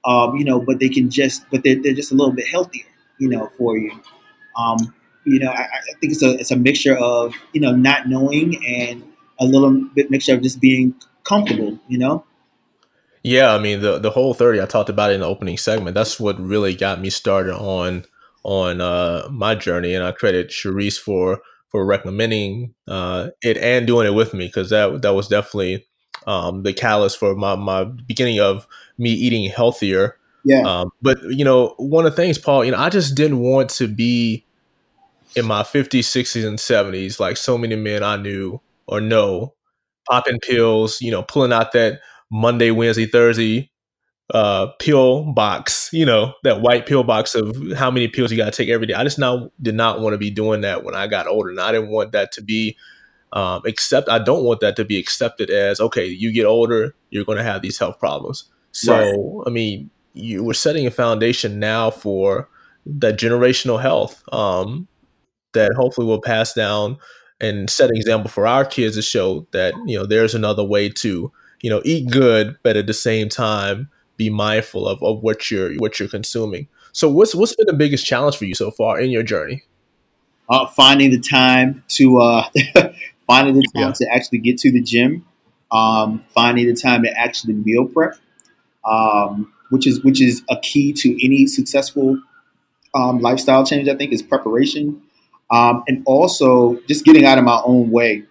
Um, 0.03 0.35
you 0.35 0.43
know, 0.43 0.59
but 0.59 0.79
they 0.79 0.89
can 0.89 1.09
just 1.09 1.49
but 1.51 1.63
they're, 1.63 1.81
they're 1.81 1.93
just 1.93 2.11
a 2.11 2.15
little 2.15 2.33
bit 2.33 2.47
healthier, 2.47 2.85
you 3.19 3.29
know, 3.29 3.49
for 3.57 3.77
you. 3.77 3.91
Um, 4.57 4.93
you 5.25 5.39
know, 5.39 5.51
I, 5.51 5.61
I, 5.61 5.93
think 5.99 6.13
it's 6.13 6.23
a 6.23 6.31
it's 6.39 6.51
a 6.51 6.55
mixture 6.55 6.97
of 6.97 7.35
you 7.53 7.61
know 7.61 7.75
not 7.75 8.07
knowing 8.07 8.63
and 8.65 9.03
a 9.39 9.45
little 9.45 9.85
bit 9.93 10.09
mixture 10.09 10.33
of 10.33 10.41
just 10.41 10.59
being 10.59 10.95
comfortable. 11.23 11.79
You 11.87 11.99
know. 11.99 12.25
Yeah, 13.23 13.53
I 13.53 13.59
mean 13.59 13.81
the 13.81 13.99
the 13.99 14.09
whole 14.09 14.33
thirty 14.33 14.59
I 14.59 14.65
talked 14.65 14.89
about 14.89 15.11
it 15.11 15.15
in 15.15 15.19
the 15.21 15.27
opening 15.27 15.57
segment. 15.57 15.93
That's 15.93 16.19
what 16.19 16.39
really 16.39 16.75
got 16.75 16.99
me 16.99 17.11
started 17.11 17.55
on 17.55 18.05
on 18.43 18.81
uh, 18.81 19.27
my 19.29 19.53
journey, 19.53 19.93
and 19.93 20.03
I 20.03 20.11
credit 20.11 20.49
Sharice 20.49 20.97
for 20.97 21.41
for 21.71 21.85
recommending 21.85 22.73
uh, 22.87 23.29
it 23.41 23.57
and 23.57 23.87
doing 23.87 24.05
it 24.05 24.13
with 24.13 24.33
me 24.33 24.47
because 24.47 24.69
that 24.69 25.01
that 25.01 25.13
was 25.13 25.27
definitely 25.27 25.85
um, 26.27 26.63
the 26.63 26.73
catalyst 26.73 27.17
for 27.17 27.33
my 27.35 27.55
my 27.55 27.85
beginning 27.85 28.39
of 28.39 28.67
me 28.97 29.11
eating 29.11 29.49
healthier. 29.49 30.17
Yeah. 30.43 30.61
Um, 30.61 30.91
but 31.01 31.21
you 31.23 31.45
know, 31.45 31.75
one 31.77 32.05
of 32.05 32.11
the 32.11 32.15
things, 32.15 32.37
Paul, 32.37 32.65
you 32.65 32.71
know, 32.71 32.77
I 32.77 32.89
just 32.89 33.15
didn't 33.15 33.39
want 33.39 33.69
to 33.71 33.87
be 33.87 34.45
in 35.35 35.45
my 35.45 35.63
50s, 35.63 35.99
60s, 35.99 36.45
and 36.45 36.57
70s 36.57 37.19
like 37.19 37.37
so 37.37 37.57
many 37.57 37.75
men 37.75 38.03
I 38.03 38.17
knew 38.17 38.59
or 38.87 38.99
know, 38.99 39.53
popping 40.09 40.39
pills, 40.39 41.01
you 41.01 41.11
know, 41.11 41.23
pulling 41.23 41.53
out 41.53 41.71
that 41.71 42.01
Monday, 42.29 42.71
Wednesday, 42.71 43.05
Thursday 43.05 43.70
uh, 44.33 44.67
pill 44.79 45.23
box, 45.33 45.89
you 45.91 46.05
know, 46.05 46.33
that 46.43 46.61
white 46.61 46.85
pill 46.85 47.03
box 47.03 47.35
of 47.35 47.55
how 47.75 47.91
many 47.91 48.07
pills 48.07 48.31
you 48.31 48.37
got 48.37 48.45
to 48.45 48.51
take 48.51 48.69
every 48.69 48.87
day. 48.87 48.93
I 48.93 49.03
just 49.03 49.19
now 49.19 49.51
did 49.61 49.75
not 49.75 49.99
want 49.99 50.13
to 50.13 50.17
be 50.17 50.31
doing 50.31 50.61
that 50.61 50.83
when 50.83 50.95
I 50.95 51.07
got 51.07 51.27
older. 51.27 51.49
And 51.49 51.59
I 51.59 51.71
didn't 51.71 51.89
want 51.89 52.13
that 52.13 52.31
to 52.33 52.41
be 52.41 52.77
um, 53.33 53.61
accept. 53.65 54.09
I 54.09 54.19
don't 54.19 54.43
want 54.43 54.61
that 54.61 54.75
to 54.77 54.85
be 54.85 54.97
accepted 54.97 55.49
as 55.49 55.79
okay. 55.81 56.05
You 56.05 56.31
get 56.31 56.45
older, 56.45 56.95
you're 57.09 57.25
going 57.25 57.37
to 57.37 57.43
have 57.43 57.61
these 57.61 57.77
health 57.77 57.99
problems. 57.99 58.45
So 58.71 58.93
right. 58.93 59.47
I 59.47 59.49
mean, 59.49 59.89
you 60.13 60.43
we're 60.43 60.53
setting 60.53 60.87
a 60.87 60.91
foundation 60.91 61.59
now 61.59 61.91
for 61.91 62.49
that 62.85 63.19
generational 63.19 63.81
health 63.81 64.23
um, 64.31 64.87
that 65.53 65.71
hopefully 65.75 66.07
will 66.07 66.21
pass 66.21 66.53
down 66.53 66.97
and 67.39 67.69
set 67.69 67.89
an 67.89 67.95
example 67.95 68.29
for 68.29 68.47
our 68.47 68.63
kids 68.63 68.95
to 68.95 69.01
show 69.01 69.47
that 69.51 69.73
you 69.85 69.97
know 69.97 70.05
there's 70.05 70.35
another 70.35 70.63
way 70.63 70.87
to 70.87 71.31
you 71.61 71.69
know 71.69 71.81
eat 71.83 72.09
good, 72.09 72.57
but 72.63 72.77
at 72.77 72.87
the 72.87 72.93
same 72.93 73.27
time 73.27 73.89
be 74.21 74.29
mindful 74.29 74.87
of, 74.87 75.01
of 75.01 75.23
what 75.23 75.49
you're 75.49 75.73
what 75.75 75.99
you're 75.99 76.09
consuming. 76.09 76.67
So 76.91 77.09
what's 77.09 77.33
what's 77.33 77.55
been 77.55 77.65
the 77.65 77.73
biggest 77.73 78.05
challenge 78.05 78.37
for 78.37 78.45
you 78.45 78.53
so 78.53 78.69
far 78.69 78.99
in 78.99 79.09
your 79.09 79.23
journey? 79.23 79.63
Uh, 80.49 80.67
finding 80.67 81.09
the 81.09 81.19
time 81.19 81.83
to 81.87 82.19
uh, 82.19 82.43
finding 83.27 83.55
the 83.55 83.67
time 83.73 83.87
yeah. 83.87 83.91
to 83.93 84.07
actually 84.13 84.39
get 84.39 84.59
to 84.59 84.71
the 84.71 84.81
gym, 84.81 85.25
um, 85.71 86.23
finding 86.35 86.67
the 86.67 86.75
time 86.75 87.01
to 87.03 87.09
actually 87.17 87.53
meal 87.53 87.85
prep, 87.85 88.15
um, 88.85 89.51
which 89.69 89.87
is 89.87 90.03
which 90.03 90.21
is 90.21 90.43
a 90.49 90.59
key 90.59 90.93
to 90.93 91.25
any 91.25 91.47
successful 91.47 92.21
um, 92.93 93.19
lifestyle 93.19 93.65
change. 93.65 93.89
I 93.89 93.95
think 93.95 94.13
is 94.13 94.21
preparation, 94.21 95.01
um, 95.49 95.83
and 95.87 96.03
also 96.05 96.79
just 96.87 97.05
getting 97.05 97.25
out 97.25 97.39
of 97.39 97.43
my 97.43 97.59
own 97.65 97.89
way. 97.89 98.25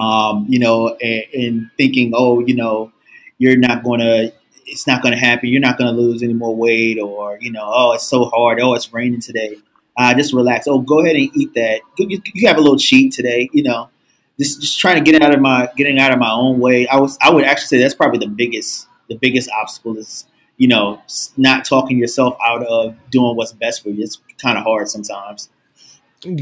Um, 0.00 0.46
you 0.48 0.58
know, 0.58 0.96
and, 1.00 1.24
and 1.34 1.70
thinking, 1.76 2.12
oh, 2.16 2.40
you 2.40 2.56
know, 2.56 2.90
you're 3.38 3.58
not 3.58 3.84
going 3.84 4.00
to 4.00 4.32
it's 4.72 4.86
not 4.86 5.02
going 5.02 5.12
to 5.12 5.18
happen. 5.18 5.50
You're 5.50 5.60
not 5.60 5.76
going 5.76 5.94
to 5.94 6.00
lose 6.00 6.22
any 6.22 6.32
more 6.32 6.56
weight, 6.56 6.98
or 6.98 7.38
you 7.40 7.52
know, 7.52 7.70
oh, 7.72 7.92
it's 7.92 8.06
so 8.06 8.24
hard. 8.24 8.58
Oh, 8.60 8.74
it's 8.74 8.92
raining 8.92 9.20
today. 9.20 9.56
Uh, 9.96 10.14
just 10.14 10.32
relax. 10.32 10.66
Oh, 10.66 10.80
go 10.80 11.00
ahead 11.00 11.14
and 11.14 11.30
eat 11.34 11.52
that. 11.54 11.82
You, 11.98 12.20
you 12.34 12.48
have 12.48 12.56
a 12.56 12.60
little 12.60 12.78
cheat 12.78 13.12
today. 13.12 13.50
You 13.52 13.62
know, 13.62 13.90
just 14.38 14.62
just 14.62 14.80
trying 14.80 15.02
to 15.02 15.08
get 15.08 15.20
out 15.22 15.34
of 15.34 15.40
my 15.40 15.68
getting 15.76 15.98
out 15.98 16.10
of 16.10 16.18
my 16.18 16.32
own 16.32 16.58
way. 16.58 16.88
I 16.88 16.98
was 16.98 17.18
I 17.20 17.30
would 17.30 17.44
actually 17.44 17.66
say 17.66 17.78
that's 17.78 17.94
probably 17.94 18.18
the 18.18 18.32
biggest 18.32 18.88
the 19.08 19.16
biggest 19.16 19.50
obstacle 19.60 19.96
is 19.98 20.26
you 20.56 20.68
know 20.68 21.02
not 21.36 21.66
talking 21.66 21.98
yourself 21.98 22.36
out 22.44 22.64
of 22.66 22.96
doing 23.10 23.36
what's 23.36 23.52
best 23.52 23.82
for 23.82 23.90
you. 23.90 24.02
It's 24.02 24.18
kind 24.40 24.56
of 24.56 24.64
hard 24.64 24.88
sometimes. 24.88 25.50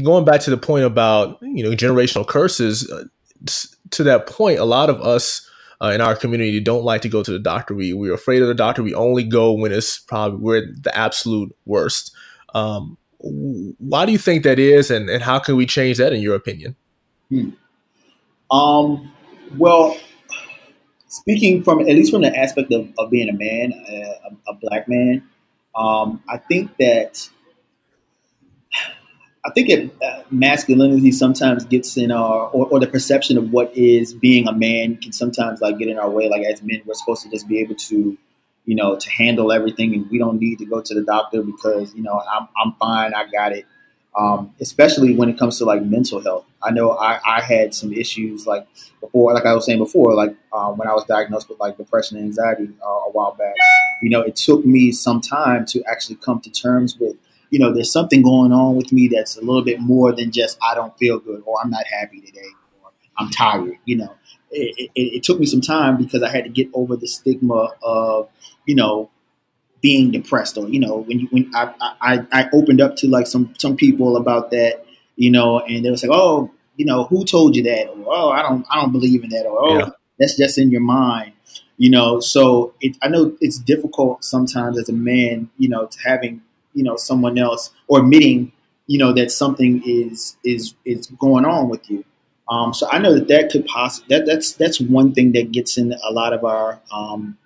Going 0.03 0.23
back 0.23 0.39
to 0.41 0.51
the 0.51 0.57
point 0.57 0.85
about 0.85 1.37
you 1.41 1.63
know 1.63 1.71
generational 1.71 2.25
curses, 2.25 2.89
uh, 2.89 3.03
to 3.91 4.03
that 4.03 4.25
point, 4.25 4.59
a 4.59 4.65
lot 4.65 4.89
of 4.89 5.01
us 5.01 5.49
uh, 5.81 5.91
in 5.93 6.01
our 6.01 6.15
community 6.15 6.59
don't 6.59 6.83
like 6.83 7.01
to 7.01 7.09
go 7.09 7.23
to 7.23 7.31
the 7.31 7.39
doctor. 7.39 7.73
We 7.73 7.93
we're 7.93 8.13
afraid 8.13 8.41
of 8.41 8.47
the 8.47 8.53
doctor. 8.53 8.83
We 8.83 8.93
only 8.93 9.23
go 9.23 9.53
when 9.53 9.71
it's 9.71 9.97
probably 9.99 10.39
we're 10.39 10.65
the 10.79 10.95
absolute 10.95 11.55
worst. 11.65 12.15
Um, 12.53 12.97
why 13.19 14.05
do 14.05 14.11
you 14.11 14.17
think 14.17 14.43
that 14.43 14.59
is, 14.59 14.91
and, 14.91 15.09
and 15.09 15.21
how 15.21 15.39
can 15.39 15.55
we 15.55 15.65
change 15.65 15.97
that 15.97 16.13
in 16.13 16.21
your 16.21 16.35
opinion? 16.35 16.75
Hmm. 17.29 17.49
Um, 18.51 19.11
well, 19.57 19.97
speaking 21.07 21.63
from 21.63 21.81
at 21.81 21.87
least 21.87 22.11
from 22.11 22.21
the 22.21 22.35
aspect 22.35 22.71
of, 22.73 22.89
of 22.97 23.09
being 23.09 23.29
a 23.29 23.33
man, 23.33 23.73
a, 23.89 24.51
a 24.51 24.53
black 24.55 24.87
man, 24.87 25.23
um, 25.75 26.21
I 26.29 26.37
think 26.37 26.75
that 26.77 27.29
I 29.43 29.49
think 29.49 29.69
it, 29.69 29.95
uh, 30.03 30.21
masculinity 30.29 31.11
sometimes 31.11 31.65
gets 31.65 31.97
in 31.97 32.11
our, 32.11 32.47
or, 32.49 32.67
or, 32.67 32.79
the 32.79 32.85
perception 32.85 33.37
of 33.37 33.51
what 33.51 33.75
is 33.75 34.13
being 34.13 34.47
a 34.47 34.53
man 34.53 34.97
can 34.97 35.11
sometimes 35.11 35.61
like 35.61 35.79
get 35.79 35.87
in 35.87 35.97
our 35.97 36.09
way. 36.09 36.29
Like 36.29 36.43
as 36.43 36.61
men, 36.61 36.81
we're 36.85 36.93
supposed 36.93 37.23
to 37.23 37.29
just 37.29 37.47
be 37.47 37.59
able 37.59 37.75
to, 37.75 38.17
you 38.65 38.75
know, 38.75 38.95
to 38.95 39.09
handle 39.09 39.51
everything, 39.51 39.95
and 39.95 40.09
we 40.11 40.19
don't 40.19 40.39
need 40.39 40.59
to 40.59 40.65
go 40.65 40.79
to 40.79 40.93
the 40.93 41.01
doctor 41.01 41.41
because 41.41 41.93
you 41.95 42.03
know 42.03 42.21
I'm 42.31 42.47
I'm 42.55 42.73
fine, 42.73 43.15
I 43.15 43.25
got 43.31 43.53
it. 43.53 43.65
Um, 44.15 44.53
especially 44.59 45.15
when 45.15 45.29
it 45.29 45.39
comes 45.39 45.57
to 45.59 45.65
like 45.65 45.83
mental 45.83 46.21
health. 46.21 46.45
I 46.61 46.71
know 46.71 46.91
I, 46.91 47.19
I 47.25 47.41
had 47.41 47.73
some 47.73 47.93
issues 47.93 48.45
like 48.45 48.67
before, 48.99 49.33
like 49.33 49.45
I 49.45 49.53
was 49.53 49.65
saying 49.65 49.79
before, 49.79 50.13
like 50.13 50.35
uh, 50.51 50.71
when 50.73 50.87
I 50.87 50.93
was 50.93 51.05
diagnosed 51.05 51.49
with 51.49 51.59
like 51.59 51.77
depression 51.77 52.17
and 52.17 52.27
anxiety 52.27 52.69
uh, 52.85 52.87
a 52.87 53.11
while 53.11 53.33
back. 53.33 53.55
You 54.03 54.09
know, 54.09 54.21
it 54.21 54.35
took 54.35 54.65
me 54.65 54.91
some 54.91 55.21
time 55.21 55.65
to 55.67 55.81
actually 55.89 56.17
come 56.17 56.41
to 56.41 56.51
terms 56.51 56.97
with 56.99 57.15
you 57.51 57.59
know, 57.59 57.73
there's 57.73 57.91
something 57.91 58.23
going 58.23 58.51
on 58.51 58.75
with 58.75 58.91
me 58.91 59.07
that's 59.09 59.37
a 59.37 59.41
little 59.41 59.63
bit 59.63 59.79
more 59.79 60.13
than 60.13 60.31
just 60.31 60.57
I 60.63 60.73
don't 60.73 60.97
feel 60.97 61.19
good 61.19 61.43
or 61.45 61.57
I'm 61.61 61.69
not 61.69 61.85
happy 61.85 62.21
today 62.21 62.47
or 62.81 62.91
I'm 63.19 63.29
tired. 63.29 63.75
You 63.85 63.97
know, 63.97 64.15
it, 64.49 64.89
it, 64.95 65.01
it 65.17 65.23
took 65.23 65.39
me 65.39 65.45
some 65.45 65.61
time 65.61 65.97
because 65.97 66.23
I 66.23 66.29
had 66.29 66.45
to 66.45 66.49
get 66.49 66.69
over 66.73 66.95
the 66.95 67.07
stigma 67.07 67.73
of, 67.83 68.29
you 68.65 68.75
know, 68.75 69.11
being 69.81 70.11
depressed 70.11 70.57
or 70.57 70.69
you 70.69 70.79
know 70.79 70.97
when 70.97 71.19
you 71.19 71.27
when 71.31 71.51
I, 71.55 71.73
I 71.99 72.19
I 72.31 72.49
opened 72.53 72.81
up 72.81 72.95
to 72.97 73.07
like 73.07 73.25
some 73.25 73.53
some 73.57 73.75
people 73.75 74.15
about 74.15 74.51
that 74.51 74.85
you 75.15 75.31
know 75.31 75.59
and 75.59 75.83
they 75.83 75.89
was 75.89 76.03
like 76.03 76.11
oh 76.13 76.51
you 76.77 76.85
know 76.85 77.05
who 77.05 77.25
told 77.25 77.55
you 77.55 77.63
that 77.63 77.87
or 77.89 78.05
oh 78.05 78.29
I 78.29 78.43
don't 78.43 78.63
I 78.69 78.79
don't 78.79 78.91
believe 78.91 79.23
in 79.23 79.31
that 79.31 79.47
or 79.47 79.57
oh 79.59 79.79
yeah. 79.79 79.89
that's 80.19 80.37
just 80.37 80.59
in 80.59 80.69
your 80.69 80.81
mind 80.81 81.33
you 81.77 81.89
know 81.89 82.19
so 82.19 82.75
it, 82.79 82.95
I 83.01 83.07
know 83.07 83.35
it's 83.41 83.57
difficult 83.57 84.23
sometimes 84.23 84.77
as 84.77 84.87
a 84.87 84.93
man 84.93 85.49
you 85.57 85.67
know 85.67 85.87
to 85.87 85.97
having 86.07 86.43
you 86.73 86.83
know 86.83 86.95
someone 86.95 87.37
else 87.37 87.71
or 87.87 87.99
admitting 87.99 88.51
you 88.87 88.97
know 88.97 89.13
that 89.13 89.31
something 89.31 89.81
is 89.85 90.37
is 90.43 90.73
is 90.85 91.07
going 91.19 91.45
on 91.45 91.69
with 91.69 91.89
you. 91.89 92.03
Um, 92.49 92.73
so 92.73 92.87
I 92.91 92.99
know 92.99 93.13
that 93.13 93.29
that 93.29 93.49
could 93.49 93.65
possibly 93.65 94.17
that 94.17 94.25
that's 94.25 94.53
that's 94.53 94.81
one 94.81 95.13
thing 95.13 95.31
that 95.31 95.51
gets 95.51 95.77
in 95.77 95.93
a 95.93 96.11
lot 96.11 96.33
of 96.33 96.43
our 96.43 96.81
um, 96.91 97.37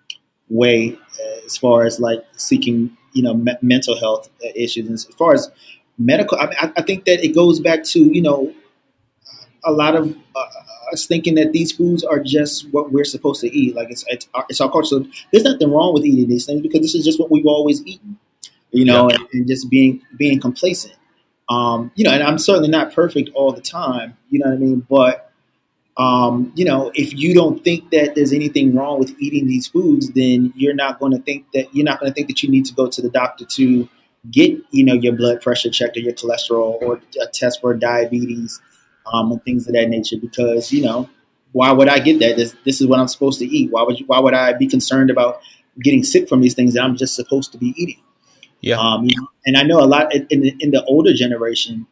way 0.50 0.94
uh, 0.94 1.46
as 1.46 1.58
far 1.58 1.86
as 1.86 2.00
like 2.00 2.26
seeking 2.36 2.98
you 3.14 3.22
know 3.22 3.36
me- 3.36 3.58
mental 3.62 3.98
health 4.00 4.30
issues. 4.56 4.88
And 4.88 4.96
as 4.96 5.06
far 5.06 5.34
as 5.34 5.52
medical, 6.00 6.40
I, 6.40 6.48
mean, 6.48 6.74
I, 6.78 6.82
think 6.82 7.06
that 7.06 7.24
it 7.24 7.36
goes 7.36 7.60
back 7.60 7.84
to 7.86 8.00
you 8.00 8.22
know 8.22 8.52
a 9.64 9.72
lot 9.72 9.96
of 9.96 10.18
uh, 10.36 10.46
us 10.94 11.06
thinking 11.06 11.36
that 11.36 11.52
these 11.52 11.72
foods 11.72 12.04
are 12.04 12.20
just 12.20 12.70
what 12.72 12.92
we're 12.92 13.06
supposed 13.06 13.42
to 13.42 13.56
eat. 13.56 13.76
Like 13.76 13.92
it's 13.92 14.04
it's, 14.08 14.28
it's 14.50 14.62
our 14.62 14.72
culture. 14.72 14.88
So 14.88 15.06
there's 15.32 15.44
nothing 15.44 15.72
wrong 15.72 15.94
with 15.94 16.06
eating 16.06 16.28
these 16.28 16.48
things 16.48 16.62
because 16.62 16.82
this 16.82 16.96
is 16.96 17.06
just 17.06 17.20
what 17.20 17.30
we've 17.30 17.46
always 17.46 17.86
eaten 17.86 18.18
you 18.76 18.86
know, 18.86 19.10
yeah. 19.10 19.18
and, 19.18 19.28
and, 19.34 19.48
just 19.48 19.70
being 19.70 20.02
being 20.18 20.40
complacent. 20.40 20.96
Um, 21.50 21.92
you 21.96 22.04
know, 22.04 22.12
and 22.12 22.24
I'm 22.24 22.40
certainly 22.40 22.70
not 22.70 22.94
perfect 22.94 23.30
all 23.36 23.52
the 23.52 23.62
time, 23.62 24.18
you 24.30 24.40
know 24.40 24.50
what 24.50 24.56
I 24.56 24.58
mean? 24.58 24.86
But 24.90 25.32
um, 25.98 26.52
you 26.56 26.66
know, 26.66 26.92
if 26.96 27.14
you 27.14 27.34
don't 27.34 27.64
think 27.64 27.92
that 27.92 28.16
there's 28.16 28.34
anything 28.34 28.76
wrong 28.76 29.00
with 29.00 29.16
eating 29.20 29.48
these 29.48 29.68
foods, 29.68 30.10
then 30.12 30.52
you're 30.56 30.74
not 30.74 31.00
going 31.00 31.14
to 31.14 31.20
think 31.20 31.46
that 31.54 31.74
you're 31.74 31.86
not 31.86 32.00
going 32.00 32.12
to 32.12 32.14
think 32.14 32.28
that 32.28 32.44
you 32.44 32.50
need 32.50 32.66
to 32.66 32.74
go 32.74 32.88
to 32.88 33.02
the 33.02 33.10
doctor 33.10 33.46
to 33.46 33.88
get 34.32 34.58
you 34.72 34.84
know 34.84 34.94
your 34.94 35.14
blood 35.14 35.40
pressure 35.42 35.70
checked 35.70 35.96
or 35.98 36.00
your 36.00 36.14
cholesterol 36.14 36.82
or 36.82 37.00
a 37.22 37.28
test 37.28 37.62
for 37.62 37.76
diabetes 37.76 38.60
um, 39.14 39.32
and 39.32 39.44
things 39.44 39.68
of 39.68 39.74
that 39.74 39.88
nature 39.88 40.18
because 40.20 40.72
you 40.74 40.84
know 40.84 41.08
why 41.56 41.72
would 41.72 41.88
I 41.88 42.00
get 42.00 42.20
that? 42.20 42.36
This, 42.36 42.54
this 42.66 42.82
is 42.82 42.88
what 42.88 43.00
I'm 43.00 43.08
supposed 43.08 43.40
to 43.40 43.46
eat. 43.46 43.72
Why 43.72 43.82
would 43.82 43.98
you, 43.98 44.06
why 44.08 44.20
would 44.20 44.34
I 44.34 44.52
be 44.52 44.68
concerned 44.68 45.10
about 45.10 45.40
getting 45.80 46.04
sick 46.04 46.28
from 46.28 46.42
these 46.42 46.54
things 46.54 46.74
that 46.74 46.84
I'm 46.84 46.98
just 46.98 47.16
supposed 47.16 47.54
to 47.54 47.58
be 47.58 47.74
eating? 47.78 48.02
Yeah. 48.62 48.80
Um, 48.80 49.08
and 49.46 49.58
I 49.58 49.64
know 49.64 49.80
a 49.80 49.86
lot 49.86 50.14
in 50.14 50.42
the, 50.42 50.56
in 50.60 50.72
the 50.72 50.84
older 50.86 51.14
generation, 51.14 51.86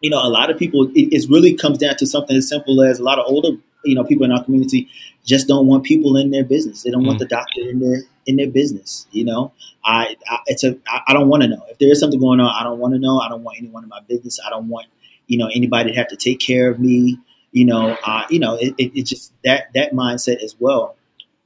you 0.00 0.10
know, 0.10 0.18
a 0.22 0.28
lot 0.28 0.50
of 0.50 0.58
people, 0.58 0.88
it, 0.94 1.12
it 1.12 1.30
really 1.30 1.54
comes 1.54 1.78
down 1.78 1.96
to 1.96 2.06
something 2.06 2.36
as 2.36 2.48
simple 2.48 2.82
as 2.82 2.98
a 2.98 3.02
lot 3.02 3.18
of 3.18 3.24
older, 3.26 3.50
you 3.84 3.94
know, 3.94 4.04
people 4.04 4.24
in 4.24 4.32
our 4.32 4.44
community 4.44 4.88
just 5.24 5.48
don't 5.48 5.66
want 5.66 5.84
people 5.84 6.16
in 6.16 6.30
their 6.30 6.44
business. 6.44 6.82
They 6.82 6.90
don't 6.90 7.02
mm. 7.02 7.08
want 7.08 7.18
the 7.18 7.26
doctor 7.26 7.60
in 7.60 7.80
their 7.80 8.02
in 8.26 8.36
their 8.36 8.48
business. 8.48 9.06
You 9.10 9.24
know, 9.24 9.52
I, 9.84 10.16
I 10.28 10.38
it's 10.46 10.64
a 10.64 10.76
I, 10.88 11.00
I 11.08 11.12
don't 11.12 11.28
want 11.28 11.42
to 11.42 11.48
know 11.48 11.62
if 11.68 11.78
there 11.78 11.90
is 11.90 12.00
something 12.00 12.20
going 12.20 12.40
on. 12.40 12.52
I 12.54 12.62
don't 12.64 12.78
want 12.78 12.94
to 12.94 13.00
know. 13.00 13.20
I 13.20 13.28
don't 13.28 13.42
want 13.42 13.58
anyone 13.58 13.82
in 13.82 13.88
my 13.88 14.00
business. 14.08 14.38
I 14.44 14.50
don't 14.50 14.68
want 14.68 14.86
you 15.26 15.38
know 15.38 15.48
anybody 15.54 15.90
to 15.90 15.96
have 15.96 16.08
to 16.08 16.16
take 16.16 16.40
care 16.40 16.70
of 16.70 16.80
me. 16.80 17.18
You 17.52 17.66
know, 17.66 17.96
uh, 18.04 18.24
you 18.30 18.38
know, 18.38 18.54
it, 18.54 18.74
it, 18.78 18.98
it 18.98 19.02
just 19.02 19.32
that 19.44 19.72
that 19.74 19.92
mindset 19.92 20.42
as 20.42 20.56
well. 20.58 20.96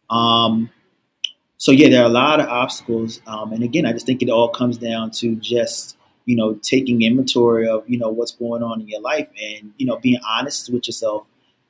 Um, 0.08 0.70
so 1.58 1.72
yeah, 1.72 1.88
there 1.88 2.02
are 2.02 2.06
a 2.06 2.10
lot 2.10 2.40
of 2.40 2.48
obstacles, 2.48 3.20
um, 3.26 3.52
and 3.52 3.62
again, 3.62 3.86
I 3.86 3.92
just 3.92 4.06
think 4.06 4.22
it 4.22 4.28
all 4.28 4.48
comes 4.48 4.76
down 4.76 5.10
to 5.12 5.36
just 5.36 5.96
you 6.26 6.36
know 6.36 6.54
taking 6.56 7.02
inventory 7.02 7.68
of 7.68 7.88
you 7.88 7.98
know 7.98 8.10
what's 8.10 8.32
going 8.32 8.62
on 8.62 8.80
in 8.80 8.88
your 8.88 9.00
life, 9.00 9.28
and 9.42 9.72
you 9.78 9.86
know 9.86 9.96
being 9.96 10.20
honest 10.28 10.70
with 10.70 10.86
yourself, 10.86 11.26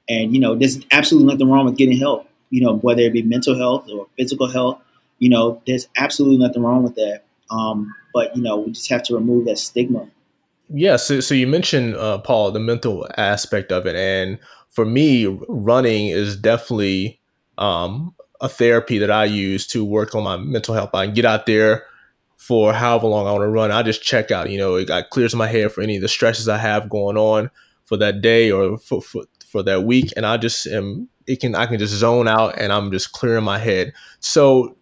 and 0.09 0.35
you 0.35 0.41
know 0.41 0.55
there's 0.57 0.81
absolutely 0.91 1.33
nothing 1.33 1.51
wrong 1.51 1.67
with 1.67 1.77
getting 1.77 1.99
help, 1.99 2.29
you 2.51 2.61
know 2.61 2.77
whether 2.79 3.03
it 3.03 3.13
be 3.13 3.23
mental 3.23 3.57
health 3.57 3.89
or 3.89 4.09
physical 4.17 4.51
health, 4.51 4.81
you 5.21 5.29
know 5.29 5.63
there's 5.67 5.87
absolutely 5.97 6.39
nothing 6.39 6.63
wrong 6.63 6.83
with 6.83 6.97
that, 6.97 7.23
um, 7.51 7.95
but 8.13 8.37
you 8.37 8.43
know 8.43 8.57
we 8.57 8.73
just 8.73 8.91
have 8.91 9.05
to 9.05 9.15
remove 9.15 9.45
that 9.45 9.59
stigma. 9.59 10.09
Yeah, 10.69 10.97
so, 10.97 11.21
so 11.21 11.33
you 11.33 11.47
mentioned 11.47 11.95
uh, 11.95 12.19
Paul 12.19 12.51
the 12.51 12.59
mental 12.59 13.07
aspect 13.17 13.71
of 13.71 13.87
it, 13.87 13.95
and 13.95 14.41
for 14.69 14.85
me, 14.85 15.27
running 15.49 16.09
is 16.09 16.37
definitely 16.37 17.21
um, 17.57 18.16
a 18.41 18.49
therapy 18.49 18.99
that 18.99 19.11
I 19.11 19.25
use 19.25 19.67
to 19.69 19.85
work 19.85 20.15
on 20.15 20.25
my 20.25 20.37
mental 20.37 20.75
health. 20.75 20.91
I 20.95 21.07
can 21.07 21.15
get 21.15 21.25
out 21.25 21.47
there 21.47 21.85
for 22.37 22.73
however 22.73 23.07
long 23.07 23.27
I 23.27 23.33
want 23.33 23.43
to 23.43 23.49
run. 23.49 23.71
I 23.71 23.83
just 23.83 24.03
check 24.03 24.31
out. 24.31 24.51
You 24.51 24.59
know, 24.59 24.77
it 24.77 24.91
clears 25.11 25.35
my 25.35 25.47
head 25.47 25.73
for 25.73 25.81
any 25.81 25.97
of 25.97 26.03
the 26.03 26.09
stresses 26.09 26.49
I 26.49 26.59
have 26.59 26.89
going 26.89 27.17
on 27.17 27.51
for 27.85 27.97
that 27.97 28.21
day 28.21 28.51
or 28.51 28.79
for 28.79 29.01
for, 29.01 29.25
for 29.47 29.63
that 29.63 29.85
week, 29.85 30.13
and 30.17 30.27
I 30.27 30.37
just 30.37 30.67
am. 30.67 31.09
It 31.27 31.41
can 31.41 31.57
I 31.57 31.67
can 31.67 31.79
just 31.79 31.95
zone 31.95 32.29
out 32.29 32.57
and 32.57 32.73
I'm 32.73 32.93
just 32.93 33.13
clearing 33.13 33.43
my 33.43 33.59
head. 33.59 33.93
So 34.21 34.77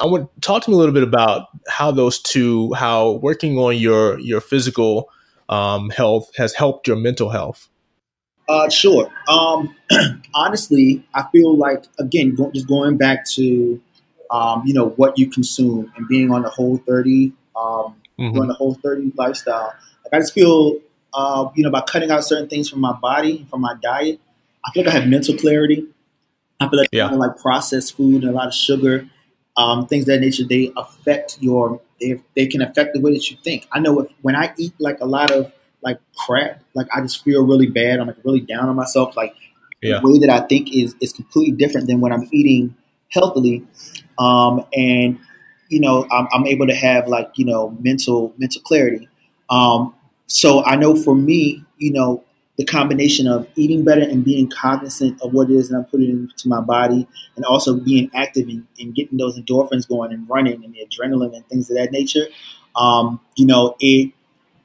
I 0.00 0.06
want 0.06 0.32
to 0.32 0.40
talk 0.40 0.62
to 0.64 0.70
me 0.70 0.76
a 0.76 0.78
little 0.78 0.94
bit 0.94 1.02
about 1.02 1.48
how 1.68 1.90
those 1.90 2.20
two, 2.20 2.72
how 2.74 3.12
working 3.12 3.58
on 3.58 3.76
your 3.76 4.18
your 4.20 4.40
physical 4.40 5.10
um, 5.48 5.90
health 5.90 6.30
has 6.36 6.54
helped 6.54 6.86
your 6.86 6.96
mental 6.96 7.30
health. 7.30 7.68
Uh, 8.48 8.68
sure. 8.68 9.12
Um, 9.28 9.74
honestly, 10.34 11.04
I 11.14 11.24
feel 11.30 11.56
like 11.56 11.84
again, 11.98 12.34
go, 12.34 12.50
just 12.52 12.66
going 12.66 12.96
back 12.96 13.26
to 13.32 13.80
um, 14.30 14.62
you 14.64 14.74
know 14.74 14.90
what 14.90 15.18
you 15.18 15.28
consume 15.30 15.92
and 15.96 16.08
being 16.08 16.30
on 16.32 16.42
the 16.42 16.50
Whole30, 16.50 17.32
um, 17.56 17.96
mm-hmm. 18.18 18.38
on 18.38 18.48
the 18.48 18.54
Whole30 18.54 19.16
lifestyle. 19.16 19.74
Like 20.04 20.14
I 20.14 20.18
just 20.18 20.32
feel, 20.32 20.78
uh, 21.14 21.48
you 21.54 21.64
know, 21.64 21.70
by 21.70 21.82
cutting 21.82 22.10
out 22.10 22.24
certain 22.24 22.48
things 22.48 22.68
from 22.68 22.80
my 22.80 22.92
body, 22.92 23.46
from 23.50 23.60
my 23.60 23.74
diet, 23.82 24.20
I 24.64 24.70
feel 24.72 24.84
like 24.84 24.94
I 24.94 24.98
have 24.98 25.08
mental 25.08 25.36
clarity. 25.36 25.86
I 26.60 26.68
feel 26.68 26.78
like 26.78 26.88
yeah. 26.90 27.08
like 27.10 27.38
processed 27.38 27.96
food 27.96 28.24
and 28.24 28.30
a 28.30 28.32
lot 28.32 28.48
of 28.48 28.54
sugar 28.54 29.08
um, 29.58 29.86
things 29.86 30.06
that 30.06 30.20
nature, 30.20 30.44
they 30.44 30.72
affect 30.76 31.38
your, 31.40 31.80
they, 32.00 32.20
they 32.36 32.46
can 32.46 32.62
affect 32.62 32.94
the 32.94 33.00
way 33.00 33.12
that 33.12 33.28
you 33.28 33.36
think. 33.42 33.66
I 33.72 33.80
know 33.80 34.00
if, 34.00 34.12
when 34.22 34.36
I 34.36 34.54
eat 34.56 34.72
like 34.78 35.00
a 35.00 35.04
lot 35.04 35.32
of 35.32 35.52
like 35.82 35.98
crap, 36.16 36.62
like 36.74 36.88
I 36.94 37.00
just 37.00 37.24
feel 37.24 37.46
really 37.46 37.66
bad. 37.66 38.00
I'm 38.00 38.06
like 38.06 38.16
really 38.24 38.40
down 38.40 38.68
on 38.68 38.76
myself. 38.76 39.16
Like 39.16 39.34
yeah. 39.82 40.00
the 40.00 40.10
way 40.10 40.18
that 40.18 40.30
I 40.30 40.46
think 40.46 40.74
is 40.74 40.94
is 41.00 41.12
completely 41.12 41.56
different 41.56 41.86
than 41.86 42.00
when 42.00 42.12
I'm 42.12 42.28
eating 42.32 42.74
healthily. 43.10 43.66
Um, 44.18 44.64
and 44.74 45.18
you 45.68 45.80
know, 45.80 46.06
I'm, 46.10 46.26
I'm, 46.32 46.46
able 46.46 46.66
to 46.66 46.74
have 46.74 47.08
like 47.08 47.30
you 47.36 47.44
know 47.44 47.76
mental 47.80 48.34
mental 48.38 48.60
clarity. 48.62 49.08
Um, 49.50 49.94
so 50.26 50.64
I 50.64 50.76
know 50.76 50.96
for 50.96 51.14
me, 51.14 51.64
you 51.78 51.92
know, 51.92 52.24
the 52.56 52.64
combination 52.64 53.28
of 53.28 53.46
eating 53.54 53.84
better 53.84 54.02
and 54.02 54.24
being 54.24 54.50
cognizant 54.50 55.20
of 55.22 55.32
what 55.32 55.50
it 55.50 55.54
is 55.54 55.68
that 55.68 55.76
I'm 55.76 55.84
putting 55.84 56.10
into 56.10 56.48
my 56.48 56.60
body, 56.60 57.06
and 57.36 57.44
also 57.44 57.78
being 57.78 58.10
active 58.14 58.48
and, 58.48 58.66
and 58.78 58.94
getting 58.94 59.18
those 59.18 59.38
endorphins 59.38 59.88
going 59.88 60.12
and 60.12 60.28
running 60.28 60.64
and 60.64 60.74
the 60.74 60.86
adrenaline 60.86 61.34
and 61.34 61.46
things 61.48 61.70
of 61.70 61.76
that 61.76 61.92
nature. 61.92 62.26
Um, 62.74 63.20
you 63.36 63.46
know, 63.46 63.76
it 63.80 64.12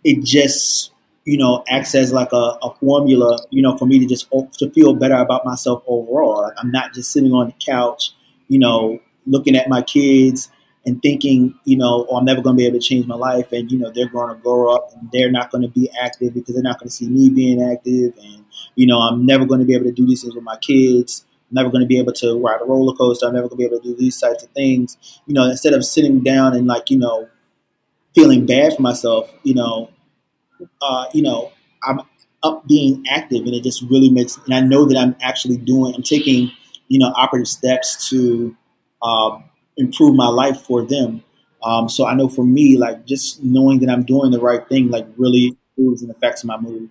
it 0.04 0.24
just 0.24 0.93
you 1.26 1.38
know 1.38 1.64
acts 1.70 1.96
as 1.96 2.12
like 2.12 2.32
a, 2.34 2.58
a, 2.62 2.76
formula, 2.80 3.40
you 3.50 3.62
know, 3.62 3.78
for 3.78 3.86
me 3.86 4.00
to 4.00 4.06
just 4.06 4.30
to 4.58 4.70
feel 4.72 4.94
better 4.94 5.16
about 5.16 5.46
myself 5.46 5.84
overall. 5.88 6.44
Like 6.44 6.54
I'm 6.58 6.72
not 6.72 6.94
just 6.94 7.12
sitting 7.12 7.32
on 7.32 7.48
the 7.48 7.56
couch, 7.66 8.12
you 8.48 8.60
know, 8.60 9.00
looking 9.26 9.56
at 9.56 9.70
my 9.70 9.82
kids 9.82 10.50
and 10.86 11.02
thinking, 11.02 11.58
you 11.64 11.78
know, 11.78 12.06
oh, 12.10 12.18
I'm 12.18 12.26
never 12.26 12.42
going 12.42 12.58
to 12.58 12.62
be 12.62 12.68
able 12.68 12.80
to 12.80 12.86
change 12.86 13.08
my 13.08 13.16
life, 13.16 13.52
and 13.52 13.72
you 13.72 13.80
know, 13.80 13.90
they're 13.90 14.10
going 14.10 14.36
to 14.36 14.42
grow 14.42 14.74
up 14.74 14.92
and 14.96 15.10
they're 15.12 15.32
not 15.32 15.50
going 15.50 15.62
to 15.62 15.70
be 15.70 15.90
active 16.00 16.34
because 16.34 16.56
they're 16.56 16.64
not 16.64 16.80
going 16.80 16.90
to 16.90 16.96
see 16.96 17.08
me 17.08 17.30
being 17.30 17.62
active, 17.62 18.14
and 18.22 18.46
you 18.76 18.86
know, 18.86 19.00
I'm 19.00 19.26
never 19.26 19.46
going 19.46 19.60
to 19.60 19.66
be 19.66 19.76
able 19.76 19.86
to 19.86 19.92
do 19.92 20.06
these 20.06 20.24
things 20.24 20.36
with 20.36 20.44
my 20.44 20.58
kids. 20.58 21.26
I'm 21.50 21.56
never 21.56 21.70
going 21.70 21.82
to 21.82 21.88
be 21.88 22.00
able 22.00 22.14
to 22.14 22.42
ride 22.42 22.62
a 22.62 22.66
roller 22.66 22.96
coaster. 22.96 23.28
I'm 23.28 23.34
never 23.34 23.48
going 23.48 23.62
to 23.62 23.70
be 23.70 23.76
able 23.76 23.80
to 23.80 23.90
do 23.90 23.96
these 23.96 24.20
types 24.20 24.44
of 24.44 24.50
things. 24.50 25.22
You 25.28 25.36
know, 25.36 25.44
instead 25.44 25.74
of 25.74 25.86
sitting 25.86 26.22
down 26.22 26.56
and 26.56 26.68
like, 26.68 26.90
you 26.90 26.98
know, 26.98 27.30
feeling 28.16 28.46
bad 28.46 28.76
for 28.76 28.82
myself, 28.82 29.32
you 29.44 29.54
know, 29.54 29.90
uh, 30.82 31.06
you 31.14 31.22
know, 31.22 31.52
I'm 31.84 32.02
up 32.44 32.68
being 32.68 33.04
active, 33.10 33.46
and 33.46 33.54
it 33.54 33.64
just 33.64 33.82
really 33.84 34.10
makes. 34.10 34.38
And 34.46 34.54
I 34.54 34.62
know 34.62 34.86
that 34.86 34.98
I'm 34.98 35.16
actually 35.22 35.58
doing. 35.58 35.96
I'm 35.96 36.04
taking, 36.04 36.52
you 36.88 37.00
know, 37.00 37.14
operative 37.16 37.48
steps 37.48 38.10
to. 38.10 38.56
Um, 39.02 39.44
improve 39.78 40.16
my 40.16 40.28
life 40.28 40.62
for 40.62 40.84
them. 40.84 41.24
Um, 41.64 41.88
so 41.88 42.06
I 42.06 42.14
know 42.14 42.28
for 42.28 42.46
me, 42.46 42.78
like 42.78 43.06
just 43.06 43.44
knowing 43.44 43.80
that 43.80 43.90
I'm 43.90 44.04
doing 44.04 44.32
the 44.32 44.40
right 44.40 44.68
thing, 44.68 44.90
like 44.90 45.08
really 45.18 45.58
improves 45.78 46.02
and 46.02 46.12
affects 46.12 46.44
my 46.44 46.58
mood. 46.58 46.90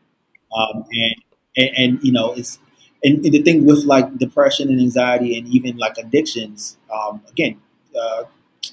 Um, 0.57 0.85
and, 0.91 1.15
and, 1.57 1.71
and 1.77 1.99
you 2.03 2.13
know, 2.13 2.33
it's 2.33 2.59
and, 3.05 3.25
and, 3.25 3.35
the 3.35 3.43
thing 3.43 3.67
with 3.67 3.85
like 3.85 4.17
depression 4.19 4.71
and 4.71 4.81
anxiety 4.81 5.37
and 5.37 5.47
even 5.49 5.77
like 5.77 5.99
addictions, 5.99 6.79
um, 6.93 7.23
again, 7.29 7.61
uh, 8.01 8.25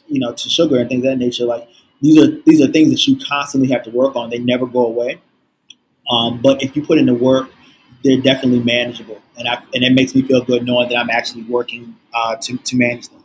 you 0.08 0.20
know, 0.20 0.34
to 0.34 0.50
sugar 0.50 0.78
and 0.78 0.89
things 0.89 1.04
of 1.04 1.12
that 1.12 1.18
nature, 1.18 1.45
like 1.45 1.68
these 2.02 2.22
are 2.22 2.32
these 2.45 2.62
are 2.62 2.72
things 2.72 2.91
that 2.91 3.08
you 3.08 3.18
constantly 3.28 3.70
have 3.72 3.84
to 3.84 3.89
work 3.91 4.16
on. 4.16 4.30
They 4.30 4.39
never 4.39 4.66
go 4.66 4.86
away. 4.86 5.22
Um, 6.10 6.41
but 6.41 6.64
if 6.64 6.76
you 6.76 6.84
put 6.84 6.97
in 6.97 7.06
the 7.06 7.14
work, 7.14 7.50
they're 8.04 8.22
definitely 8.22 8.62
manageable, 8.62 9.22
and 9.38 9.47
I, 9.47 9.62
and 9.74 9.84
it 9.84 9.93
makes 9.93 10.16
me 10.16 10.22
feel 10.22 10.43
good 10.43 10.66
knowing 10.66 10.89
that 10.89 10.97
I'm 10.97 11.10
actually 11.10 11.43
working 11.43 11.95
uh, 12.14 12.38
to 12.38 12.58
to 12.58 12.76
manage 12.76 13.10
them. 13.10 13.24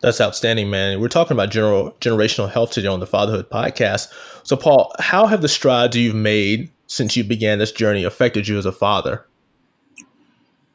That's 0.00 0.20
outstanding, 0.20 0.70
man. 0.70 1.00
We're 1.00 1.08
talking 1.08 1.32
about 1.34 1.50
general 1.50 1.92
generational 2.00 2.50
health 2.50 2.70
today 2.70 2.88
on 2.88 3.00
the 3.00 3.06
Fatherhood 3.06 3.50
Podcast. 3.50 4.12
So, 4.44 4.56
Paul, 4.56 4.92
how 4.98 5.26
have 5.26 5.42
the 5.42 5.48
strides 5.48 5.96
you've 5.96 6.14
made 6.14 6.70
since 6.86 7.16
you 7.16 7.24
began 7.24 7.58
this 7.58 7.72
journey 7.72 8.04
affected 8.04 8.46
you 8.46 8.58
as 8.58 8.66
a 8.66 8.72
father? 8.72 9.26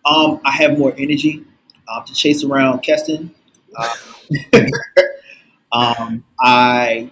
Um, 0.05 0.41
I 0.43 0.51
have 0.51 0.77
more 0.77 0.93
energy 0.97 1.45
uh, 1.87 2.03
to 2.03 2.13
chase 2.13 2.43
around 2.43 2.79
Keston. 2.79 3.33
Uh, 3.77 3.93
um, 5.71 6.23
I 6.39 7.11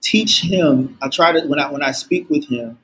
teach 0.00 0.42
him. 0.42 0.98
I 1.02 1.08
try 1.08 1.32
to 1.32 1.46
when 1.46 1.58
I 1.60 1.70
when 1.70 1.82
I 1.82 1.92
speak 1.92 2.30
with 2.30 2.48
him. 2.48 2.78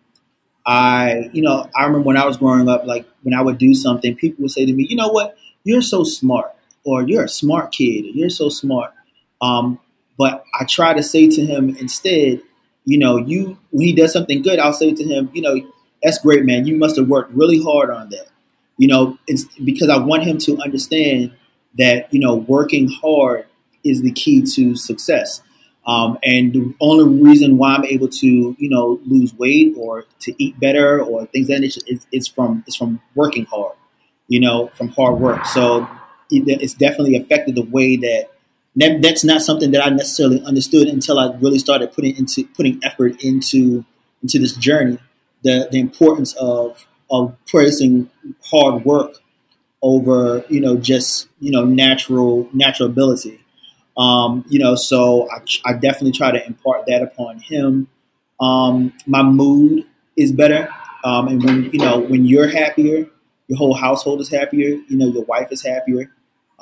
I 0.67 1.31
you 1.33 1.43
know 1.43 1.69
I 1.77 1.85
remember 1.85 2.07
when 2.07 2.17
I 2.17 2.27
was 2.27 2.37
growing 2.37 2.69
up, 2.69 2.85
like 2.87 3.07
when 3.23 3.35
I 3.35 3.43
would 3.43 3.59
do 3.59 3.75
something, 3.75 4.15
people 4.17 4.43
would 4.43 4.53
say 4.53 4.67
to 4.67 4.73
me, 4.73 4.87
"You 4.89 4.97
know 4.97 5.09
what? 5.09 5.37
You're 5.65 5.83
so 5.83 6.05
smart." 6.05 6.55
or 6.85 7.03
you're 7.03 7.25
a 7.25 7.29
smart 7.29 7.73
kid, 7.73 8.07
you're 8.15 8.31
so 8.31 8.49
smart. 8.49 8.93
Um, 9.41 9.79
but 10.19 10.45
I 10.59 10.65
try 10.65 10.95
to 10.95 11.03
say 11.03 11.29
to 11.29 11.45
him 11.45 11.77
instead, 11.77 12.43
you 12.85 12.99
know, 12.99 13.17
you 13.17 13.59
when 13.71 13.87
he 13.87 13.93
does 13.93 14.13
something 14.13 14.43
good, 14.43 14.59
I'll 14.59 14.73
say 14.73 14.93
to 14.93 15.05
him, 15.05 15.31
you 15.33 15.43
know, 15.43 15.73
that's 16.03 16.19
great, 16.19 16.45
man. 16.45 16.67
You 16.67 16.77
must 16.77 16.97
have 16.97 17.09
worked 17.09 17.33
really 17.33 17.63
hard 17.63 17.91
on 17.91 18.11
that. 18.11 18.27
You 18.77 18.89
know, 18.89 19.19
it's 19.29 19.45
because 19.63 19.89
I 19.89 19.99
want 19.99 20.25
him 20.25 20.39
to 20.39 20.59
understand 20.59 21.33
that 21.79 22.13
you 22.13 22.21
know 22.21 22.35
working 22.35 22.89
hard 22.89 23.47
is 23.85 24.03
the 24.03 24.13
key 24.13 24.43
to 24.55 24.77
success. 24.77 25.43
Um, 25.87 26.19
and 26.23 26.53
the 26.53 26.75
only 26.81 27.23
reason 27.23 27.59
why 27.59 27.75
I'm 27.75 27.85
able 27.85 28.09
to, 28.09 28.27
you 28.59 28.69
know, 28.69 29.01
lose 29.05 29.35
weight 29.35 29.75
or 29.77 30.05
to 30.21 30.43
eat 30.43 30.59
better 30.61 31.03
or 31.03 31.27
things 31.27 31.49
that 31.49 31.61
nature 31.61 31.81
is, 32.13 32.29
from 32.29 32.63
is 32.69 32.77
from 32.77 33.01
working 33.15 33.47
hard, 33.47 33.77
you 34.29 34.39
know, 34.39 34.69
from 34.75 34.89
hard 34.89 35.19
work. 35.19 35.45
So 35.47 35.89
it's 36.31 36.75
definitely 36.75 37.17
affected 37.17 37.57
the 37.57 37.63
way 37.63 37.97
that, 37.97 38.29
that 38.77 39.03
that's 39.03 39.25
not 39.25 39.43
something 39.43 39.73
that 39.73 39.85
I 39.85 39.91
necessarily 39.91 40.43
understood 40.45 40.87
until 40.87 41.19
I 41.19 41.35
really 41.37 41.59
started 41.59 41.93
putting 41.93 42.17
into 42.17 42.47
putting 42.55 42.81
effort 42.85 43.23
into 43.23 43.85
into 44.23 44.39
this 44.39 44.55
journey. 44.55 44.99
The 45.43 45.69
the 45.71 45.81
importance 45.81 46.33
of 46.35 46.87
of 47.11 47.37
placing 47.47 48.09
hard 48.45 48.85
work 48.85 49.17
over 49.83 50.45
you 50.49 50.61
know 50.61 50.77
just 50.77 51.29
you 51.41 51.51
know 51.51 51.65
natural 51.65 52.49
natural 52.53 52.89
ability. 52.89 53.42
Um, 53.97 54.45
you 54.49 54.59
know, 54.59 54.75
so 54.75 55.29
I, 55.31 55.71
I 55.71 55.73
definitely 55.75 56.13
try 56.13 56.31
to 56.31 56.45
impart 56.47 56.87
that 56.87 57.03
upon 57.03 57.39
him. 57.39 57.89
Um, 58.41 58.93
my 59.07 59.23
mood 59.23 59.87
is 60.17 60.33
better, 60.33 60.69
um, 61.05 61.29
and 61.29 61.43
when 61.45 61.71
you 61.73 61.79
know 61.79 62.01
when 62.01 62.25
you're 62.25 62.49
happier, 62.49 63.07
your 63.49 63.59
whole 63.59 63.75
household 63.75 64.21
is 64.21 64.31
happier. 64.31 64.81
You 64.89 64.97
know, 64.97 65.07
your 65.07 65.25
wife 65.25 65.49
is 65.51 65.65
happier 65.65 66.11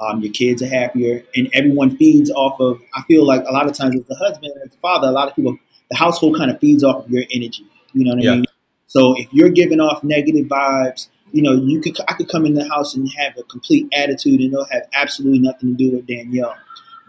um, 0.00 0.20
your 0.22 0.32
kids 0.32 0.62
are 0.62 0.68
happier, 0.68 1.22
and 1.36 1.48
everyone 1.52 1.96
feeds 1.96 2.30
off 2.30 2.58
of. 2.58 2.80
I 2.94 3.02
feel 3.02 3.26
like 3.26 3.44
a 3.46 3.52
lot 3.52 3.68
of 3.68 3.76
times, 3.76 3.96
as 3.96 4.06
the 4.06 4.14
husband 4.14 4.52
and 4.54 4.62
as 4.64 4.70
the 4.70 4.78
father, 4.78 5.08
a 5.08 5.12
lot 5.12 5.28
of 5.28 5.36
people, 5.36 5.56
the 5.90 5.96
household 5.96 6.36
kind 6.36 6.50
of 6.50 6.58
feeds 6.58 6.82
off 6.82 7.04
of 7.04 7.10
your 7.10 7.24
energy. 7.30 7.66
You 7.92 8.04
know 8.04 8.14
what 8.14 8.24
yeah. 8.24 8.32
I 8.32 8.36
mean? 8.36 8.46
So 8.86 9.14
if 9.18 9.28
you're 9.32 9.50
giving 9.50 9.78
off 9.78 10.02
negative 10.02 10.46
vibes, 10.46 11.08
you 11.32 11.42
know, 11.42 11.52
you 11.52 11.80
could 11.80 11.96
I 12.08 12.14
could 12.14 12.28
come 12.28 12.46
in 12.46 12.54
the 12.54 12.66
house 12.68 12.94
and 12.94 13.08
have 13.12 13.36
a 13.36 13.42
complete 13.44 13.88
attitude, 13.92 14.40
and 14.40 14.52
it'll 14.52 14.64
have 14.66 14.88
absolutely 14.94 15.40
nothing 15.40 15.76
to 15.76 15.76
do 15.76 15.96
with 15.96 16.06
Danielle. 16.06 16.56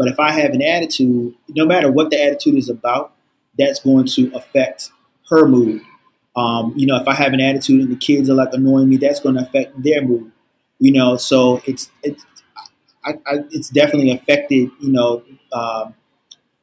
But 0.01 0.07
if 0.07 0.19
I 0.19 0.31
have 0.31 0.49
an 0.55 0.63
attitude, 0.63 1.35
no 1.49 1.63
matter 1.63 1.91
what 1.91 2.09
the 2.09 2.19
attitude 2.19 2.55
is 2.55 2.69
about, 2.69 3.13
that's 3.55 3.79
going 3.81 4.07
to 4.07 4.31
affect 4.33 4.89
her 5.29 5.47
mood. 5.47 5.83
Um, 6.35 6.73
you 6.75 6.87
know, 6.87 6.95
if 6.95 7.07
I 7.07 7.13
have 7.13 7.33
an 7.33 7.39
attitude 7.39 7.81
and 7.81 7.91
the 7.91 7.95
kids 7.95 8.27
are 8.27 8.33
like 8.33 8.51
annoying 8.51 8.89
me, 8.89 8.97
that's 8.97 9.19
going 9.19 9.35
to 9.35 9.43
affect 9.43 9.79
their 9.83 10.01
mood. 10.01 10.31
You 10.79 10.91
know, 10.91 11.17
so 11.17 11.61
it's 11.65 11.91
it's 12.01 12.25
I, 13.05 13.11
I, 13.27 13.43
it's 13.51 13.69
definitely 13.69 14.09
affected, 14.09 14.71
you 14.79 14.91
know, 14.91 15.21
uh, 15.51 15.91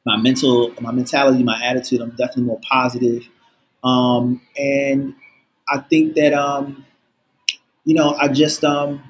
my 0.05 0.17
mental, 0.17 0.73
my 0.81 0.91
mentality, 0.91 1.41
my 1.41 1.63
attitude. 1.63 2.01
I'm 2.01 2.09
definitely 2.09 2.43
more 2.43 2.59
positive. 2.69 3.23
Um, 3.85 4.41
and 4.57 5.15
I 5.69 5.79
think 5.79 6.15
that, 6.15 6.33
um, 6.33 6.85
you 7.85 7.93
know, 7.93 8.15
I 8.15 8.27
just, 8.27 8.65
um, 8.65 9.08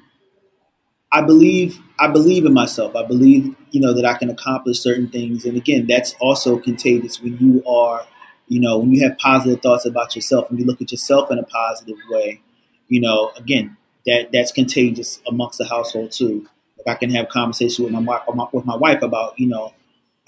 I 1.12 1.22
believe, 1.22 1.80
I 1.98 2.08
believe 2.08 2.44
in 2.44 2.54
myself. 2.54 2.94
I 2.94 3.04
believe, 3.04 3.54
you 3.70 3.80
know, 3.80 3.92
that 3.94 4.04
I 4.04 4.14
can 4.14 4.30
accomplish 4.30 4.80
certain 4.80 5.08
things. 5.08 5.44
And 5.44 5.56
again, 5.56 5.86
that's 5.86 6.14
also 6.20 6.58
contagious 6.58 7.20
when 7.20 7.36
you 7.38 7.64
are, 7.66 8.06
you 8.48 8.60
know, 8.60 8.78
when 8.78 8.92
you 8.92 9.02
have 9.02 9.18
positive 9.18 9.60
thoughts 9.60 9.86
about 9.86 10.14
yourself 10.14 10.50
and 10.50 10.58
you 10.58 10.64
look 10.64 10.80
at 10.80 10.92
yourself 10.92 11.30
in 11.30 11.38
a 11.38 11.42
positive 11.44 11.96
way, 12.08 12.40
you 12.88 13.00
know, 13.00 13.32
again, 13.36 13.76
that 14.06 14.30
that's 14.32 14.52
contagious 14.52 15.20
amongst 15.26 15.58
the 15.58 15.66
household 15.66 16.12
too 16.12 16.46
if 16.80 16.86
I 16.86 16.94
can 16.94 17.10
have 17.10 17.28
conversation 17.28 17.84
with 17.84 17.92
my, 17.92 18.20
with 18.52 18.64
my 18.64 18.76
wife 18.76 19.02
about 19.02 19.38
you 19.38 19.46
know 19.46 19.72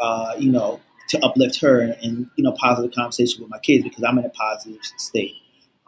uh, 0.00 0.34
you 0.38 0.50
know 0.50 0.80
to 1.08 1.24
uplift 1.24 1.60
her 1.60 1.80
and, 1.80 1.96
and, 2.02 2.30
you 2.36 2.44
know 2.44 2.52
positive 2.52 2.94
conversation 2.94 3.42
with 3.42 3.50
my 3.50 3.58
kids 3.58 3.84
because 3.84 4.04
I'm 4.04 4.18
in 4.18 4.24
a 4.24 4.30
positive 4.30 4.80
state. 4.98 5.34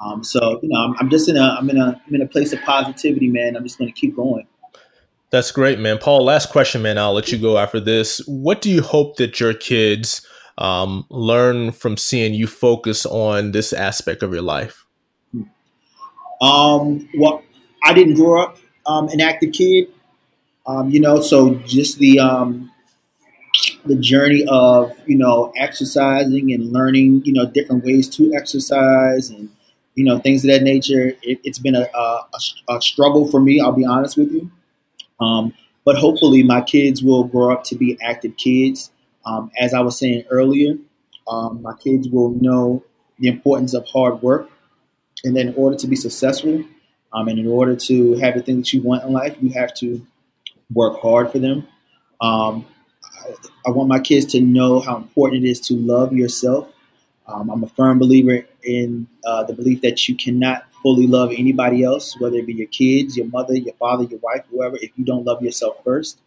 Um, 0.01 0.25
so 0.25 0.61
you 0.63 0.69
know 0.69 0.81
I'm, 0.81 0.95
I'm, 0.99 1.11
just 1.11 1.29
in 1.29 1.37
a 1.37 1.57
I'm 1.59 1.69
in 1.71 1.79
a 1.79 2.01
I'm 2.07 2.15
in 2.15 2.23
a 2.23 2.27
place 2.27 2.53
of 2.53 2.61
positivity, 2.63 3.29
man. 3.29 3.57
I'm 3.57 3.63
just 3.63 3.79
going 3.79 3.93
to 3.93 3.99
keep 3.99 4.17
going. 4.17 4.47
That's 5.35 5.51
great, 5.51 5.81
man. 5.81 5.99
Paul, 5.99 6.25
last 6.25 6.51
question, 6.51 6.83
man. 6.83 6.97
I'll 6.97 7.13
let 7.13 7.33
you 7.33 7.39
go 7.39 7.59
after 7.59 7.81
this. 7.81 8.19
What 8.29 8.63
do 8.63 8.71
you 8.71 8.81
hope 8.81 9.17
that 9.17 9.41
your 9.41 9.53
kids 9.53 10.25
um, 10.59 11.07
learn 11.11 11.73
from 11.73 11.97
seeing 11.97 12.35
you 12.35 12.47
focus 12.47 13.05
on 13.05 13.51
this 13.51 13.73
aspect 13.73 14.23
of 14.23 14.33
your 14.33 14.43
life? 14.43 14.87
Um, 16.41 17.09
well, 17.19 17.43
I 17.83 17.95
didn't 17.95 18.15
grow 18.15 18.45
up 18.45 18.59
um, 18.87 19.09
an 19.09 19.21
active 19.21 19.51
kid. 19.51 19.89
Um, 20.69 20.91
you 20.91 21.01
know, 21.01 21.21
so 21.21 21.57
just 21.67 21.99
the 21.99 22.21
um, 22.21 22.71
the 23.87 23.97
journey 23.97 24.45
of 24.47 24.93
you 25.05 25.19
know 25.19 25.53
exercising 25.57 26.53
and 26.53 26.73
learning 26.73 27.23
you 27.25 27.33
know 27.33 27.45
different 27.45 27.83
ways 27.85 28.09
to 28.11 28.33
exercise 28.37 29.31
and 29.31 29.51
you 29.97 30.05
know 30.05 30.21
things 30.21 30.45
of 30.45 30.53
that 30.53 30.63
nature. 30.63 31.15
It, 31.23 31.41
has 31.45 31.59
been 31.59 31.75
a, 31.75 31.89
a, 31.93 32.29
a, 32.69 32.81
struggle 32.81 33.29
for 33.29 33.41
me. 33.41 33.61
I'll 33.61 33.73
be 33.73 33.85
honest 33.85 34.17
with 34.17 34.31
you. 34.31 34.49
Um, 35.21 35.55
but 35.85 35.97
hopefully, 35.97 36.43
my 36.43 36.61
kids 36.61 37.03
will 37.03 37.25
grow 37.25 37.53
up 37.53 37.65
to 37.65 37.77
be 37.77 37.99
active 38.03 38.37
kids. 38.37 38.91
Um, 39.27 39.51
as 39.59 39.75
I 39.75 39.81
was 39.81 39.99
saying 39.99 40.25
earlier, 40.31 40.77
um, 41.29 41.63
my 41.63 41.75
kids 41.75 42.09
will 42.09 42.31
know 42.31 42.83
the 43.19 43.29
importance 43.29 43.75
of 43.75 43.87
hard 43.87 44.23
work. 44.23 44.51
And 45.25 45.37
then, 45.37 45.49
in 45.49 45.55
order 45.55 45.77
to 45.77 45.87
be 45.87 45.97
successful, 45.97 46.65
um, 47.13 47.29
and 47.29 47.39
in 47.39 47.47
order 47.47 47.77
to 47.77 48.15
have 48.19 48.35
the 48.35 48.43
things 48.43 48.67
that 48.67 48.73
you 48.73 48.83
want 48.83 49.05
in 49.05 49.13
life, 49.13 49.37
you 49.41 49.51
have 49.51 49.73
to 49.75 50.05
work 50.73 51.01
hard 51.01 51.31
for 51.31 51.39
them. 51.39 51.67
Um, 52.21 52.67
I, 53.05 53.69
I, 53.69 53.71
want 53.71 53.89
my 53.89 54.01
kids 54.01 54.27
to 54.33 54.41
know 54.41 54.81
how 54.81 54.97
important 54.97 55.45
it 55.45 55.49
is 55.49 55.61
to 55.63 55.75
love 55.75 56.13
yourself. 56.13 56.73
Um, 57.27 57.51
I'm 57.51 57.63
a 57.63 57.69
firm 57.69 57.99
believer 57.99 58.47
in 58.63 59.07
uh, 59.25 59.45
the 59.45 59.53
belief 59.53 59.83
that 59.83 60.09
you 60.09 60.17
cannot 60.17 60.65
fully 60.85 61.07
love 61.07 61.33
anybody 61.33 61.83
else, 61.83 62.21
whether 62.21 62.37
it 62.37 62.47
be 62.47 62.53
your 62.53 62.69
kids, 62.69 63.17
your 63.17 63.27
mother, 63.27 63.57
your 63.57 63.75
father, 63.77 64.05
your 64.05 64.21
wife, 64.21 64.43
whoever, 64.51 64.77
if 64.77 64.91
you 64.97 65.05
don't 65.05 65.25
love 65.25 65.43
yourself 65.43 65.83
first. 65.83 66.21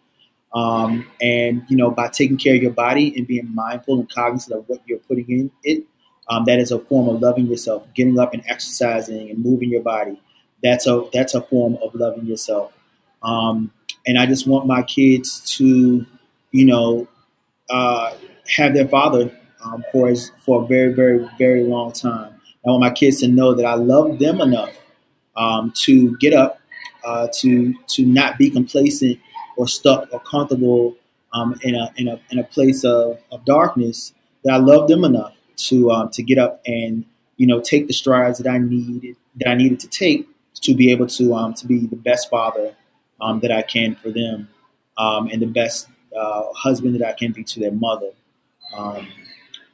Um, 0.53 1.05
and 1.22 1.64
you 1.70 1.78
know, 1.78 1.91
by 1.91 2.08
taking 2.08 2.38
care 2.38 2.55
of 2.55 2.62
your 2.64 2.72
body 2.72 3.14
and 3.16 3.28
being 3.28 3.53
mindful 3.53 3.99
and 3.99 4.10
cognizant 4.10 4.58
of 4.58 4.68
what 4.68 4.82
you're 4.88 4.97
putting 4.97 5.30
in 5.30 5.51
it, 5.64 5.84
um, 6.30 6.45
that 6.45 6.60
is 6.60 6.72
a 6.72 6.80
form 6.80 7.08
of 7.08 7.22
loving 7.22 7.45
yourself. 7.45 7.86
Getting 7.93 8.18
up 8.18 8.34
and 8.34 8.43
exercising 8.47 9.30
and 9.30 9.43
moving 9.43 9.70
your 9.70 9.84
body, 9.84 10.20
that's 10.64 10.88
a 10.88 11.03
that's 11.14 11.36
a 11.36 11.41
form 11.41 11.78
of 11.84 11.93
loving 11.93 12.26
yourself. 12.26 12.74
Um, 13.22 13.72
and 14.08 14.18
I 14.18 14.26
just 14.26 14.47
want 14.47 14.66
my 14.66 14.82
kids 14.82 15.41
to, 15.58 16.05
you 16.51 16.66
know, 16.66 17.08
uh, 17.70 18.16
have 18.47 18.74
their 18.74 18.88
father 18.88 19.38
um, 19.64 19.84
for 19.91 20.14
for 20.45 20.64
a 20.64 20.66
very, 20.66 20.93
very, 20.93 21.30
very 21.38 21.64
long 21.64 21.91
time. 21.91 22.34
I 22.68 22.72
want 22.72 22.82
my 22.82 22.89
kids 22.89 23.22
to 23.22 23.28
know 23.30 23.53
that 23.53 23.65
I 23.65 23.76
love 23.76 24.20
them 24.20 24.41
enough 24.41 24.74
um, 25.38 25.72
to 25.84 26.18
get 26.18 26.34
up, 26.34 26.59
uh, 27.05 27.28
to 27.39 27.74
to 27.74 28.05
not 28.05 28.38
be 28.38 28.49
complacent 28.49 29.20
or 29.55 29.68
stuck 29.68 30.09
or 30.11 30.20
comfortable 30.20 30.95
um, 31.34 31.57
in 31.63 31.76
a 31.76 31.93
in 31.95 32.09
a 32.09 32.20
in 32.30 32.39
a 32.39 32.43
place 32.43 32.84
of, 32.84 33.20
of 33.32 33.45
darkness. 33.45 34.13
That 34.43 34.53
I 34.53 34.57
love 34.57 34.88
them 34.89 35.03
enough 35.03 35.34
to 35.68 35.91
um, 35.91 36.09
to 36.09 36.24
get 36.24 36.38
up 36.38 36.61
and 36.65 37.05
you 37.38 37.47
know 37.47 37.61
take 37.61 37.88
the 37.88 37.93
strides 37.93 38.38
that 38.39 38.49
I 38.49 38.57
needed 38.57 39.15
that 39.38 39.49
I 39.49 39.55
needed 39.55 39.80
to 39.82 39.88
take 39.88 40.28
to 40.55 40.76
be 40.76 40.91
able 40.91 41.07
to 41.07 41.34
um, 41.36 41.53
to 41.55 41.68
be 41.68 41.86
the 41.86 41.95
best 41.95 42.30
father 42.30 42.76
um, 43.22 43.39
that 43.41 43.51
I 43.51 43.61
can 43.61 43.95
for 43.95 44.11
them 44.11 44.49
um, 44.97 45.28
and 45.28 45.41
the 45.41 45.47
best 45.47 45.88
uh, 46.18 46.43
husband 46.53 46.95
that 46.99 47.07
I 47.07 47.13
can 47.13 47.32
be 47.32 47.43
to 47.45 47.59
their 47.59 47.72
mother. 47.72 48.11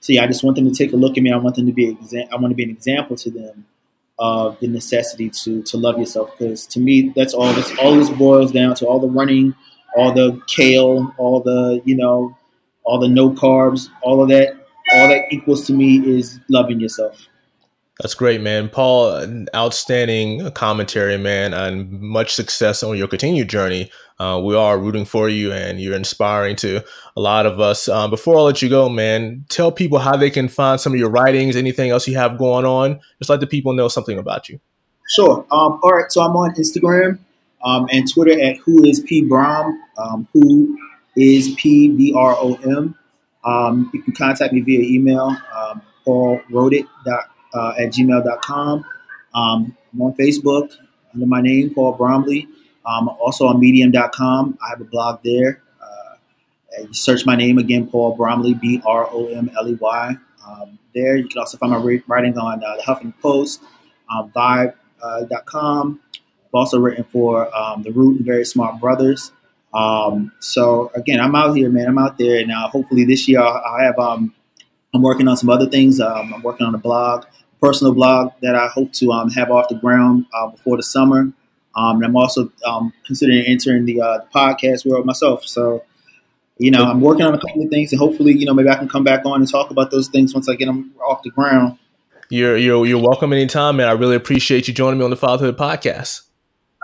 Yeah, 0.07 0.23
I 0.23 0.27
just 0.27 0.43
want 0.43 0.55
them 0.57 0.69
to 0.69 0.75
take 0.75 0.93
a 0.93 0.97
look 0.97 1.17
at 1.17 1.23
me. 1.23 1.31
I 1.31 1.37
want 1.37 1.55
them 1.55 1.65
to 1.65 1.71
be 1.71 1.95
exa- 1.95 2.27
I 2.31 2.35
want 2.35 2.51
to 2.51 2.55
be 2.55 2.63
an 2.63 2.69
example 2.69 3.15
to 3.17 3.31
them 3.31 3.65
of 4.19 4.59
the 4.59 4.67
necessity 4.67 5.29
to 5.29 5.63
to 5.63 5.77
love 5.77 5.97
yourself 5.97 6.31
because 6.37 6.65
to 6.67 6.79
me 6.79 7.11
that's 7.15 7.33
all 7.33 7.51
this 7.53 7.71
all 7.79 7.95
this 7.95 8.09
boils 8.11 8.51
down 8.51 8.75
to 8.75 8.85
all 8.85 8.99
the 8.99 9.07
running, 9.07 9.55
all 9.95 10.11
the 10.11 10.41
kale, 10.47 11.13
all 11.17 11.39
the 11.41 11.81
you 11.85 11.95
know, 11.95 12.37
all 12.83 12.99
the 12.99 13.07
no 13.07 13.29
carbs, 13.31 13.89
all 14.01 14.21
of 14.21 14.29
that, 14.29 14.53
all 14.93 15.07
that 15.07 15.23
equals 15.31 15.65
to 15.67 15.73
me 15.73 15.97
is 16.05 16.39
loving 16.49 16.79
yourself. 16.79 17.27
That's 18.01 18.15
great, 18.15 18.41
man. 18.41 18.69
Paul, 18.69 19.45
outstanding 19.55 20.49
commentary, 20.51 21.17
man, 21.17 21.53
and 21.53 22.01
much 22.01 22.33
success 22.33 22.81
on 22.81 22.97
your 22.97 23.07
continued 23.07 23.49
journey. 23.49 23.91
Uh, 24.19 24.41
we 24.43 24.55
are 24.55 24.79
rooting 24.79 25.05
for 25.05 25.29
you, 25.29 25.51
and 25.51 25.79
you're 25.79 25.95
inspiring 25.95 26.55
to 26.57 26.81
a 27.15 27.21
lot 27.21 27.45
of 27.45 27.59
us. 27.59 27.87
Um, 27.87 28.09
before 28.09 28.37
I 28.37 28.41
let 28.41 28.61
you 28.61 28.69
go, 28.69 28.89
man, 28.89 29.45
tell 29.49 29.71
people 29.71 29.99
how 29.99 30.17
they 30.17 30.31
can 30.31 30.47
find 30.47 30.81
some 30.81 30.93
of 30.93 30.99
your 30.99 31.09
writings, 31.09 31.55
anything 31.55 31.91
else 31.91 32.07
you 32.07 32.17
have 32.17 32.37
going 32.37 32.65
on. 32.65 32.99
Just 33.19 33.29
let 33.29 33.41
the 33.41 33.47
people 33.47 33.73
know 33.73 33.87
something 33.87 34.17
about 34.17 34.49
you. 34.49 34.59
Sure. 35.09 35.45
Um, 35.51 35.79
all 35.83 35.91
right. 35.91 36.11
So 36.11 36.23
I'm 36.23 36.35
on 36.35 36.55
Instagram 36.55 37.19
um, 37.63 37.87
and 37.91 38.11
Twitter 38.11 38.39
at 38.41 38.57
Who 38.57 38.83
is 38.85 39.01
P 39.01 39.23
Brom. 39.23 39.79
Um, 39.97 40.27
who 40.33 40.79
is 41.15 41.53
P 41.55 41.89
B 41.89 42.13
R 42.15 42.35
O 42.39 42.55
M. 42.55 42.95
Um, 43.45 43.91
you 43.93 44.01
can 44.01 44.13
contact 44.13 44.53
me 44.53 44.61
via 44.61 44.79
email. 44.79 45.35
Um, 45.55 45.81
Paul 46.05 46.41
wrote 46.49 46.73
it. 46.73 46.85
Dot 47.05 47.29
uh, 47.53 47.73
at 47.77 47.89
gmail.com. 47.89 48.85
Um, 49.33 49.77
I'm 49.93 50.01
on 50.01 50.13
Facebook 50.13 50.73
under 51.13 51.25
my 51.25 51.41
name, 51.41 51.73
Paul 51.73 51.93
Bromley. 51.93 52.47
Um, 52.85 53.09
also 53.09 53.47
on 53.47 53.59
medium.com. 53.59 54.57
I 54.61 54.69
have 54.69 54.81
a 54.81 54.85
blog 54.85 55.21
there. 55.23 55.61
Uh, 55.81 56.85
search 56.91 57.25
my 57.25 57.35
name 57.35 57.57
again, 57.57 57.87
Paul 57.87 58.15
Bromley, 58.15 58.53
B 58.53 58.81
R 58.85 59.07
O 59.11 59.27
M 59.27 59.49
L 59.57 59.69
E 59.69 59.75
Y. 59.75 60.17
Um, 60.47 60.79
there, 60.93 61.15
you 61.15 61.27
can 61.27 61.39
also 61.39 61.57
find 61.57 61.71
my 61.71 62.01
writing 62.07 62.37
on 62.37 62.63
uh, 62.63 62.75
the 62.75 62.83
Huffington 62.83 63.13
Post, 63.21 63.61
uh, 64.11 64.23
Vibe.com. 64.27 65.99
Uh, 66.03 66.17
I've 66.19 66.53
also 66.53 66.79
written 66.79 67.03
for 67.05 67.55
um, 67.55 67.83
The 67.83 67.91
Root 67.91 68.17
and 68.17 68.25
Very 68.25 68.45
Smart 68.45 68.79
Brothas. 68.79 69.31
Um, 69.73 70.31
so 70.39 70.91
again, 70.95 71.19
I'm 71.19 71.33
out 71.35 71.55
here, 71.55 71.69
man. 71.69 71.87
I'm 71.87 71.97
out 71.97 72.17
there 72.17 72.45
now. 72.45 72.67
Hopefully 72.67 73.05
this 73.05 73.27
year 73.27 73.41
I'll, 73.41 73.61
I'll 73.65 73.79
have. 73.79 73.97
Um, 73.97 74.35
I'm 74.93 75.01
working 75.01 75.27
on 75.27 75.35
some 75.35 75.49
other 75.49 75.67
things. 75.67 75.99
Um, 75.99 76.33
I'm 76.33 76.43
working 76.43 76.67
on 76.67 76.75
a 76.75 76.77
blog 76.77 77.25
personal 77.63 77.93
blog 77.93 78.33
that 78.41 78.55
I 78.55 78.67
hope 78.67 78.91
to 78.93 79.11
um, 79.13 79.29
have 79.31 79.49
off 79.49 79.69
the 79.69 79.75
ground 79.75 80.25
uh, 80.33 80.47
before 80.47 80.75
the 80.75 80.83
summer. 80.83 81.31
Um, 81.75 81.95
and 81.95 82.05
I'm 82.05 82.15
also 82.17 82.51
um, 82.65 82.91
considering 83.05 83.45
entering 83.47 83.85
the, 83.85 84.01
uh, 84.01 84.17
the, 84.17 84.27
podcast 84.35 84.85
world 84.85 85.05
myself. 85.05 85.45
So, 85.45 85.83
you 86.57 86.69
know, 86.69 86.83
I'm 86.83 86.99
working 86.99 87.25
on 87.25 87.33
a 87.33 87.39
couple 87.39 87.63
of 87.63 87.69
things, 87.69 87.91
and 87.91 87.99
hopefully, 87.99 88.33
you 88.33 88.45
know, 88.45 88.53
maybe 88.53 88.69
I 88.69 88.75
can 88.75 88.89
come 88.89 89.03
back 89.03 89.25
on 89.25 89.39
and 89.39 89.49
talk 89.49 89.71
about 89.71 89.89
those 89.89 90.09
things 90.09 90.33
once 90.33 90.47
I 90.49 90.55
get 90.55 90.65
them 90.65 90.93
off 91.07 91.23
the 91.23 91.31
ground. 91.31 91.79
You're 92.29 92.57
you're 92.57 92.85
you're 92.85 93.01
welcome 93.01 93.33
anytime, 93.33 93.77
man. 93.77 93.87
I 93.87 93.93
really 93.93 94.15
appreciate 94.15 94.67
you 94.67 94.73
joining 94.73 94.99
me 94.99 95.05
on 95.05 95.09
the 95.09 95.17
Fatherhood 95.17 95.57
Podcast. 95.57 96.21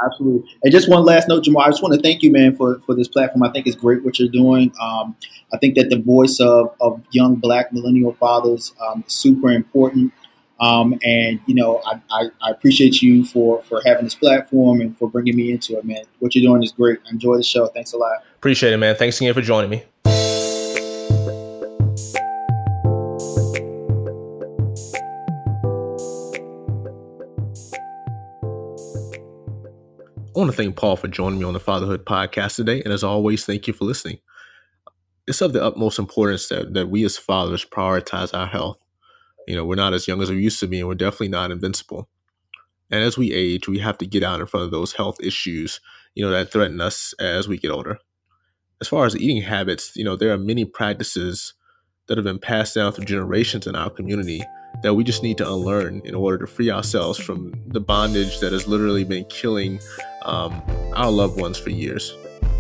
Absolutely. 0.04 0.50
And 0.64 0.72
just 0.72 0.90
one 0.90 1.04
last 1.04 1.28
note, 1.28 1.44
Jamal. 1.44 1.64
I 1.64 1.70
just 1.70 1.84
want 1.84 1.94
to 1.94 2.02
thank 2.02 2.24
you, 2.24 2.32
man, 2.32 2.56
for, 2.56 2.80
for 2.86 2.96
this 2.96 3.10
platform. 3.10 3.44
I 3.44 3.52
think 3.52 3.68
it's 3.68 3.76
great 3.76 4.04
what 4.04 4.18
you're 4.18 4.30
doing. 4.30 4.72
Um, 4.82 5.18
I 5.54 5.58
think 5.58 5.76
that 5.76 5.90
the 5.90 6.00
voice 6.00 6.40
of, 6.40 6.74
of 6.80 7.04
young 7.12 7.36
Black 7.36 7.74
millennial 7.74 8.14
fathers 8.14 8.74
um, 8.82 9.04
is 9.06 9.14
super 9.14 9.52
important. 9.52 10.14
Um, 10.60 11.00
and 11.04 11.40
you 11.46 11.56
know, 11.56 11.82
I, 11.86 12.02
I, 12.12 12.30
I, 12.42 12.52
appreciate 12.52 13.02
you 13.02 13.24
for 13.24 13.62
for 13.64 13.82
having 13.86 14.04
this 14.04 14.16
platform 14.16 14.82
and 14.82 14.98
for 14.98 15.10
bringing 15.10 15.38
me 15.38 15.52
into 15.52 15.78
it, 15.78 15.86
man. 15.86 16.04
What 16.20 16.36
you're 16.36 16.44
doing 16.44 16.64
is 16.64 16.74
great. 16.74 17.00
I 17.08 17.12
enjoy 17.12 17.38
the 17.38 17.44
show. 17.44 17.68
Thanks 17.68 17.94
a 17.94 17.98
lot. 17.98 18.24
Appreciate 18.36 18.74
it, 18.74 18.78
man. 18.78 18.96
Thanks 18.96 19.22
again 19.22 19.34
for 19.34 19.42
joining 19.42 19.70
me. 19.70 19.84
I 30.36 30.42
want 30.42 30.52
to 30.52 30.58
thank 30.58 30.76
Paul 30.78 30.96
for 30.96 31.08
joining 31.08 31.40
me 31.40 31.46
on 31.46 31.54
the 31.54 31.60
Fatherhood 31.60 32.06
Podcast 32.06 32.56
today. 32.56 32.82
And 32.84 32.94
as 32.94 33.04
always, 33.04 33.46
thank 33.46 33.68
you 33.68 33.74
for 33.74 33.84
listening. 33.84 34.20
It's 35.28 35.42
of 35.42 35.52
the 35.54 35.64
utmost 35.64 36.00
importance 36.00 36.48
that, 36.48 36.74
that 36.74 36.88
we 36.88 37.04
as 37.04 37.18
fathers 37.18 37.66
prioritize 37.66 38.34
our 38.34 38.48
health 38.48 38.78
you 39.50 39.56
know, 39.56 39.66
we're 39.66 39.74
not 39.74 39.96
as 39.96 40.08
young 40.08 40.22
as 40.22 40.30
we 40.30 40.38
used 40.38 40.60
to 40.60 40.68
be, 40.68 40.80
and 40.80 40.88
we're 40.88 40.94
definitely 40.94 41.30
not 41.30 41.50
invincible. 41.50 42.08
And 42.92 43.04
as 43.04 43.18
we 43.18 43.34
age, 43.34 43.68
we 43.68 43.80
have 43.80 43.98
to 43.98 44.06
get 44.06 44.24
out 44.24 44.40
in 44.40 44.46
front 44.46 44.64
of 44.64 44.72
those 44.72 44.94
health 44.94 45.18
issues, 45.22 45.80
you 46.14 46.24
know, 46.24 46.30
that 46.30 46.52
threaten 46.52 46.80
us 46.80 47.16
as 47.20 47.48
we 47.48 47.58
get 47.58 47.72
older. 47.72 47.98
As 48.80 48.88
far 48.88 49.08
as 49.08 49.18
eating 49.18 49.42
habits, 49.42 49.96
you 49.96 50.04
know, 50.04 50.16
there 50.16 50.32
are 50.32 50.38
many 50.38 50.66
practices 50.66 51.56
that 52.08 52.18
have 52.18 52.26
been 52.26 52.38
passed 52.38 52.76
down 52.76 52.92
through 52.92 53.06
generations 53.06 53.66
in 53.66 53.76
our 53.76 53.90
community 53.90 54.44
that 54.84 54.94
we 54.94 55.04
just 55.04 55.24
need 55.24 55.40
to 55.40 55.52
unlearn 55.52 56.02
in 56.06 56.14
order 56.14 56.38
to 56.38 56.48
free 56.48 56.70
ourselves 56.70 57.18
from 57.18 57.52
the 57.68 57.82
bondage 57.82 58.40
that 58.42 58.54
has 58.54 58.68
literally 58.68 59.04
been 59.04 59.26
killing 59.26 59.80
um, 60.26 60.62
our 60.94 61.10
loved 61.10 61.42
ones 61.42 61.58
for 61.58 61.72
years. 61.72 62.16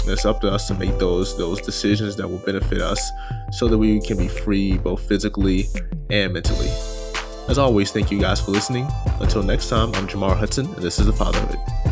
It's 0.06 0.26
up 0.26 0.42
to 0.42 0.50
us 0.52 0.68
to 0.68 0.74
make 0.74 0.98
those 0.98 1.38
those 1.38 1.62
decisions 1.62 2.16
that 2.16 2.28
will 2.28 2.40
benefit 2.40 2.82
us 2.82 3.12
so 3.52 3.68
that 3.68 3.78
we 3.78 4.00
can 4.02 4.18
be 4.18 4.28
free 4.28 4.78
both 4.78 5.02
physically 5.08 5.66
and 6.10 6.34
mentally. 6.34 6.70
As 7.48 7.58
always, 7.58 7.92
thank 7.92 8.12
you 8.12 8.20
guys 8.20 8.40
for 8.40 8.52
listening. 8.52 8.88
Until 9.20 9.44
next 9.44 9.70
time, 9.70 9.94
I'm 9.96 10.08
Jamar 10.08 10.38
Hudson, 10.38 10.68
and 10.68 10.84
this 10.84 11.00
is 11.00 11.08
The 11.08 11.14
Fatherhood. 11.14 11.89